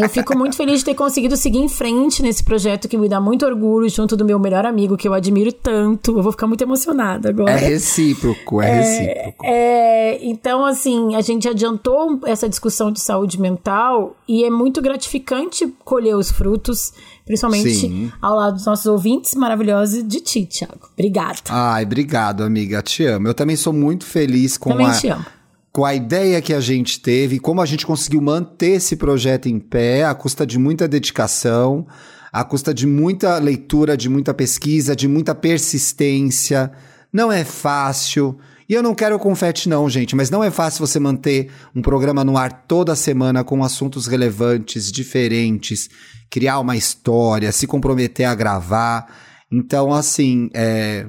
eu 0.00 0.08
fico 0.08 0.36
muito 0.36 0.56
feliz 0.56 0.78
de 0.78 0.86
ter 0.86 0.94
conseguido 0.94 1.36
seguir 1.36 1.58
em 1.58 1.68
frente 1.68 2.22
nesse 2.22 2.42
projeto 2.42 2.88
que 2.88 2.96
me 2.96 3.08
dá 3.08 3.20
muito 3.20 3.44
orgulho, 3.44 3.88
junto 3.88 4.16
do 4.16 4.24
meu 4.24 4.38
melhor 4.38 4.64
amigo, 4.64 4.96
que 4.96 5.06
eu 5.06 5.12
admiro 5.14 5.52
tanto. 5.52 6.16
Eu 6.18 6.22
vou 6.22 6.32
ficar 6.32 6.46
muito 6.46 6.62
emocionada 6.62 7.28
agora. 7.28 7.50
É 7.52 7.56
recíproco, 7.56 8.62
é, 8.62 8.70
recíproco. 8.80 9.44
É, 9.44 10.18
então, 10.24 10.64
assim, 10.64 11.14
a 11.14 11.20
gente 11.20 11.48
adiantou 11.48 12.18
essa 12.24 12.48
discussão 12.48 12.90
de 12.90 13.00
saúde 13.00 13.38
mental 13.40 14.16
e 14.26 14.44
é 14.44 14.50
muito 14.50 14.80
gratificante 14.80 15.66
colher 15.84 16.16
os 16.16 16.30
frutos, 16.30 16.92
principalmente 17.26 17.74
Sim. 17.74 18.12
ao 18.22 18.36
lado 18.36 18.54
dos 18.54 18.64
nossos 18.64 18.86
ouvintes 18.86 19.34
maravilhosos 19.34 20.06
de 20.06 20.20
ti, 20.20 20.46
Thiago. 20.46 20.88
Obrigada. 20.94 21.40
Ai, 21.50 21.82
obrigado, 21.82 22.42
amiga. 22.44 22.80
Te 22.80 23.04
amo. 23.04 23.26
Eu 23.28 23.34
também 23.34 23.56
sou 23.56 23.72
muito 23.72 24.04
feliz 24.06 24.56
com 24.56 24.70
Também 24.70 24.86
a, 24.86 24.92
te 24.92 25.08
amo. 25.08 25.26
com 25.72 25.84
a 25.84 25.92
ideia 25.92 26.40
que 26.40 26.54
a 26.54 26.60
gente 26.60 27.00
teve, 27.00 27.38
como 27.40 27.60
a 27.60 27.66
gente 27.66 27.84
conseguiu 27.84 28.22
manter 28.22 28.76
esse 28.76 28.94
projeto 28.96 29.46
em 29.46 29.58
pé, 29.58 30.04
à 30.04 30.14
custa 30.14 30.46
de 30.46 30.56
muita 30.58 30.86
dedicação, 30.86 31.86
à 32.32 32.44
custa 32.44 32.72
de 32.72 32.86
muita 32.86 33.36
leitura, 33.38 33.96
de 33.96 34.08
muita 34.08 34.32
pesquisa, 34.32 34.94
de 34.94 35.08
muita 35.08 35.34
persistência. 35.34 36.70
Não 37.12 37.32
é 37.32 37.44
fácil. 37.44 38.38
E 38.68 38.74
eu 38.74 38.82
não 38.82 38.94
quero 38.94 39.18
confete, 39.18 39.68
não, 39.68 39.88
gente, 39.88 40.16
mas 40.16 40.28
não 40.28 40.42
é 40.42 40.50
fácil 40.50 40.84
você 40.84 40.98
manter 40.98 41.52
um 41.74 41.80
programa 41.80 42.24
no 42.24 42.36
ar 42.36 42.64
toda 42.66 42.96
semana 42.96 43.44
com 43.44 43.62
assuntos 43.62 44.06
relevantes, 44.06 44.90
diferentes, 44.90 45.88
criar 46.28 46.58
uma 46.58 46.76
história, 46.76 47.52
se 47.52 47.66
comprometer 47.66 48.26
a 48.26 48.34
gravar. 48.34 49.06
Então, 49.52 49.92
assim, 49.92 50.50
é, 50.52 51.06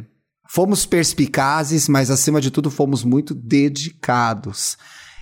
fomos 0.48 0.86
perspicazes, 0.86 1.90
mas 1.90 2.12
acima 2.12 2.40
de 2.40 2.52
tudo 2.52 2.70
fomos 2.70 3.04
muito 3.04 3.34
dedicados. 3.34 4.78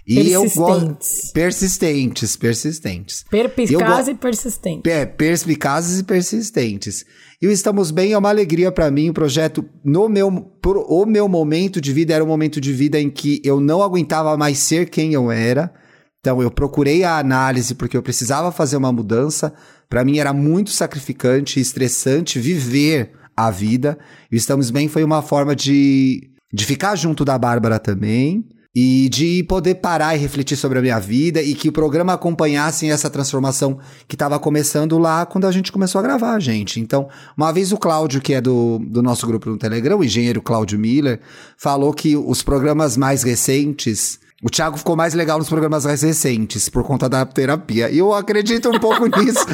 E 0.07 0.31
eu 0.31 0.41
gosto. 0.51 1.31
Persistentes. 1.31 1.31
Persistentes, 1.33 2.35
persistentes. 2.35 3.25
E 3.31 3.37
eu 3.37 3.49
Perspicaz 3.49 4.05
go- 4.05 4.11
e 4.11 4.15
persistente. 4.15 4.89
é, 4.89 5.05
perspicazes 5.05 5.99
e 5.99 6.03
persistentes. 6.03 7.05
E 7.41 7.47
o 7.47 7.51
Estamos 7.51 7.91
Bem 7.91 8.13
é 8.13 8.17
uma 8.17 8.29
alegria 8.29 8.71
pra 8.71 8.89
mim, 8.91 9.09
o 9.09 9.13
projeto, 9.13 9.65
no 9.83 10.07
meu, 10.07 10.31
pro- 10.61 10.85
o 10.87 11.05
meu 11.05 11.27
momento 11.27 11.81
de 11.81 11.91
vida 11.91 12.13
era 12.13 12.23
um 12.23 12.27
momento 12.27 12.61
de 12.61 12.71
vida 12.71 12.99
em 12.99 13.09
que 13.09 13.41
eu 13.43 13.59
não 13.59 13.81
aguentava 13.81 14.37
mais 14.37 14.59
ser 14.59 14.89
quem 14.89 15.13
eu 15.13 15.31
era. 15.31 15.73
Então 16.19 16.41
eu 16.41 16.49
procurei 16.49 17.03
a 17.03 17.17
análise 17.17 17.75
porque 17.75 17.97
eu 17.97 18.01
precisava 18.03 18.51
fazer 18.51 18.77
uma 18.77 18.91
mudança. 18.91 19.53
Pra 19.89 20.03
mim 20.05 20.17
era 20.19 20.33
muito 20.33 20.71
sacrificante 20.71 21.59
e 21.59 21.61
estressante 21.61 22.39
viver 22.39 23.11
a 23.35 23.51
vida. 23.51 23.97
E 24.31 24.35
o 24.35 24.37
Estamos 24.37 24.69
Bem 24.71 24.87
foi 24.87 25.03
uma 25.03 25.21
forma 25.21 25.55
de, 25.55 26.29
de 26.53 26.65
ficar 26.65 26.95
junto 26.95 27.25
da 27.25 27.37
Bárbara 27.37 27.79
também 27.79 28.45
e 28.75 29.07
de 29.07 29.41
poder 29.43 29.75
parar 29.75 30.15
e 30.15 30.19
refletir 30.19 30.57
sobre 30.57 30.79
a 30.79 30.81
minha 30.81 30.99
vida 30.99 31.41
e 31.41 31.55
que 31.55 31.69
o 31.69 31.71
programa 31.71 32.11
acompanhasse 32.13 32.89
essa 32.89 33.09
transformação 33.09 33.79
que 34.07 34.15
estava 34.15 34.37
começando 34.37 34.97
lá 34.97 35.25
quando 35.25 35.47
a 35.47 35.51
gente 35.51 35.71
começou 35.71 35.99
a 35.99 36.01
gravar, 36.01 36.37
gente. 36.39 36.79
Então, 36.81 37.07
uma 37.37 37.53
vez 37.53 37.71
o 37.71 37.77
Cláudio, 37.77 38.19
que 38.19 38.33
é 38.33 38.41
do, 38.41 38.79
do 38.79 39.01
nosso 39.01 39.25
grupo 39.25 39.49
no 39.49 39.57
Telegram, 39.57 39.97
o 39.97 40.03
engenheiro 40.03 40.41
Cláudio 40.41 40.77
Miller, 40.77 41.21
falou 41.57 41.93
que 41.93 42.17
os 42.17 42.43
programas 42.43 42.97
mais 42.97 43.23
recentes. 43.23 44.19
O 44.43 44.49
Thiago 44.49 44.77
ficou 44.77 44.95
mais 44.97 45.13
legal 45.13 45.39
nos 45.39 45.47
programas 45.47 45.85
mais 45.85 46.01
recentes 46.01 46.67
por 46.67 46.83
conta 46.83 47.07
da 47.07 47.25
terapia. 47.25 47.89
E 47.89 47.97
eu 47.97 48.13
acredito 48.13 48.69
um 48.69 48.77
pouco 48.77 49.07
nisso. 49.17 49.45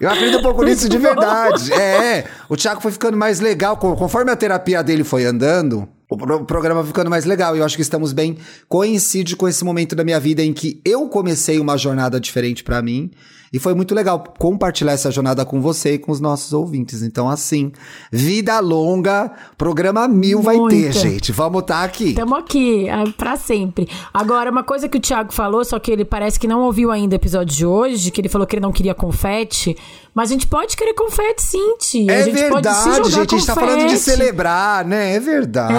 Eu 0.00 0.08
acredito 0.08 0.38
um 0.38 0.42
pouco 0.42 0.62
nisso 0.62 0.88
de 0.88 0.96
verdade. 0.96 1.72
É, 1.72 2.26
o 2.48 2.56
Thiago 2.56 2.80
foi 2.80 2.92
ficando 2.92 3.16
mais 3.16 3.40
legal. 3.40 3.76
co- 3.76 3.96
Conforme 3.96 4.30
a 4.30 4.36
terapia 4.36 4.82
dele 4.84 5.02
foi 5.02 5.24
andando, 5.24 5.86
o 6.08 6.16
pro- 6.16 6.44
programa 6.44 6.84
ficando 6.84 7.10
mais 7.10 7.24
legal. 7.24 7.54
E 7.56 7.58
eu 7.60 7.64
acho 7.64 7.76
que 7.76 7.82
estamos 7.82 8.12
bem. 8.12 8.38
Coincide 8.68 9.36
com 9.36 9.46
esse 9.48 9.64
momento 9.64 9.94
da 9.94 10.04
minha 10.04 10.18
vida 10.20 10.42
em 10.42 10.52
que 10.52 10.80
eu 10.84 11.08
comecei 11.08 11.58
uma 11.60 11.76
jornada 11.76 12.18
diferente 12.20 12.62
pra 12.64 12.80
mim. 12.82 13.10
E 13.52 13.58
foi 13.58 13.74
muito 13.74 13.94
legal 13.94 14.22
compartilhar 14.38 14.92
essa 14.92 15.10
jornada 15.10 15.44
com 15.44 15.60
você 15.60 15.94
e 15.94 15.98
com 15.98 16.12
os 16.12 16.20
nossos 16.20 16.52
ouvintes. 16.52 17.02
Então, 17.02 17.28
assim, 17.28 17.72
vida 18.12 18.58
longa, 18.60 19.30
programa 19.56 20.06
mil 20.06 20.42
vai 20.42 20.56
ter, 20.56 20.60
Muita. 20.60 20.92
gente. 20.92 21.32
Vamos 21.32 21.62
estar 21.62 21.82
aqui. 21.84 22.10
Estamos 22.10 22.38
aqui, 22.38 22.88
ah, 22.90 23.04
pra 23.16 23.36
sempre. 23.36 23.88
Agora, 24.12 24.50
uma 24.50 24.62
coisa 24.62 24.88
que 24.88 24.98
o 24.98 25.00
Thiago 25.00 25.32
falou, 25.32 25.64
só 25.64 25.78
que 25.78 25.90
ele 25.90 26.04
parece 26.04 26.38
que 26.38 26.46
não 26.46 26.60
ouviu 26.62 26.90
ainda 26.90 27.14
o 27.14 27.16
episódio 27.16 27.56
de 27.56 27.64
hoje, 27.66 28.10
que 28.10 28.20
ele 28.20 28.28
falou 28.28 28.46
que 28.46 28.54
ele 28.56 28.62
não 28.62 28.72
queria 28.72 28.94
confete. 28.94 29.76
Mas 30.14 30.30
a 30.30 30.32
gente 30.32 30.46
pode 30.48 30.76
querer 30.76 30.94
confete, 30.94 31.42
sim, 31.42 31.76
tia. 31.78 32.10
É 32.10 32.20
a 32.20 32.22
gente 32.24 32.48
pode 32.48 32.68
se 32.68 32.74
verdade, 32.84 32.96
jogar 32.96 33.10
gente. 33.20 33.34
A 33.34 33.38
gente 33.38 33.46
tá 33.46 33.54
falando 33.54 33.86
de 33.86 33.96
celebrar, 33.98 34.84
né? 34.84 35.14
É 35.14 35.20
verdade. 35.20 35.74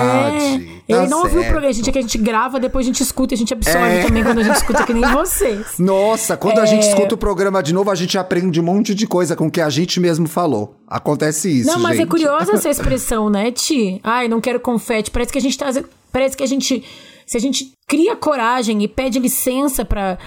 É, 0.66 0.80
Tá 0.90 1.02
ele 1.04 1.08
não 1.08 1.20
ouviu 1.20 1.38
o 1.38 1.42
certo. 1.42 1.52
programa, 1.52 1.74
gente, 1.74 1.88
é 1.90 1.92
que 1.94 2.00
a 2.00 2.02
gente 2.02 2.18
grava, 2.18 2.60
depois 2.60 2.84
a 2.84 2.88
gente 2.88 3.04
escuta, 3.04 3.36
a 3.36 3.38
gente 3.38 3.54
absorve 3.54 3.88
É. 3.98 4.04
também 4.08 4.24
quando 4.24 4.40
a 4.40 4.44
gente 4.44 4.56
escuta, 4.56 4.84
que 4.88 4.94
nem 4.94 5.04
vocês. 5.14 5.78
Nossa, 5.78 6.36
quando 6.36 6.58
a 6.60 6.66
gente 6.66 6.82
escuta 6.88 7.14
o 7.14 7.18
programa 7.18 7.59
de 7.62 7.74
novo, 7.74 7.90
a 7.92 7.96
gente 7.96 8.18
aprende 8.18 8.60
um 8.60 8.64
monte 8.64 8.94
de 8.96 9.06
coisa 9.08 9.36
com 9.36 9.48
o 9.48 9.52
que 9.52 9.62
a 9.62 9.70
gente 9.70 10.00
mesmo 10.00 10.28
falou. 10.28 10.76
Acontece 10.88 11.60
isso, 11.62 11.68
Não, 11.70 11.80
mas 11.80 11.98
gente. 11.98 12.08
é 12.08 12.10
curiosa 12.10 12.54
essa 12.54 12.70
expressão, 12.72 13.30
né, 13.30 13.52
Ti? 13.52 14.00
Ai, 14.04 14.28
não 14.28 14.42
quero 14.42 14.60
confete. 14.60 15.12
Parece 15.12 15.32
que 15.32 15.38
a 15.38 15.42
gente 15.42 15.58
tá. 15.58 15.68
Parece 16.12 16.36
que 16.36 16.44
a 16.44 16.48
gente. 16.48 16.84
Se 17.26 17.38
a 17.38 17.40
gente 17.40 17.72
cria 17.88 18.16
coragem 18.16 18.84
e 18.84 18.88
pede 18.88 19.20
licença 19.20 19.86
pra. 19.86 20.18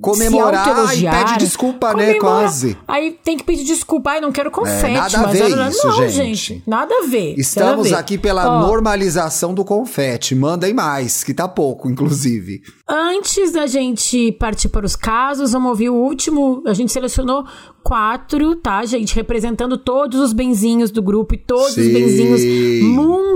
Comemorar 0.00 0.94
e 0.96 1.02
pede 1.02 1.38
desculpa, 1.38 1.94
né, 1.94 2.14
comemora. 2.14 2.18
quase. 2.18 2.76
Aí 2.88 3.16
tem 3.22 3.36
que 3.36 3.44
pedir 3.44 3.62
desculpa. 3.62 4.10
Ai, 4.10 4.20
não 4.20 4.32
quero 4.32 4.50
confete. 4.50 4.92
nada 4.92 5.20
a 5.20 5.26
ver 5.26 5.68
isso, 5.68 5.86
não, 5.86 6.08
gente. 6.08 6.62
Nada 6.66 6.92
a 6.92 7.06
ver. 7.06 7.38
Estamos 7.38 7.86
a 7.86 7.96
ver. 7.96 8.00
aqui 8.00 8.18
pela 8.18 8.58
Ó, 8.58 8.66
normalização 8.66 9.54
do 9.54 9.64
confete. 9.64 10.34
Mandem 10.34 10.74
mais, 10.74 11.22
que 11.22 11.32
tá 11.32 11.46
pouco, 11.46 11.88
inclusive. 11.88 12.62
Antes 12.88 13.52
da 13.52 13.66
gente 13.66 14.32
partir 14.32 14.68
para 14.70 14.84
os 14.84 14.96
casos, 14.96 15.52
vamos 15.52 15.70
ouvir 15.70 15.90
o 15.90 15.94
último. 15.94 16.62
A 16.66 16.74
gente 16.74 16.92
selecionou 16.92 17.44
quatro, 17.84 18.56
tá, 18.56 18.84
gente? 18.84 19.14
Representando 19.14 19.78
todos 19.78 20.18
os 20.18 20.32
benzinhos 20.32 20.90
do 20.90 21.00
grupo 21.00 21.34
e 21.34 21.38
todos 21.38 21.68
os 21.68 21.84
Sim. 21.84 21.92
benzinhos 21.92 22.42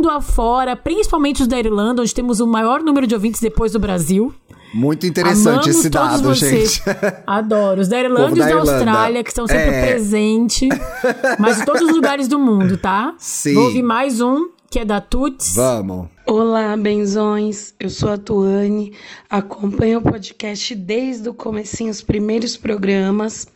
mundo 0.00 0.08
afora, 0.08 0.74
principalmente 0.74 1.42
os 1.42 1.48
da 1.48 1.58
Irlanda, 1.58 2.00
onde 2.00 2.14
temos 2.14 2.40
o 2.40 2.46
maior 2.46 2.82
número 2.82 3.06
de 3.06 3.14
ouvintes 3.14 3.40
depois 3.40 3.72
do 3.72 3.78
Brasil. 3.78 4.34
Muito 4.72 5.06
interessante 5.06 5.48
Amamos 5.48 5.66
esse 5.66 5.90
todos 5.90 6.10
dado, 6.10 6.22
vocês. 6.22 6.74
gente. 6.74 6.82
Adoro. 7.26 7.80
Os 7.80 7.88
da 7.88 8.00
Irlanda 8.00 8.36
e 8.36 8.38
da. 8.38 8.54
Austrália, 8.56 9.24
que 9.24 9.30
estão 9.30 9.46
sempre 9.46 9.64
É. 9.74 9.86
presentes. 9.88 10.68
Mas 11.38 11.58
de 11.58 11.64
todos 11.66 11.82
os 11.82 11.90
lugares 11.90 12.28
do 12.28 12.38
mundo, 12.38 12.76
tá? 12.76 13.14
Sim. 13.18 13.54
Vou 13.54 13.64
ouvir 13.64 13.82
mais 13.82 14.20
um, 14.20 14.48
que 14.70 14.78
é 14.78 14.84
da 14.84 15.00
Tuts. 15.00 15.54
Vamos. 15.56 16.06
Olá, 16.26 16.76
benzões. 16.76 17.74
Eu 17.80 17.90
sou 17.90 18.10
a 18.10 18.16
Tuane, 18.16 18.92
acompanho 19.28 19.98
o 19.98 20.02
podcast 20.02 20.72
desde 20.76 21.28
o 21.28 21.34
comecinho, 21.34 21.90
os 21.90 22.02
primeiros 22.02 22.56
programas. 22.56 23.48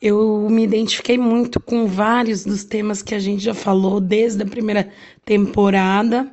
Eu 0.00 0.46
me 0.50 0.62
identifiquei 0.62 1.16
muito 1.18 1.58
com 1.58 1.86
vários 1.86 2.44
dos 2.44 2.62
temas 2.62 3.02
que 3.02 3.14
a 3.14 3.18
gente 3.18 3.42
já 3.42 3.54
falou 3.54 3.98
desde 4.00 4.42
a 4.42 4.46
primeira 4.46 4.88
temporada. 5.24 6.28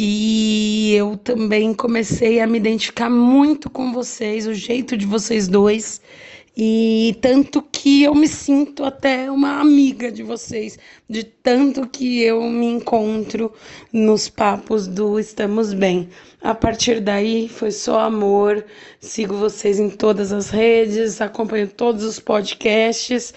E 0.00 0.94
eu 0.94 1.16
também 1.16 1.74
comecei 1.74 2.40
a 2.40 2.46
me 2.46 2.56
identificar 2.56 3.10
muito 3.10 3.68
com 3.68 3.92
vocês, 3.92 4.46
o 4.46 4.54
jeito 4.54 4.96
de 4.96 5.04
vocês 5.04 5.48
dois. 5.48 6.00
E 6.56 7.18
tanto 7.20 7.60
que 7.60 8.04
eu 8.04 8.14
me 8.14 8.28
sinto 8.28 8.84
até 8.84 9.28
uma 9.28 9.60
amiga 9.60 10.12
de 10.12 10.22
vocês, 10.22 10.78
de 11.10 11.24
tanto 11.24 11.84
que 11.84 12.22
eu 12.22 12.40
me 12.44 12.66
encontro 12.66 13.52
nos 13.92 14.28
papos 14.28 14.86
do 14.86 15.18
Estamos 15.18 15.74
Bem. 15.74 16.08
A 16.40 16.54
partir 16.54 17.00
daí 17.00 17.48
foi 17.48 17.72
só 17.72 17.98
amor. 17.98 18.64
Sigo 19.00 19.34
vocês 19.34 19.80
em 19.80 19.90
todas 19.90 20.32
as 20.32 20.48
redes, 20.48 21.20
acompanho 21.20 21.66
todos 21.66 22.04
os 22.04 22.20
podcasts 22.20 23.34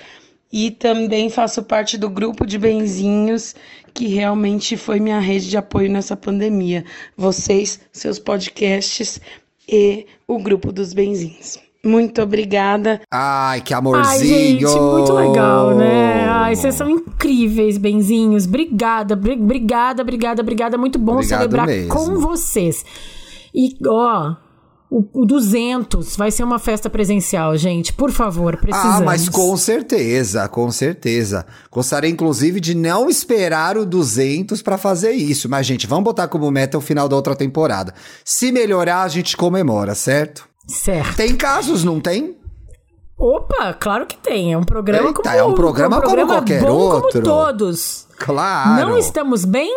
e 0.51 0.69
também 0.69 1.29
faço 1.29 1.63
parte 1.63 1.97
do 1.97 2.09
grupo 2.09 2.45
de 2.45 2.57
benzinhos, 2.57 3.55
que 3.93 4.07
realmente 4.07 4.75
foi 4.77 4.99
minha 4.99 5.19
rede 5.19 5.49
de 5.49 5.57
apoio 5.57 5.89
nessa 5.91 6.15
pandemia. 6.15 6.83
Vocês, 7.17 7.79
seus 7.91 8.19
podcasts 8.19 9.19
e 9.67 10.05
o 10.27 10.39
grupo 10.39 10.71
dos 10.71 10.93
benzinhos. 10.93 11.59
Muito 11.83 12.21
obrigada. 12.21 13.01
Ai, 13.11 13.59
que 13.61 13.73
Ai, 13.73 13.79
amorzinho. 13.79 14.59
gente, 14.69 14.79
muito 14.79 15.13
legal, 15.13 15.75
né? 15.75 16.27
Ai, 16.29 16.55
vocês 16.55 16.75
são 16.75 16.87
incríveis, 16.89 17.77
benzinhos. 17.77 18.45
Obrigada, 18.45 19.15
bri- 19.15 19.33
obrigada, 19.33 20.03
obrigada, 20.03 20.41
obrigada. 20.43 20.77
Muito 20.77 20.99
bom 20.99 21.13
Obrigado 21.15 21.39
celebrar 21.39 21.65
mesmo. 21.65 21.89
com 21.89 22.19
vocês. 22.19 22.85
E, 23.53 23.75
ó, 23.87 24.35
o, 24.91 25.21
o 25.21 25.25
200 25.25 26.17
vai 26.17 26.29
ser 26.29 26.43
uma 26.43 26.59
festa 26.59 26.89
presencial, 26.89 27.55
gente. 27.55 27.93
Por 27.93 28.11
favor, 28.11 28.57
precisamos. 28.57 28.97
Ah, 28.97 29.01
mas 29.01 29.29
com 29.29 29.55
certeza, 29.55 30.49
com 30.49 30.69
certeza. 30.69 31.45
Gostaria, 31.71 32.09
inclusive, 32.09 32.59
de 32.59 32.75
não 32.75 33.09
esperar 33.09 33.77
o 33.77 33.85
200 33.85 34.61
pra 34.61 34.77
fazer 34.77 35.11
isso. 35.11 35.47
Mas, 35.47 35.65
gente, 35.65 35.87
vamos 35.87 36.03
botar 36.03 36.27
como 36.27 36.51
meta 36.51 36.77
o 36.77 36.81
final 36.81 37.07
da 37.07 37.15
outra 37.15 37.37
temporada. 37.37 37.93
Se 38.25 38.51
melhorar, 38.51 39.03
a 39.03 39.07
gente 39.07 39.37
comemora, 39.37 39.95
certo? 39.95 40.45
Certo. 40.67 41.15
Tem 41.15 41.37
casos, 41.37 41.85
não 41.85 42.01
tem? 42.01 42.35
Opa, 43.17 43.73
claro 43.73 44.05
que 44.05 44.17
tem. 44.17 44.51
É 44.51 44.57
um 44.57 44.63
programa 44.63 45.07
Eita, 45.07 45.21
como 45.21 45.35
é 45.35 45.43
um 45.43 45.53
programa 45.53 46.01
como 46.01 46.25
qualquer 46.27 46.61
bom 46.63 46.71
outro. 46.71 47.21
Como 47.21 47.23
todos. 47.23 48.07
Claro. 48.17 48.89
Não 48.89 48.97
estamos 48.97 49.45
bem? 49.45 49.73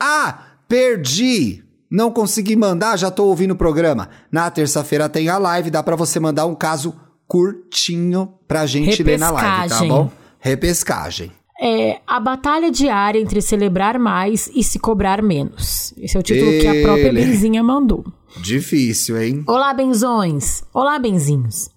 ah, 0.02 0.49
perdi! 0.70 1.64
Não 1.90 2.12
consegui 2.12 2.54
mandar, 2.54 2.96
já 2.96 3.10
tô 3.10 3.24
ouvindo 3.24 3.50
o 3.50 3.56
programa. 3.56 4.08
Na 4.30 4.48
terça-feira 4.48 5.08
tem 5.08 5.28
a 5.28 5.36
live, 5.36 5.68
dá 5.68 5.82
pra 5.82 5.96
você 5.96 6.20
mandar 6.20 6.46
um 6.46 6.54
caso 6.54 6.94
curtinho 7.26 8.34
pra 8.46 8.64
gente 8.64 9.02
ler 9.02 9.18
na 9.18 9.32
live, 9.32 9.68
tá 9.68 9.84
bom? 9.84 10.08
Repescagem. 10.38 11.32
É 11.60 12.00
a 12.06 12.20
batalha 12.20 12.70
diária 12.70 13.18
entre 13.18 13.42
celebrar 13.42 13.98
mais 13.98 14.48
e 14.54 14.62
se 14.62 14.78
cobrar 14.78 15.20
menos. 15.20 15.92
Esse 15.98 16.16
é 16.16 16.20
o 16.20 16.22
título 16.22 16.52
que 16.52 16.66
a 16.68 16.82
própria 16.82 17.08
Ele. 17.08 17.24
Benzinha 17.24 17.62
mandou. 17.62 18.04
Difícil, 18.40 19.20
hein? 19.20 19.44
Olá, 19.48 19.74
benzões! 19.74 20.62
Olá, 20.72 20.96
benzinhos! 21.00 21.68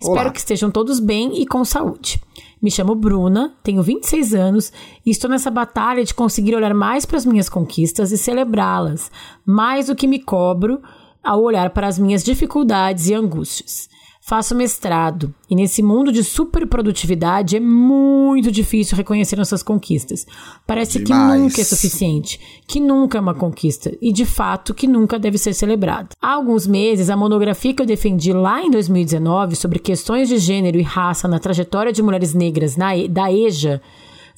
Espero 0.00 0.20
Olá. 0.20 0.30
que 0.30 0.38
estejam 0.38 0.70
todos 0.70 1.00
bem 1.00 1.42
e 1.42 1.44
com 1.44 1.64
saúde. 1.64 2.20
Me 2.60 2.70
chamo 2.70 2.94
Bruna, 2.94 3.54
tenho 3.62 3.82
26 3.82 4.34
anos 4.34 4.72
e 5.06 5.10
estou 5.10 5.30
nessa 5.30 5.50
batalha 5.50 6.04
de 6.04 6.12
conseguir 6.12 6.54
olhar 6.54 6.74
mais 6.74 7.06
para 7.06 7.16
as 7.16 7.24
minhas 7.24 7.48
conquistas 7.48 8.10
e 8.10 8.18
celebrá-las, 8.18 9.10
mais 9.46 9.86
do 9.86 9.94
que 9.94 10.08
me 10.08 10.18
cobro 10.18 10.80
ao 11.22 11.42
olhar 11.42 11.70
para 11.70 11.86
as 11.86 11.98
minhas 11.98 12.24
dificuldades 12.24 13.08
e 13.08 13.14
angústias. 13.14 13.88
Faço 14.28 14.54
mestrado 14.54 15.34
e 15.48 15.54
nesse 15.54 15.82
mundo 15.82 16.12
de 16.12 16.22
superprodutividade 16.22 17.56
é 17.56 17.60
muito 17.60 18.52
difícil 18.52 18.94
reconhecer 18.94 19.36
nossas 19.36 19.62
conquistas. 19.62 20.26
Parece 20.66 21.02
Demais. 21.02 21.32
que 21.32 21.38
nunca 21.38 21.60
é 21.62 21.64
suficiente, 21.64 22.38
que 22.66 22.78
nunca 22.78 23.16
é 23.16 23.20
uma 23.22 23.34
conquista 23.34 23.90
e 24.02 24.12
de 24.12 24.26
fato 24.26 24.74
que 24.74 24.86
nunca 24.86 25.18
deve 25.18 25.38
ser 25.38 25.54
celebrada. 25.54 26.10
Há 26.20 26.34
alguns 26.34 26.66
meses, 26.66 27.08
a 27.08 27.16
monografia 27.16 27.72
que 27.72 27.80
eu 27.80 27.86
defendi 27.86 28.30
lá 28.34 28.62
em 28.62 28.70
2019 28.70 29.56
sobre 29.56 29.78
questões 29.78 30.28
de 30.28 30.36
gênero 30.36 30.78
e 30.78 30.82
raça 30.82 31.26
na 31.26 31.38
trajetória 31.38 31.90
de 31.90 32.02
mulheres 32.02 32.34
negras 32.34 32.76
na, 32.76 32.90
da 33.08 33.32
EJA 33.32 33.80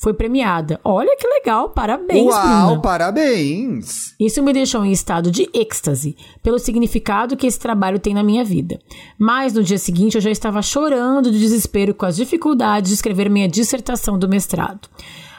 foi 0.00 0.14
premiada. 0.14 0.80
Olha 0.82 1.14
que 1.14 1.28
legal, 1.28 1.68
parabéns, 1.70 2.24
Uau, 2.32 2.66
Bruna. 2.68 2.80
parabéns! 2.80 4.14
Isso 4.18 4.42
me 4.42 4.50
deixou 4.50 4.82
em 4.82 4.92
estado 4.92 5.30
de 5.30 5.46
êxtase 5.52 6.16
pelo 6.42 6.58
significado 6.58 7.36
que 7.36 7.46
esse 7.46 7.58
trabalho 7.58 7.98
tem 7.98 8.14
na 8.14 8.22
minha 8.22 8.42
vida. 8.42 8.80
Mas 9.18 9.52
no 9.52 9.62
dia 9.62 9.76
seguinte 9.76 10.14
eu 10.14 10.20
já 10.22 10.30
estava 10.30 10.62
chorando 10.62 11.30
de 11.30 11.38
desespero 11.38 11.94
com 11.94 12.06
as 12.06 12.16
dificuldades 12.16 12.88
de 12.88 12.94
escrever 12.94 13.28
minha 13.28 13.46
dissertação 13.46 14.18
do 14.18 14.26
mestrado. 14.26 14.88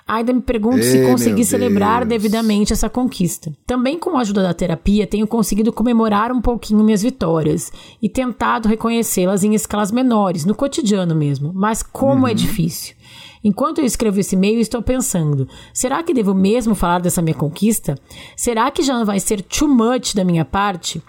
Ainda 0.07 0.34
me 0.34 0.41
pergunto 0.41 0.84
se 0.84 0.97
Ê, 0.97 1.09
consegui 1.09 1.43
celebrar 1.43 2.05
devidamente 2.05 2.74
essa 2.74 2.89
conquista. 2.89 3.51
Também 3.66 3.97
com 3.97 4.16
a 4.18 4.22
ajuda 4.22 4.43
da 4.43 4.53
terapia, 4.53 5.07
tenho 5.07 5.26
conseguido 5.26 5.72
comemorar 5.72 6.32
um 6.32 6.41
pouquinho 6.41 6.84
minhas 6.84 7.01
vitórias 7.01 7.72
e 8.01 8.09
tentado 8.09 8.68
reconhecê-las 8.68 9.43
em 9.43 9.55
escalas 9.55 9.91
menores, 9.91 10.45
no 10.45 10.53
cotidiano 10.53 11.16
mesmo. 11.16 11.51
Mas 11.53 11.82
como 11.82 12.28
é 12.28 12.34
difícil. 12.34 12.95
Enquanto 13.43 13.79
eu 13.79 13.85
escrevo 13.85 14.19
esse 14.19 14.35
e-mail, 14.35 14.59
estou 14.59 14.81
pensando: 14.81 15.47
será 15.73 16.03
que 16.03 16.13
devo 16.13 16.33
mesmo 16.33 16.75
falar 16.75 16.99
dessa 16.99 17.21
minha 17.21 17.35
conquista? 17.35 17.97
Será 18.35 18.69
que 18.69 18.83
já 18.83 18.97
não 18.97 19.05
vai 19.05 19.19
ser 19.19 19.41
too 19.41 19.67
much 19.67 20.13
da 20.13 20.23
minha 20.23 20.45
parte? 20.45 21.01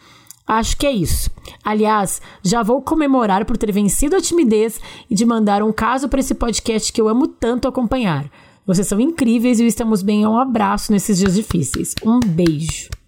Acho 0.46 0.76
que 0.76 0.86
é 0.86 0.92
isso. 0.92 1.30
Aliás, 1.64 2.20
já 2.42 2.62
vou 2.62 2.82
comemorar 2.82 3.44
por 3.44 3.56
ter 3.56 3.70
vencido 3.72 4.16
a 4.16 4.20
timidez 4.20 4.80
e 5.08 5.14
de 5.14 5.24
mandar 5.24 5.62
um 5.62 5.72
caso 5.72 6.08
para 6.08 6.20
esse 6.20 6.34
podcast 6.34 6.92
que 6.92 7.00
eu 7.00 7.08
amo 7.08 7.28
tanto 7.28 7.68
acompanhar. 7.68 8.30
Vocês 8.66 8.86
são 8.86 9.00
incríveis 9.00 9.60
e 9.60 9.66
estamos 9.66 10.02
bem. 10.02 10.26
Um 10.26 10.38
abraço 10.38 10.92
nesses 10.92 11.18
dias 11.18 11.34
difíceis. 11.34 11.94
Um 12.04 12.20
beijo. 12.20 13.01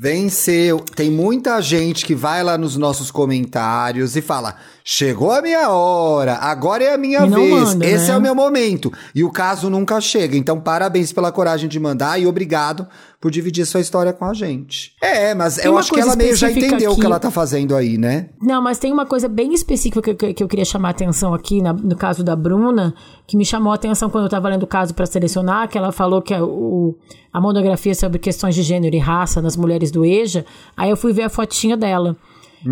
Venceu. 0.00 0.78
Tem 0.94 1.10
muita 1.10 1.60
gente 1.60 2.06
que 2.06 2.14
vai 2.14 2.44
lá 2.44 2.56
nos 2.56 2.76
nossos 2.76 3.10
comentários 3.10 4.14
e 4.14 4.22
fala: 4.22 4.54
chegou 4.84 5.32
a 5.32 5.42
minha 5.42 5.68
hora, 5.70 6.34
agora 6.34 6.84
é 6.84 6.94
a 6.94 6.98
minha 6.98 7.26
vez, 7.26 7.50
manda, 7.74 7.84
esse 7.84 8.06
né? 8.08 8.14
é 8.14 8.16
o 8.16 8.20
meu 8.20 8.34
momento. 8.34 8.92
E 9.12 9.24
o 9.24 9.30
caso 9.30 9.68
nunca 9.68 10.00
chega. 10.00 10.36
Então, 10.36 10.60
parabéns 10.60 11.12
pela 11.12 11.32
coragem 11.32 11.68
de 11.68 11.80
mandar 11.80 12.20
e 12.20 12.26
obrigado 12.28 12.86
por 13.20 13.32
dividir 13.32 13.66
sua 13.66 13.80
história 13.80 14.12
com 14.12 14.24
a 14.24 14.32
gente. 14.32 14.92
É, 15.02 15.34
mas 15.34 15.56
Tem 15.56 15.64
eu 15.66 15.76
acho 15.76 15.92
que 15.92 15.98
ela 15.98 16.14
meio 16.14 16.36
já 16.36 16.48
entendeu 16.48 16.92
o 16.92 16.94
que 16.94 17.00
aqui. 17.00 17.06
ela 17.06 17.18
tá 17.18 17.32
fazendo 17.32 17.74
aí, 17.74 17.98
né? 17.98 18.28
Não, 18.40 18.62
mas 18.62 18.78
tem 18.78 18.92
uma 18.92 19.04
coisa 19.04 19.28
bem 19.28 19.52
específica 19.52 20.14
que, 20.14 20.32
que- 20.32 20.44
eu 20.44 20.46
queria 20.46 20.64
chamar 20.64 20.88
a 20.88 20.90
atenção 20.92 21.34
aqui, 21.34 21.60
na- 21.60 21.72
no 21.72 21.96
caso 21.96 22.22
da 22.22 22.36
Bruna, 22.36 22.94
que 23.26 23.36
me 23.36 23.44
chamou 23.44 23.72
a 23.72 23.74
atenção 23.74 24.08
quando 24.08 24.24
eu 24.24 24.28
estava 24.28 24.48
lendo 24.48 24.62
o 24.62 24.66
caso 24.68 24.94
para 24.94 25.04
selecionar, 25.04 25.68
que 25.68 25.76
ela 25.76 25.90
falou 25.90 26.22
que 26.22 26.32
a, 26.32 26.44
o- 26.44 26.96
a 27.32 27.40
monografia 27.40 27.92
sobre 27.92 28.20
questões 28.20 28.54
de 28.54 28.62
gênero 28.62 28.94
e 28.94 29.00
raça 29.00 29.42
nas 29.42 29.56
mulheres 29.56 29.87
do 29.90 30.04
EJA, 30.04 30.44
aí 30.76 30.90
eu 30.90 30.96
fui 30.96 31.12
ver 31.12 31.22
a 31.24 31.28
fotinha 31.28 31.76
dela. 31.76 32.16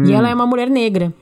E 0.04 0.12
ela 0.12 0.28
é 0.28 0.34
uma 0.34 0.46
mulher 0.46 0.68
negra. 0.68 1.12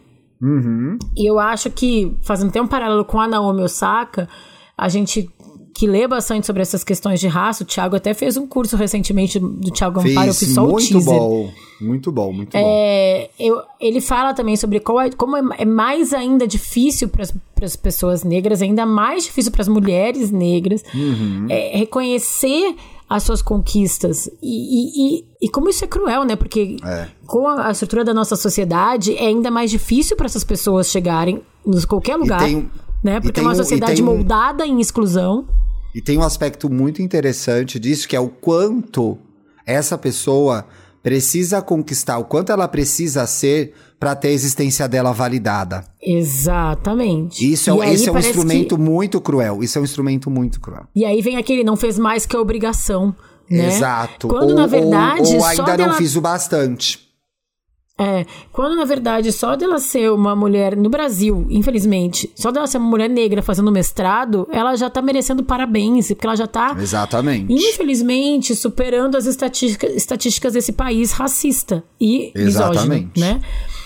E 1.16 1.28
eu 1.28 1.38
acho 1.38 1.70
que, 1.70 2.14
fazendo 2.22 2.48
até 2.50 2.60
um 2.60 2.66
paralelo 2.66 3.04
com 3.04 3.20
a 3.20 3.26
Naomi 3.28 3.62
Osaka, 3.62 4.28
a 4.76 4.88
gente 4.88 5.28
que 5.76 5.88
lê 5.88 6.06
bastante 6.06 6.46
sobre 6.46 6.62
essas 6.62 6.84
questões 6.84 7.18
de 7.18 7.26
raça, 7.26 7.64
o 7.64 7.66
Thiago 7.66 7.96
até 7.96 8.14
fez 8.14 8.36
um 8.36 8.46
curso 8.46 8.76
recentemente 8.76 9.40
do 9.40 9.72
Thiago 9.72 9.98
Amparo, 10.00 10.28
eu 10.28 10.34
fiz 10.34 10.54
só 10.54 10.64
o 10.64 10.70
muito 10.70 10.86
teaser. 10.86 11.18
bom. 11.18 11.50
Muito 11.80 12.12
bom, 12.12 12.32
muito 12.32 12.52
bom. 12.52 12.58
É, 12.64 13.28
eu- 13.40 13.60
ele 13.80 14.00
fala 14.00 14.32
também 14.32 14.54
sobre 14.56 14.76
é- 14.76 15.10
como 15.16 15.36
é, 15.36 15.42
é 15.58 15.64
mais 15.64 16.14
ainda 16.14 16.46
difícil 16.46 17.08
para 17.08 17.24
as 17.66 17.74
pessoas 17.76 18.22
negras, 18.22 18.62
ainda 18.62 18.86
mais 18.86 19.24
difícil 19.24 19.50
para 19.50 19.62
as 19.62 19.68
mulheres 19.68 20.30
negras, 20.30 20.84
Uhum. 20.94 21.46
é, 21.50 21.76
reconhecer 21.76 22.76
as 23.16 23.22
suas 23.22 23.40
conquistas. 23.42 24.28
E, 24.42 25.18
e, 25.20 25.24
e, 25.42 25.48
como 25.48 25.68
isso 25.68 25.84
é 25.84 25.88
cruel, 25.88 26.24
né? 26.24 26.36
Porque 26.36 26.76
É. 26.84 27.08
com 27.26 27.46
a, 27.48 27.68
a 27.68 27.70
estrutura 27.70 28.04
da 28.04 28.12
nossa 28.14 28.36
sociedade, 28.36 29.16
é 29.16 29.26
ainda 29.26 29.50
mais 29.50 29.70
difícil 29.70 30.16
para 30.16 30.26
essas 30.26 30.44
pessoas 30.44 30.88
chegarem 30.90 31.42
em 31.66 31.80
qualquer 31.86 32.16
lugar. 32.16 32.40
tem- 32.40 32.70
né? 33.02 33.20
Porque 33.20 33.38
é 33.40 33.42
uma 33.42 33.54
sociedade 33.54 34.02
um- 34.02 34.06
moldada 34.06 34.66
em 34.66 34.80
exclusão. 34.80 35.46
E 35.94 36.00
tem 36.00 36.16
um 36.18 36.22
aspecto 36.22 36.68
muito 36.70 37.02
interessante 37.02 37.78
disso, 37.78 38.08
que 38.08 38.16
é 38.16 38.20
o 38.20 38.28
quanto 38.28 39.16
essa 39.66 39.96
pessoa 39.98 40.64
precisa 41.02 41.60
conquistar, 41.60 42.16
o 42.18 42.24
quanto 42.24 42.50
ela 42.50 42.66
precisa 42.66 43.26
ser 43.26 43.74
para 43.98 44.14
ter 44.14 44.28
a 44.28 44.32
existência 44.32 44.86
dela 44.88 45.12
validada. 45.12 45.84
Exatamente. 46.02 47.50
Isso 47.50 47.82
é, 47.82 47.92
esse 47.92 48.08
é 48.08 48.10
um 48.10 48.14
parece 48.14 48.32
que- 48.32 48.38
instrumento 48.38 48.78
muito 48.78 49.20
cruel. 49.20 49.62
Isso 49.62 49.78
é 49.78 49.80
um 49.80 49.84
instrumento 49.84 50.30
muito 50.30 50.60
cruel. 50.60 50.84
E 50.94 51.04
aí 51.04 51.20
vem 51.22 51.36
aquele 51.36 51.64
não 51.64 51.76
fez 51.76 51.98
mais 51.98 52.26
que 52.26 52.36
a 52.36 52.40
obrigação, 52.40 53.14
né? 53.50 53.68
Exato. 53.68 54.28
Quando 54.28 54.50
ou, 54.50 54.56
na 54.56 54.66
verdade 54.66 55.22
ou, 55.28 55.34
ou 55.34 55.40
só 55.40 55.46
ainda 55.46 55.66
não 55.66 55.76
dela 55.76 55.92
fiz 55.94 56.16
o 56.16 56.20
bastante. 56.20 57.02
É, 57.96 58.26
quando 58.52 58.74
na 58.74 58.84
verdade 58.84 59.30
só 59.30 59.54
dela 59.54 59.78
ser 59.78 60.10
uma 60.10 60.34
mulher 60.34 60.76
no 60.76 60.90
Brasil, 60.90 61.46
infelizmente, 61.48 62.28
só 62.34 62.50
dela 62.50 62.66
ser 62.66 62.78
uma 62.78 62.88
mulher 62.90 63.08
negra 63.08 63.40
fazendo 63.40 63.70
mestrado, 63.70 64.48
ela 64.50 64.74
já 64.74 64.90
tá 64.90 65.00
merecendo 65.00 65.44
parabéns, 65.44 66.08
porque 66.08 66.26
ela 66.26 66.34
já 66.34 66.48
tá 66.48 66.74
Exatamente. 66.76 67.52
infelizmente 67.52 68.52
superando 68.56 69.16
as 69.16 69.26
estatísticas, 69.26 69.94
estatísticas 69.94 70.54
desse 70.54 70.72
país 70.72 71.12
racista 71.12 71.84
e 72.00 72.32
misógino, 72.34 72.72
Exatamente. 72.72 73.20
né? 73.20 73.26
Exatamente. 73.28 73.83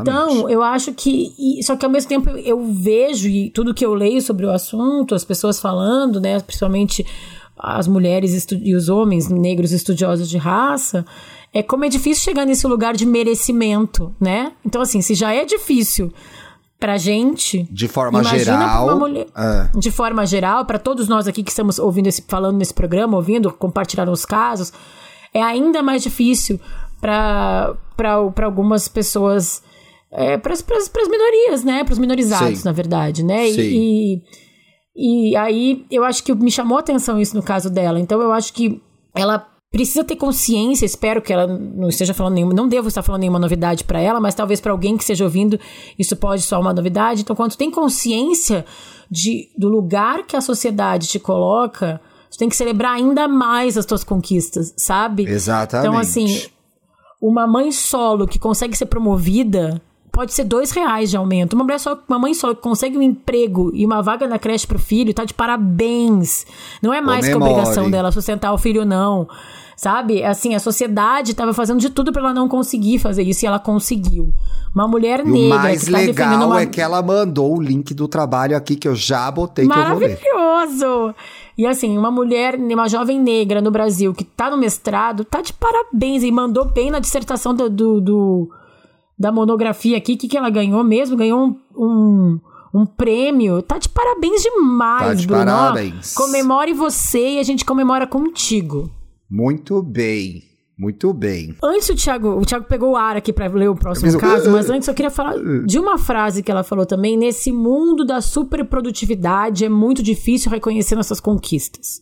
Então, 0.00 0.48
eu 0.50 0.62
acho 0.62 0.92
que. 0.92 1.32
e- 1.38 1.62
só 1.62 1.76
que 1.76 1.84
ao 1.84 1.90
mesmo 1.90 2.08
tempo 2.08 2.30
eu, 2.30 2.64
vejo, 2.72 3.28
e 3.28 3.50
tudo 3.50 3.74
que 3.74 3.84
eu 3.84 3.94
leio 3.94 4.20
sobre 4.22 4.46
o 4.46 4.50
assunto, 4.50 5.14
as 5.14 5.24
pessoas 5.24 5.60
falando, 5.60 6.20
né? 6.20 6.40
Principalmente 6.40 7.04
as 7.58 7.86
mulheres 7.86 8.46
e 8.50 8.74
os 8.74 8.88
homens 8.88 9.28
negros 9.28 9.70
estudiosos 9.72 10.30
de 10.30 10.38
raça, 10.38 11.04
é 11.52 11.62
como 11.62 11.84
é 11.84 11.88
difícil 11.90 12.24
chegar 12.24 12.46
nesse 12.46 12.66
lugar 12.66 12.94
de 12.94 13.04
merecimento, 13.04 14.14
né? 14.18 14.52
Então, 14.64 14.80
assim, 14.80 15.02
se 15.02 15.14
já 15.14 15.34
é 15.34 15.44
difícil 15.44 16.10
pra 16.78 16.96
gente. 16.96 17.68
de 17.70 17.86
forma 17.86 18.20
imagina 18.20 18.56
pra 18.56 18.66
geral. 18.68 18.84
uma 18.86 18.96
mulher- 18.96 19.26
é. 19.36 19.68
de 19.78 19.90
forma 19.90 20.24
geral, 20.24 20.64
para 20.64 20.78
todos 20.78 21.06
nós 21.08 21.28
aqui 21.28 21.42
que 21.42 21.50
estamos 21.50 21.78
ouvindo 21.78 22.06
esse, 22.06 22.24
falando 22.26 22.56
nesse 22.56 22.72
programa, 22.72 23.18
ouvindo, 23.18 23.52
compartilhando 23.52 24.10
os 24.10 24.24
casos, 24.24 24.72
é 25.34 25.42
ainda 25.42 25.82
mais 25.82 26.02
difícil 26.02 26.58
para 27.00 27.76
algumas 28.44 28.88
pessoas, 28.88 29.62
é, 30.10 30.36
para 30.36 30.52
as 30.52 31.08
minorias, 31.08 31.64
né? 31.64 31.84
Para 31.84 31.92
os 31.92 31.98
minorizados, 31.98 32.60
Sim. 32.60 32.64
na 32.64 32.72
verdade, 32.72 33.24
né? 33.24 33.48
E- 33.48 33.54
Sim. 33.54 34.22
E, 34.96 35.30
e 35.32 35.36
aí 35.36 35.86
eu 35.90 36.04
acho 36.04 36.22
que 36.22 36.34
me 36.34 36.50
chamou 36.50 36.76
a 36.76 36.80
atenção 36.80 37.18
isso 37.20 37.36
no 37.36 37.42
caso 37.42 37.70
dela. 37.70 37.98
Então 37.98 38.20
eu 38.20 38.32
acho 38.32 38.52
que 38.52 38.80
ela 39.14 39.46
precisa 39.70 40.02
ter 40.02 40.16
consciência, 40.16 40.84
espero 40.84 41.22
que 41.22 41.32
ela 41.32 41.46
não 41.46 41.88
esteja 41.88 42.12
falando 42.12 42.34
nenhuma, 42.34 42.52
não 42.52 42.66
devo 42.68 42.88
estar 42.88 43.02
falando 43.02 43.20
nenhuma 43.20 43.38
novidade 43.38 43.84
para 43.84 44.00
ela, 44.00 44.20
mas 44.20 44.34
talvez 44.34 44.60
para 44.60 44.72
alguém 44.72 44.96
que 44.96 45.04
esteja 45.04 45.24
ouvindo 45.24 45.58
isso 45.96 46.16
pode 46.16 46.42
soar 46.42 46.60
uma 46.60 46.74
novidade. 46.74 47.22
Então, 47.22 47.36
quando 47.36 47.52
tu 47.52 47.58
tem 47.58 47.70
consciência 47.70 48.64
de, 49.08 49.48
do 49.56 49.68
lugar 49.68 50.26
que 50.26 50.36
a 50.36 50.40
sociedade 50.40 51.06
te 51.06 51.20
coloca, 51.20 52.00
tu 52.30 52.36
tem 52.36 52.48
que 52.48 52.56
celebrar 52.56 52.94
ainda 52.94 53.28
mais 53.28 53.78
as 53.78 53.86
tuas 53.86 54.02
conquistas, 54.02 54.74
sabe? 54.76 55.24
Exatamente. 55.24 55.86
Então, 55.88 55.98
assim, 55.98 56.46
uma 57.20 57.46
mãe 57.46 57.70
solo 57.70 58.26
que 58.26 58.38
consegue 58.38 58.76
ser 58.76 58.86
promovida 58.86 59.80
pode 60.10 60.34
ser 60.34 60.44
dois 60.44 60.70
reais 60.70 61.10
de 61.10 61.16
aumento. 61.16 61.54
Uma 61.54 61.64
mulher 61.64 61.78
só, 61.78 61.98
uma 62.08 62.18
mãe 62.18 62.34
solo 62.34 62.54
que 62.54 62.62
consegue 62.62 62.98
um 62.98 63.02
emprego 63.02 63.70
e 63.74 63.86
uma 63.86 64.02
vaga 64.02 64.26
na 64.26 64.38
creche 64.38 64.66
pro 64.66 64.78
filho, 64.78 65.14
tá 65.14 65.24
de 65.24 65.34
parabéns. 65.34 66.46
Não 66.82 66.92
é 66.92 67.00
mais 67.00 67.26
que 67.26 67.32
a 67.32 67.36
obrigação 67.36 67.90
dela 67.90 68.10
sustentar 68.10 68.52
o 68.52 68.58
filho, 68.58 68.84
não. 68.84 69.28
Sabe? 69.76 70.22
Assim, 70.22 70.54
a 70.54 70.60
sociedade 70.60 71.32
tava 71.32 71.54
fazendo 71.54 71.80
de 71.80 71.88
tudo 71.88 72.12
pra 72.12 72.20
ela 72.20 72.34
não 72.34 72.48
conseguir 72.48 72.98
fazer 72.98 73.22
isso 73.22 73.44
e 73.44 73.46
ela 73.46 73.58
conseguiu. 73.58 74.30
Uma 74.74 74.86
mulher 74.86 75.20
E 75.20 75.24
negra 75.24 75.56
o 75.56 75.62
mais 75.62 75.84
que 75.84 75.90
tá 75.90 75.98
legal 75.98 76.46
uma... 76.48 76.60
é 76.60 76.66
que 76.66 76.80
ela 76.80 77.02
mandou 77.02 77.56
o 77.56 77.62
link 77.62 77.94
do 77.94 78.06
trabalho 78.06 78.56
aqui 78.56 78.76
que 78.76 78.86
eu 78.86 78.94
já 78.94 79.30
botei 79.30 79.66
que 79.66 79.72
eu 79.72 79.86
vou 79.86 79.98
ler. 79.98 80.18
Maravilhoso! 80.20 81.14
E 81.58 81.66
assim, 81.66 81.96
uma 81.98 82.10
mulher, 82.10 82.56
uma 82.56 82.88
jovem 82.88 83.20
negra 83.20 83.60
no 83.60 83.70
Brasil 83.70 84.14
que 84.14 84.24
tá 84.24 84.50
no 84.50 84.56
mestrado, 84.56 85.24
tá 85.24 85.40
de 85.40 85.52
parabéns 85.52 86.22
e 86.22 86.30
mandou 86.30 86.64
bem 86.64 86.90
na 86.90 86.98
dissertação 86.98 87.54
do, 87.54 87.68
do- 87.68 88.00
do- 88.00 88.50
da 89.18 89.30
monografia 89.30 89.96
aqui. 89.98 90.14
O 90.14 90.16
que, 90.18 90.28
que 90.28 90.36
ela 90.38 90.48
ganhou 90.50 90.82
mesmo? 90.82 91.16
Ganhou 91.16 91.40
um, 91.46 91.56
um, 91.76 92.40
um 92.74 92.86
prêmio. 92.86 93.60
Tá 93.62 93.78
de 93.78 93.88
parabéns 93.88 94.42
demais, 94.42 95.06
Tá 95.08 95.14
de 95.14 95.26
Bruno. 95.26 95.44
Parabéns. 95.44 96.14
Comemore 96.14 96.72
você 96.72 97.32
e 97.34 97.38
a 97.38 97.42
gente 97.42 97.64
comemora 97.64 98.06
contigo. 98.06 98.90
Muito 99.30 99.82
bem. 99.82 100.42
Muito 100.80 101.12
bem. 101.12 101.54
Antes 101.62 101.90
o 101.90 101.94
Thiago, 101.94 102.28
o 102.40 102.40
Thiago 102.46 102.64
pegou 102.64 102.92
o 102.92 102.96
ar 102.96 103.14
aqui 103.14 103.34
pra 103.34 103.46
ler 103.48 103.68
o 103.68 103.74
próximo 103.76 104.18
caso, 104.18 104.50
mas 104.50 104.68
antes 104.70 104.88
eu 104.88 104.94
queria 104.94 105.10
falar 105.10 105.34
de 105.66 105.78
uma 105.78 105.98
frase 105.98 106.42
que 106.42 106.50
ela 106.50 106.64
falou 106.64 106.86
também. 106.86 107.18
Nesse 107.18 107.52
mundo 107.52 108.02
da 108.02 108.22
superprodutividade 108.22 109.64
é 109.64 109.68
muito 109.68 110.02
difícil 110.02 110.50
reconhecer 110.50 110.94
nossas 110.94 111.20
conquistas. 111.20 112.00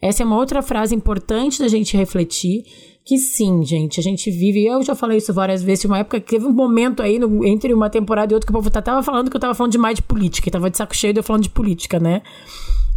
Essa 0.00 0.22
é 0.22 0.26
uma 0.26 0.36
outra 0.36 0.60
frase 0.62 0.94
importante 0.94 1.58
da 1.60 1.68
gente 1.68 1.96
refletir. 1.96 2.64
Que 3.04 3.16
sim, 3.18 3.64
gente, 3.64 3.98
a 3.98 4.02
gente 4.02 4.30
vive. 4.30 4.64
Eu 4.64 4.82
já 4.82 4.94
falei 4.94 5.18
isso 5.18 5.32
várias 5.32 5.62
vezes. 5.62 5.84
Uma 5.86 5.98
época 6.00 6.20
que 6.20 6.30
teve 6.30 6.44
um 6.46 6.52
momento 6.52 7.02
aí, 7.02 7.18
no- 7.18 7.44
entre 7.46 7.72
uma 7.72 7.88
temporada 7.90 8.32
e 8.32 8.34
outra, 8.34 8.46
que 8.46 8.52
o 8.52 8.54
povo 8.56 8.70
tá- 8.70 8.82
tava 8.82 9.02
falando 9.02 9.30
que 9.30 9.36
eu 9.36 9.40
tava 9.40 9.54
falando 9.54 9.72
demais 9.72 9.96
de 9.96 10.02
política. 10.02 10.48
E 10.48 10.52
tava 10.52 10.68
de 10.70 10.76
saco 10.76 10.94
cheio 10.94 11.12
de 11.12 11.18
eu 11.20 11.24
falando 11.24 11.42
de 11.44 11.50
política, 11.50 11.98
né? 11.98 12.22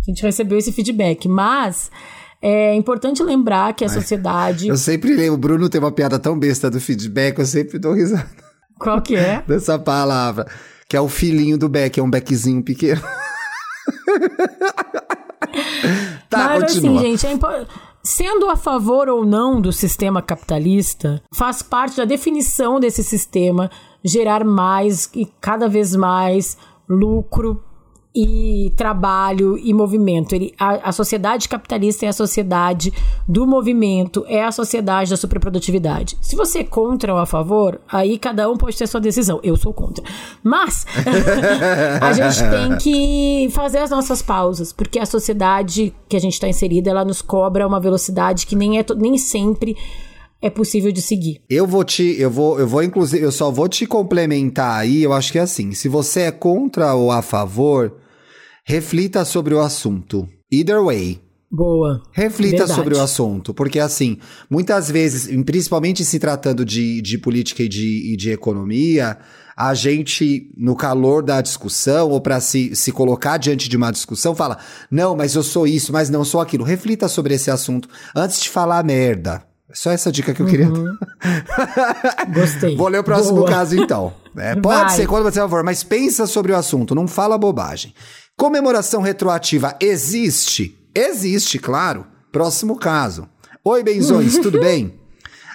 A 0.02 0.12
gente 0.12 0.22
recebeu 0.22 0.58
esse 0.58 0.72
feedback. 0.72 1.28
Mas 1.28 1.90
é 2.42 2.76
importante 2.76 3.24
lembrar 3.24 3.74
que 3.74 3.84
a 3.86 3.90
sociedade. 3.90 4.68
Eu 4.68 4.78
sempre 4.78 5.16
lembro, 5.16 5.34
o 5.34 5.38
Bruno 5.38 5.70
tem 5.70 5.80
uma 5.82 5.92
piada 5.92 6.20
tão 6.20 6.38
besta 6.38 6.70
do 6.70 6.80
feedback, 6.80 7.40
eu 7.40 7.46
sempre 7.46 7.80
dou 7.80 7.94
risada 7.94 8.30
Qual 8.80 9.02
que 9.02 9.16
é? 9.16 9.42
dessa 9.48 9.78
palavra. 9.80 10.46
Que 10.88 10.96
é 10.96 11.02
o 11.02 11.10
filhinho 11.10 11.58
do 11.58 11.68
Beck, 11.68 12.00
é 12.00 12.04
um 12.04 12.10
beckzinho 12.10 12.62
pequeno. 12.64 13.02
tá, 16.30 16.38
Mas 16.60 16.64
continua. 16.74 17.00
assim, 17.00 17.08
gente, 17.10 17.26
é 17.28 17.32
impo- 17.32 17.48
sendo 18.04 18.50
a 18.50 18.56
favor 18.56 19.10
ou 19.10 19.26
não 19.26 19.60
do 19.60 19.72
sistema 19.72 20.22
capitalista, 20.22 21.22
faz 21.34 21.62
parte 21.62 21.98
da 21.98 22.06
definição 22.06 22.80
desse 22.80 23.04
sistema 23.04 23.70
gerar 24.04 24.44
mais 24.46 25.10
e 25.16 25.26
cada 25.42 25.68
vez 25.68 25.96
mais 25.96 26.56
lucro 26.88 27.64
e 28.16 28.72
trabalho 28.78 29.58
e 29.58 29.74
movimento. 29.74 30.34
Ele, 30.34 30.54
a, 30.58 30.90
a, 30.90 30.92
sociedade 30.94 31.50
capitalista 31.50 32.06
é 32.06 32.10
a 32.10 32.14
sociedade 32.14 32.94
do 33.28 33.46
movimento, 33.46 34.24
é 34.28 34.42
a 34.42 34.52
sociedade 34.54 35.10
da 35.10 35.18
superprodutividade. 35.18 36.18
Se 36.22 36.36
você 36.36 36.60
é 36.60 36.64
contra 36.64 37.14
ou 37.14 37.20
a 37.20 37.26
favor, 37.26 37.82
aí 37.92 38.18
cada 38.18 38.50
um 38.50 38.56
pode 38.56 38.78
ter 38.78 38.88
sua 38.88 39.02
decisão. 39.02 39.42
Eu 39.44 39.58
sou 39.58 39.74
contra. 39.74 40.02
Mas 40.42 40.86
a 42.02 42.14
gente 42.14 42.50
tem 42.50 42.78
que 42.78 43.50
fazer 43.52 43.80
as 43.80 43.90
nossas 43.90 44.22
pausas, 44.22 44.72
porque 44.72 44.98
a 44.98 45.06
sociedade 45.06 45.94
que 46.08 46.16
a 46.16 46.22
gente 46.22 46.34
está 46.34 46.48
inserida, 46.48 46.90
ela 46.90 47.04
nos 47.04 47.22
cobra 47.22 47.68
uma 47.68 47.82
velocidade 47.82 48.48
que 48.48 48.56
nem, 48.56 48.80
é, 48.80 48.86
nem 48.96 49.18
sempre 49.18 49.76
é 50.42 50.50
possível 50.50 50.92
de 50.92 51.02
seguir. 51.02 51.42
Eu 51.50 51.68
vou 51.68 51.84
te, 51.84 52.16
eu 52.18 52.30
vou, 52.30 52.60
eu 52.60 52.68
vou 52.68 52.82
inclusive, 52.82 53.22
eu 53.22 53.32
só 53.32 53.52
vou 53.52 53.68
te 53.68 53.86
complementar 53.86 54.80
aí, 54.80 55.04
eu 55.04 55.12
acho 55.12 55.32
que 55.34 55.40
é 55.40 55.42
assim, 55.42 55.74
se 55.74 55.90
você 55.90 56.22
é 56.22 56.32
contra 56.32 56.94
ou 56.94 57.12
a 57.12 57.22
favor, 57.22 58.05
reflita 58.66 59.24
sobre 59.24 59.54
o 59.54 59.60
assunto. 59.60 60.28
Either 60.52 60.84
way. 60.84 61.22
Boa. 61.50 62.02
Reflita 62.12 62.58
Verdade. 62.58 62.74
sobre 62.74 62.96
o 62.96 63.02
assunto, 63.02 63.54
porque 63.54 63.80
assim, 63.80 64.18
muitas 64.50 64.90
vezes, 64.90 65.28
principalmente 65.46 66.04
se 66.04 66.20
tratando 66.20 66.66
de, 66.66 67.02
de 67.02 67.18
política 67.18 67.64
e 67.64 67.70
de, 67.70 68.14
e 68.14 68.18
de 68.18 68.32
economia, 68.32 69.18
a 69.56 69.74
gente, 69.74 70.52
no 70.58 70.76
calor 70.76 71.24
da 71.24 71.40
discussão, 71.40 72.10
ou 72.10 72.20
para 72.20 72.42
se, 72.42 72.76
se 72.76 72.92
colocar 72.92 73.38
diante 73.38 73.70
de 73.70 73.78
uma 73.78 73.92
discussão, 73.92 74.36
fala: 74.36 74.58
não, 74.92 75.16
mas 75.16 75.36
eu 75.36 75.44
sou 75.44 75.66
isso, 75.66 75.94
mas 75.94 76.10
não 76.10 76.26
sou 76.26 76.42
aquilo. 76.42 76.66
Reflita 76.66 77.08
sobre 77.08 77.36
esse 77.36 77.50
assunto 77.50 77.88
antes 78.14 78.42
de 78.42 78.50
falar 78.50 78.84
merda. 78.84 79.44
Só 79.72 79.92
essa 79.92 80.12
dica 80.12 80.34
que 80.34 80.42
eu 80.42 80.46
queria. 80.46 80.70
Uhum. 80.70 80.98
Gostei. 82.34 82.76
Vou 82.76 82.88
ler 82.88 83.00
o 83.00 83.04
próximo 83.04 83.38
Boa. 83.38 83.50
caso 83.50 83.76
então. 83.76 84.14
É, 84.38 84.56
pode 84.56 84.82
Vai. 84.82 84.96
ser 84.96 85.08
quando 85.08 85.24
você 85.24 85.48
for, 85.48 85.64
mas 85.64 85.84
pensa 85.84 86.28
sobre 86.28 86.52
o 86.52 86.56
assunto, 86.56 86.94
não 86.94 87.08
fala 87.08 87.38
bobagem. 87.38 87.94
Comemoração 88.38 89.02
retroativa 89.02 89.78
existe? 89.80 90.78
Existe, 90.94 91.58
claro. 91.58 92.06
Próximo 92.34 92.76
caso. 92.76 93.30
Oi, 93.64 93.82
benzões, 93.82 94.38
tudo 94.40 94.60
bem? 94.60 94.94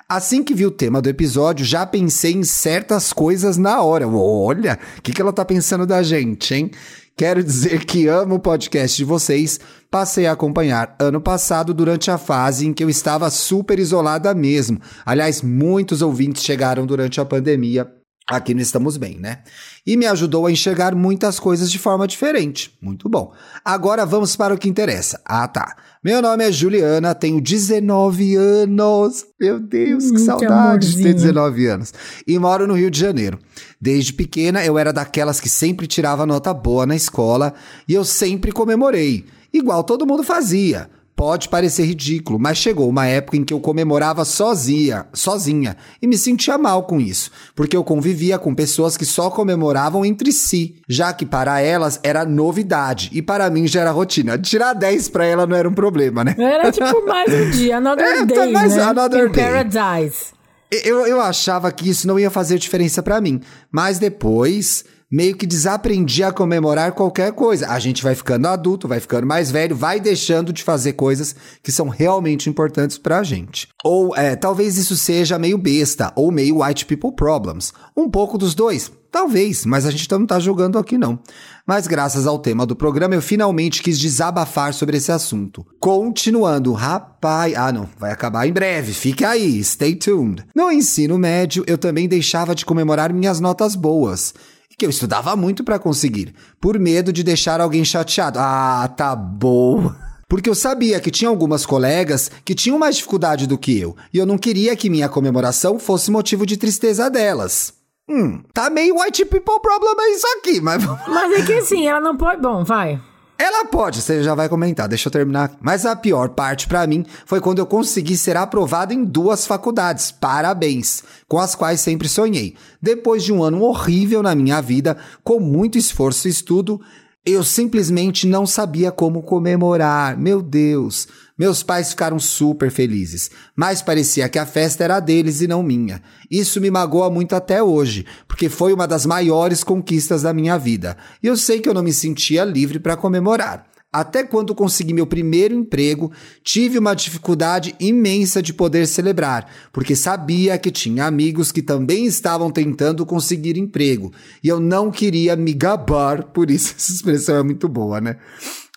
Assim 0.08 0.42
que 0.42 0.54
vi 0.54 0.64
o 0.64 0.70
tema 0.70 1.02
do 1.02 1.08
episódio, 1.10 1.64
já 1.64 1.84
pensei 1.84 2.32
em 2.32 2.42
certas 2.42 3.12
coisas 3.12 3.58
na 3.58 3.82
hora. 3.82 4.08
Olha, 4.08 4.78
o 4.96 5.02
que, 5.02 5.12
que 5.12 5.20
ela 5.20 5.32
tá 5.32 5.44
pensando 5.44 5.86
da 5.86 6.02
gente, 6.02 6.54
hein? 6.54 6.70
Quero 7.14 7.44
dizer 7.44 7.84
que 7.84 8.08
amo 8.08 8.36
o 8.36 8.40
podcast 8.40 8.96
de 8.96 9.04
vocês. 9.04 9.60
Passei 9.90 10.26
a 10.26 10.32
acompanhar 10.32 10.96
ano 10.98 11.20
passado 11.20 11.74
durante 11.74 12.10
a 12.10 12.16
fase 12.16 12.66
em 12.66 12.72
que 12.72 12.82
eu 12.82 12.88
estava 12.88 13.28
super 13.28 13.78
isolada 13.78 14.32
mesmo. 14.32 14.80
Aliás, 15.04 15.42
muitos 15.42 16.00
ouvintes 16.00 16.42
chegaram 16.42 16.86
durante 16.86 17.20
a 17.20 17.26
pandemia 17.26 17.99
Aqui 18.30 18.54
no 18.54 18.60
Estamos 18.60 18.96
Bem, 18.96 19.18
né? 19.18 19.40
E 19.84 19.96
me 19.96 20.06
ajudou 20.06 20.46
a 20.46 20.52
enxergar 20.52 20.94
muitas 20.94 21.40
coisas 21.40 21.70
de 21.70 21.78
forma 21.78 22.06
diferente. 22.06 22.72
Muito 22.80 23.08
bom. 23.08 23.32
Agora 23.64 24.06
vamos 24.06 24.36
para 24.36 24.54
o 24.54 24.58
que 24.58 24.68
interessa. 24.68 25.20
Ah, 25.24 25.48
tá. 25.48 25.76
Meu 26.02 26.22
nome 26.22 26.44
é 26.48 26.52
Juliana, 26.52 27.14
tenho 27.14 27.40
19 27.40 28.36
anos. 28.36 29.26
Meu 29.38 29.58
Deus, 29.58 30.10
que 30.10 30.16
hum, 30.16 30.24
saudade 30.24 30.94
de 30.94 31.02
ter 31.02 31.12
19 31.12 31.66
anos. 31.66 31.92
E 32.26 32.38
moro 32.38 32.66
no 32.66 32.74
Rio 32.74 32.90
de 32.90 33.00
Janeiro. 33.00 33.38
Desde 33.80 34.12
pequena 34.12 34.64
eu 34.64 34.78
era 34.78 34.92
daquelas 34.92 35.40
que 35.40 35.48
sempre 35.48 35.86
tirava 35.86 36.24
nota 36.24 36.54
boa 36.54 36.86
na 36.86 36.94
escola 36.94 37.52
e 37.88 37.94
eu 37.94 38.04
sempre 38.04 38.52
comemorei, 38.52 39.26
igual 39.52 39.82
todo 39.82 40.06
mundo 40.06 40.22
fazia. 40.22 40.88
Pode 41.20 41.50
parecer 41.50 41.84
ridículo, 41.84 42.38
mas 42.38 42.56
chegou 42.56 42.88
uma 42.88 43.06
época 43.06 43.36
em 43.36 43.44
que 43.44 43.52
eu 43.52 43.60
comemorava 43.60 44.24
sozinha, 44.24 45.04
sozinha, 45.12 45.76
e 46.00 46.06
me 46.06 46.16
sentia 46.16 46.56
mal 46.56 46.84
com 46.84 46.98
isso, 46.98 47.30
porque 47.54 47.76
eu 47.76 47.84
convivia 47.84 48.38
com 48.38 48.54
pessoas 48.54 48.96
que 48.96 49.04
só 49.04 49.28
comemoravam 49.28 50.02
entre 50.02 50.32
si, 50.32 50.76
já 50.88 51.12
que 51.12 51.26
para 51.26 51.60
elas 51.60 52.00
era 52.02 52.24
novidade 52.24 53.10
e 53.12 53.20
para 53.20 53.50
mim 53.50 53.66
já 53.66 53.82
era 53.82 53.90
rotina. 53.90 54.38
Tirar 54.38 54.72
10 54.72 55.10
para 55.10 55.26
ela 55.26 55.46
não 55.46 55.54
era 55.54 55.68
um 55.68 55.74
problema, 55.74 56.24
né? 56.24 56.34
Era 56.38 56.72
tipo 56.72 57.04
mais 57.04 57.30
um 57.30 57.50
dia, 57.50 57.76
another 57.76 58.06
é, 58.06 58.24
day, 58.24 58.52
mais 58.52 58.74
né? 58.74 58.82
another 58.82 59.28
In 59.28 59.30
day. 59.30 59.44
paradise. 59.44 60.32
Eu, 60.70 61.06
eu 61.06 61.20
achava 61.20 61.70
que 61.70 61.90
isso 61.90 62.08
não 62.08 62.18
ia 62.18 62.30
fazer 62.30 62.58
diferença 62.58 63.02
para 63.02 63.20
mim, 63.20 63.42
mas 63.70 63.98
depois 63.98 64.86
meio 65.10 65.36
que 65.36 65.46
desaprendi 65.46 66.22
a 66.22 66.32
comemorar 66.32 66.92
qualquer 66.92 67.32
coisa. 67.32 67.68
A 67.68 67.78
gente 67.78 68.02
vai 68.02 68.14
ficando 68.14 68.46
adulto, 68.46 68.86
vai 68.86 69.00
ficando 69.00 69.26
mais 69.26 69.50
velho, 69.50 69.74
vai 69.74 69.98
deixando 69.98 70.52
de 70.52 70.62
fazer 70.62 70.92
coisas 70.92 71.34
que 71.62 71.72
são 71.72 71.88
realmente 71.88 72.48
importantes 72.48 72.96
pra 72.96 73.22
gente. 73.22 73.68
Ou 73.84 74.14
é, 74.16 74.36
talvez 74.36 74.78
isso 74.78 74.96
seja 74.96 75.38
meio 75.38 75.58
besta, 75.58 76.12
ou 76.14 76.30
meio 76.30 76.62
white 76.62 76.86
people 76.86 77.12
problems. 77.12 77.72
Um 77.96 78.08
pouco 78.08 78.38
dos 78.38 78.54
dois. 78.54 78.92
Talvez, 79.10 79.66
mas 79.66 79.86
a 79.86 79.90
gente 79.90 80.08
não 80.12 80.24
tá 80.24 80.38
julgando 80.38 80.78
aqui 80.78 80.96
não. 80.96 81.18
Mas 81.66 81.88
graças 81.88 82.28
ao 82.28 82.38
tema 82.38 82.64
do 82.64 82.76
programa, 82.76 83.12
eu 83.12 83.20
finalmente 83.20 83.82
quis 83.82 83.98
desabafar 83.98 84.72
sobre 84.72 84.98
esse 84.98 85.10
assunto. 85.10 85.66
Continuando, 85.80 86.72
rapaz. 86.72 87.54
Ah, 87.56 87.72
não, 87.72 87.88
vai 87.98 88.12
acabar 88.12 88.46
em 88.46 88.52
breve, 88.52 88.92
fique 88.92 89.24
aí, 89.24 89.62
stay 89.64 89.96
tuned. 89.96 90.44
No 90.54 90.70
ensino 90.70 91.18
médio, 91.18 91.64
eu 91.66 91.76
também 91.76 92.06
deixava 92.06 92.54
de 92.54 92.64
comemorar 92.64 93.12
minhas 93.12 93.40
notas 93.40 93.74
boas 93.74 94.32
que 94.80 94.86
eu 94.86 94.90
estudava 94.90 95.36
muito 95.36 95.62
para 95.62 95.78
conseguir, 95.78 96.34
por 96.58 96.78
medo 96.78 97.12
de 97.12 97.22
deixar 97.22 97.60
alguém 97.60 97.84
chateado. 97.84 98.38
Ah, 98.40 98.88
tá 98.96 99.14
bom. 99.14 99.92
Porque 100.26 100.48
eu 100.48 100.54
sabia 100.54 100.98
que 101.00 101.10
tinha 101.10 101.28
algumas 101.28 101.66
colegas 101.66 102.30
que 102.46 102.54
tinham 102.54 102.78
mais 102.78 102.96
dificuldade 102.96 103.46
do 103.46 103.58
que 103.58 103.78
eu, 103.78 103.94
e 104.10 104.16
eu 104.16 104.24
não 104.24 104.38
queria 104.38 104.74
que 104.74 104.88
minha 104.88 105.06
comemoração 105.06 105.78
fosse 105.78 106.10
motivo 106.10 106.46
de 106.46 106.56
tristeza 106.56 107.10
delas. 107.10 107.74
Hum, 108.08 108.42
tá 108.54 108.70
meio 108.70 108.98
white 108.98 109.22
people 109.26 109.60
problem 109.60 110.14
isso 110.14 110.26
aqui, 110.38 110.62
mas. 110.62 110.82
Mas 111.06 111.32
é 111.32 111.44
que 111.44 111.52
assim, 111.52 111.86
ela 111.86 112.00
não 112.00 112.16
pode. 112.16 112.40
Bom, 112.40 112.64
vai. 112.64 112.98
Ela 113.40 113.64
pode, 113.64 114.02
você 114.02 114.22
já 114.22 114.34
vai 114.34 114.50
comentar, 114.50 114.86
deixa 114.86 115.08
eu 115.08 115.10
terminar. 115.10 115.56
Mas 115.62 115.86
a 115.86 115.96
pior 115.96 116.28
parte 116.28 116.68
para 116.68 116.86
mim 116.86 117.06
foi 117.24 117.40
quando 117.40 117.58
eu 117.58 117.64
consegui 117.64 118.14
ser 118.14 118.36
aprovado 118.36 118.92
em 118.92 119.02
duas 119.02 119.46
faculdades, 119.46 120.10
parabéns, 120.10 121.02
com 121.26 121.38
as 121.38 121.54
quais 121.54 121.80
sempre 121.80 122.06
sonhei. 122.06 122.54
Depois 122.82 123.24
de 123.24 123.32
um 123.32 123.42
ano 123.42 123.62
horrível 123.62 124.22
na 124.22 124.34
minha 124.34 124.60
vida, 124.60 124.98
com 125.24 125.40
muito 125.40 125.78
esforço 125.78 126.28
e 126.28 126.30
estudo, 126.30 126.82
eu 127.24 127.42
simplesmente 127.42 128.26
não 128.26 128.46
sabia 128.46 128.92
como 128.92 129.22
comemorar. 129.22 130.18
Meu 130.18 130.42
Deus. 130.42 131.08
Meus 131.40 131.62
pais 131.62 131.88
ficaram 131.88 132.18
super 132.18 132.70
felizes, 132.70 133.30
mas 133.56 133.80
parecia 133.80 134.28
que 134.28 134.38
a 134.38 134.44
festa 134.44 134.84
era 134.84 135.00
deles 135.00 135.40
e 135.40 135.46
não 135.46 135.62
minha. 135.62 136.02
Isso 136.30 136.60
me 136.60 136.70
magoa 136.70 137.08
muito 137.08 137.34
até 137.34 137.62
hoje, 137.62 138.04
porque 138.28 138.50
foi 138.50 138.74
uma 138.74 138.86
das 138.86 139.06
maiores 139.06 139.64
conquistas 139.64 140.20
da 140.20 140.34
minha 140.34 140.58
vida. 140.58 140.98
E 141.22 141.26
eu 141.26 141.38
sei 141.38 141.58
que 141.58 141.66
eu 141.66 141.72
não 141.72 141.82
me 141.82 141.94
sentia 141.94 142.44
livre 142.44 142.78
para 142.78 142.94
comemorar. 142.94 143.64
Até 143.90 144.22
quando 144.22 144.54
consegui 144.54 144.92
meu 144.92 145.06
primeiro 145.06 145.54
emprego, 145.54 146.12
tive 146.44 146.78
uma 146.78 146.92
dificuldade 146.92 147.74
imensa 147.80 148.42
de 148.42 148.52
poder 148.52 148.86
celebrar, 148.86 149.50
porque 149.72 149.96
sabia 149.96 150.58
que 150.58 150.70
tinha 150.70 151.06
amigos 151.06 151.50
que 151.50 151.62
também 151.62 152.04
estavam 152.04 152.50
tentando 152.50 153.06
conseguir 153.06 153.56
emprego, 153.56 154.12
e 154.44 154.48
eu 154.48 154.60
não 154.60 154.90
queria 154.90 155.34
me 155.36 155.54
gabar, 155.54 156.22
por 156.24 156.50
isso 156.50 156.74
essa 156.76 156.92
expressão 156.92 157.36
é 157.36 157.42
muito 157.42 157.66
boa, 157.66 157.98
né? 157.98 158.18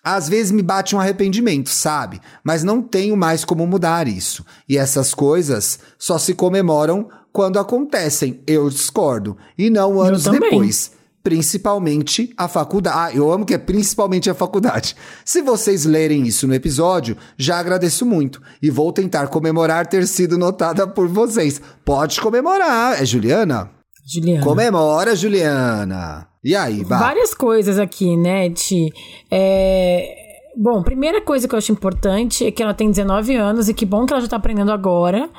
Às 0.03 0.27
vezes 0.27 0.51
me 0.51 0.61
bate 0.61 0.95
um 0.95 0.99
arrependimento, 0.99 1.69
sabe? 1.69 2.19
Mas 2.43 2.63
não 2.63 2.81
tenho 2.81 3.15
mais 3.15 3.45
como 3.45 3.65
mudar 3.65 4.07
isso. 4.07 4.45
E 4.67 4.77
essas 4.77 5.13
coisas 5.13 5.79
só 5.97 6.17
se 6.17 6.33
comemoram 6.33 7.07
quando 7.31 7.57
acontecem. 7.57 8.41
Eu 8.45 8.69
discordo. 8.69 9.37
E 9.57 9.69
não 9.69 10.01
anos 10.01 10.23
depois 10.23 10.91
principalmente 11.23 12.33
a 12.35 12.47
faculdade. 12.49 12.97
Ah, 12.99 13.17
eu 13.17 13.31
amo 13.31 13.45
que 13.45 13.53
é 13.53 13.57
principalmente 13.57 14.29
a 14.29 14.35
faculdade. 14.35 14.95
Se 15.23 15.41
vocês 15.41 15.85
lerem 15.85 16.27
isso 16.27 16.45
no 16.45 16.53
episódio, 16.53 17.17
já 17.37 17.57
agradeço 17.57 18.05
muito 18.05 18.41
e 18.61 18.69
vou 18.69 18.91
tentar 18.91 19.27
comemorar 19.27 19.87
ter 19.87 20.05
sido 20.05 20.37
notada 20.37 20.85
por 20.85 21.07
vocês. 21.07 21.61
Pode 21.85 22.19
comemorar, 22.19 23.01
é 23.01 23.05
Juliana? 23.05 23.82
Juliana. 24.05 24.43
Comemora, 24.43 25.15
Juliana. 25.15 26.27
E 26.43 26.55
aí, 26.55 26.83
bah? 26.83 26.99
Várias 26.99 27.33
coisas 27.33 27.79
aqui, 27.79 28.17
né, 28.17 28.49
Ti? 28.49 28.91
É... 29.31 30.21
Bom, 30.55 30.83
primeira 30.83 31.19
coisa 31.21 31.47
que 31.47 31.55
eu 31.55 31.57
acho 31.57 31.71
importante 31.71 32.45
é 32.45 32.51
que 32.51 32.61
ela 32.61 32.73
tem 32.73 32.89
19 32.89 33.35
anos 33.35 33.69
e 33.69 33.73
que 33.73 33.85
bom 33.85 34.05
que 34.05 34.13
ela 34.13 34.21
já 34.21 34.27
tá 34.27 34.35
aprendendo 34.35 34.71
agora 34.71 35.29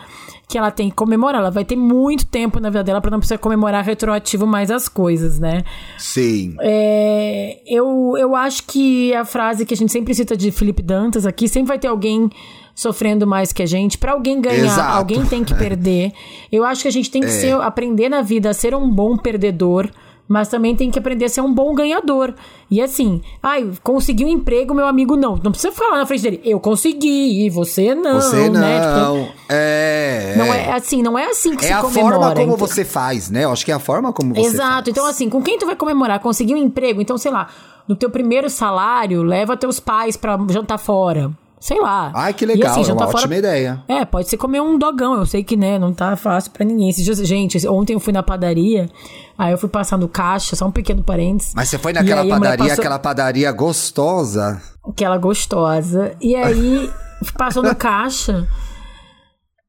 que 0.49 0.59
ela 0.59 0.71
tem 0.71 0.91
que 0.91 0.97
comemorar. 0.97 1.41
Ela 1.41 1.51
vai 1.51 1.65
ter 1.65 1.77
muito 1.77 2.27
tempo 2.27 2.61
na 2.61 2.71
vida 2.71 2.85
dela 2.85 3.01
para 3.01 3.11
não 3.11 3.19
precisar 3.19 3.39
comemorar 3.39 3.85
retroativo 3.85 4.47
mais 4.47 4.71
as 4.71 4.89
coisas, 4.89 5.39
né? 5.39 5.65
Sim. 5.99 6.57
É, 6.61 7.61
eu, 7.67 8.15
eu 8.19 8.35
acho 8.35 8.65
que 8.65 9.15
a 9.15 9.25
frase 9.25 9.65
que 9.65 9.75
a 9.75 9.77
gente 9.77 9.93
sempre 9.93 10.15
cita 10.15 10.37
de 10.37 10.51
Felipe 10.51 10.83
Dantas 10.83 11.27
aqui, 11.27 11.49
sempre 11.49 11.69
vai 11.69 11.79
ter 11.79 11.89
alguém 11.89 12.31
sofrendo 12.75 13.27
mais 13.27 13.53
que 13.53 13.63
a 13.63 13.67
gente. 13.67 13.97
Para 13.99 14.13
alguém 14.13 14.41
ganhar, 14.41 14.65
Exato. 14.65 14.97
alguém 14.97 15.25
tem 15.27 15.45
que 15.45 15.55
perder. 15.55 16.13
Eu 16.51 16.65
acho 16.65 16.83
que 16.83 16.89
a 16.89 16.93
gente 16.93 17.11
tem 17.11 17.21
que 17.23 17.29
é. 17.29 17.31
ser, 17.31 17.53
aprender 17.61 18.09
na 18.09 18.23
vida 18.23 18.51
a 18.51 18.55
ser 18.55 18.75
um 18.75 18.91
bom 18.91 19.17
perdedor 19.17 19.91
mas 20.27 20.49
também 20.49 20.75
tem 20.75 20.91
que 20.91 20.99
aprender 20.99 21.27
a 21.27 21.29
ser 21.29 21.41
um 21.43 21.53
bom 21.53 21.75
ganhador. 21.75 22.35
E 22.71 22.81
assim, 22.81 23.21
ai, 23.43 23.71
consegui 23.83 24.25
um 24.25 24.29
emprego, 24.29 24.75
meu 24.75 24.87
amigo 24.87 25.17
não. 25.17 25.37
Não 25.43 25.53
precisa 25.53 25.73
falar 25.73 25.99
na 25.99 26.07
frente 26.07 26.23
dele, 26.23 26.41
eu 26.45 26.59
consegui, 26.59 27.45
e 27.45 27.51
você 27.51 27.95
não. 27.95 28.21
Você 28.21 28.49
não. 28.49 28.61
Né? 28.61 28.81
Tipo, 28.81 29.33
é, 29.51 30.35
não 30.37 30.55
é 30.55 30.73
assim, 30.73 31.03
não 31.03 31.19
é 31.19 31.27
assim 31.27 31.55
que 31.55 31.65
é 31.65 31.69
se 31.69 31.75
a 31.75 31.83
comemora. 31.83 32.17
forma 32.17 32.35
como 32.35 32.55
então- 32.55 32.67
você 32.67 32.85
faz, 32.85 33.31
né? 33.31 33.45
Eu 33.45 33.53
acho 33.53 33.65
que 33.65 33.71
é 33.71 33.75
a 33.75 33.79
forma 33.79 34.13
como 34.13 34.35
você 34.35 34.41
Exato. 34.47 34.73
faz. 34.73 34.89
Então, 34.89 35.07
assim, 35.07 35.29
com 35.29 35.43
quem 35.43 35.59
tu 35.59 35.67
vai 35.67 35.77
comemorar? 35.77 36.19
Conseguir 36.21 36.55
um 36.55 36.59
emprego? 36.59 37.03
Então, 37.03 37.19
sei 37.19 37.31
lá, 37.31 37.49
no 37.87 37.95
teu 37.95 38.09
primeiro 38.09 38.49
salário, 38.49 39.23
leva 39.23 39.57
teus 39.57 39.79
pais 39.79 40.17
pra 40.17 40.39
jantar 40.49 40.79
fora. 40.79 41.31
Sei 41.65 41.81
lá. 41.81 42.13
Ai, 42.15 42.35
que 42.35 42.45
E, 42.45 42.49
legal, 42.49 42.73
assim, 42.73 42.81
é 42.81 42.83
uma 42.83 42.89
jantar 42.89 43.05
ótima 43.07 43.21
fora- 43.23 43.37
ideia. 43.39 43.83
É, 43.89 44.05
pode 44.05 44.29
ser 44.29 44.37
comer 44.37 44.61
um 44.61 44.77
dogão. 44.79 45.15
Eu 45.15 45.25
sei 45.25 45.43
que, 45.43 45.57
né, 45.57 45.79
não 45.79 45.95
tá 45.95 46.15
fácil 46.15 46.51
pra 46.51 46.63
ninguém. 46.63 46.93
Gente, 46.93 47.67
ontem 47.67 47.95
eu 47.95 48.01
fui 48.01 48.13
na 48.13 48.23
padaria, 48.23 48.91
aí 49.39 49.51
eu 49.51 49.57
fui 49.57 49.71
passar 49.71 49.97
no 49.97 50.07
caixa, 50.07 50.55
só 50.57 50.67
um 50.67 50.71
pequeno 50.71 51.03
parênteses. 51.03 51.55
Mas 51.57 51.71
você 51.71 51.79
foi 51.79 51.93
E 51.93 51.95
naquela 51.95 52.29
padaria, 52.29 52.67
passou- 52.67 52.83
aquela 52.83 52.99
padaria 52.99 53.51
gostosa. 53.51 54.61
Aquela 54.87 55.17
gostosa. 55.17 56.15
E 56.21 56.37
aí, 56.37 56.91
passou 57.39 57.63
no 57.63 57.75
caixa, 57.75 58.47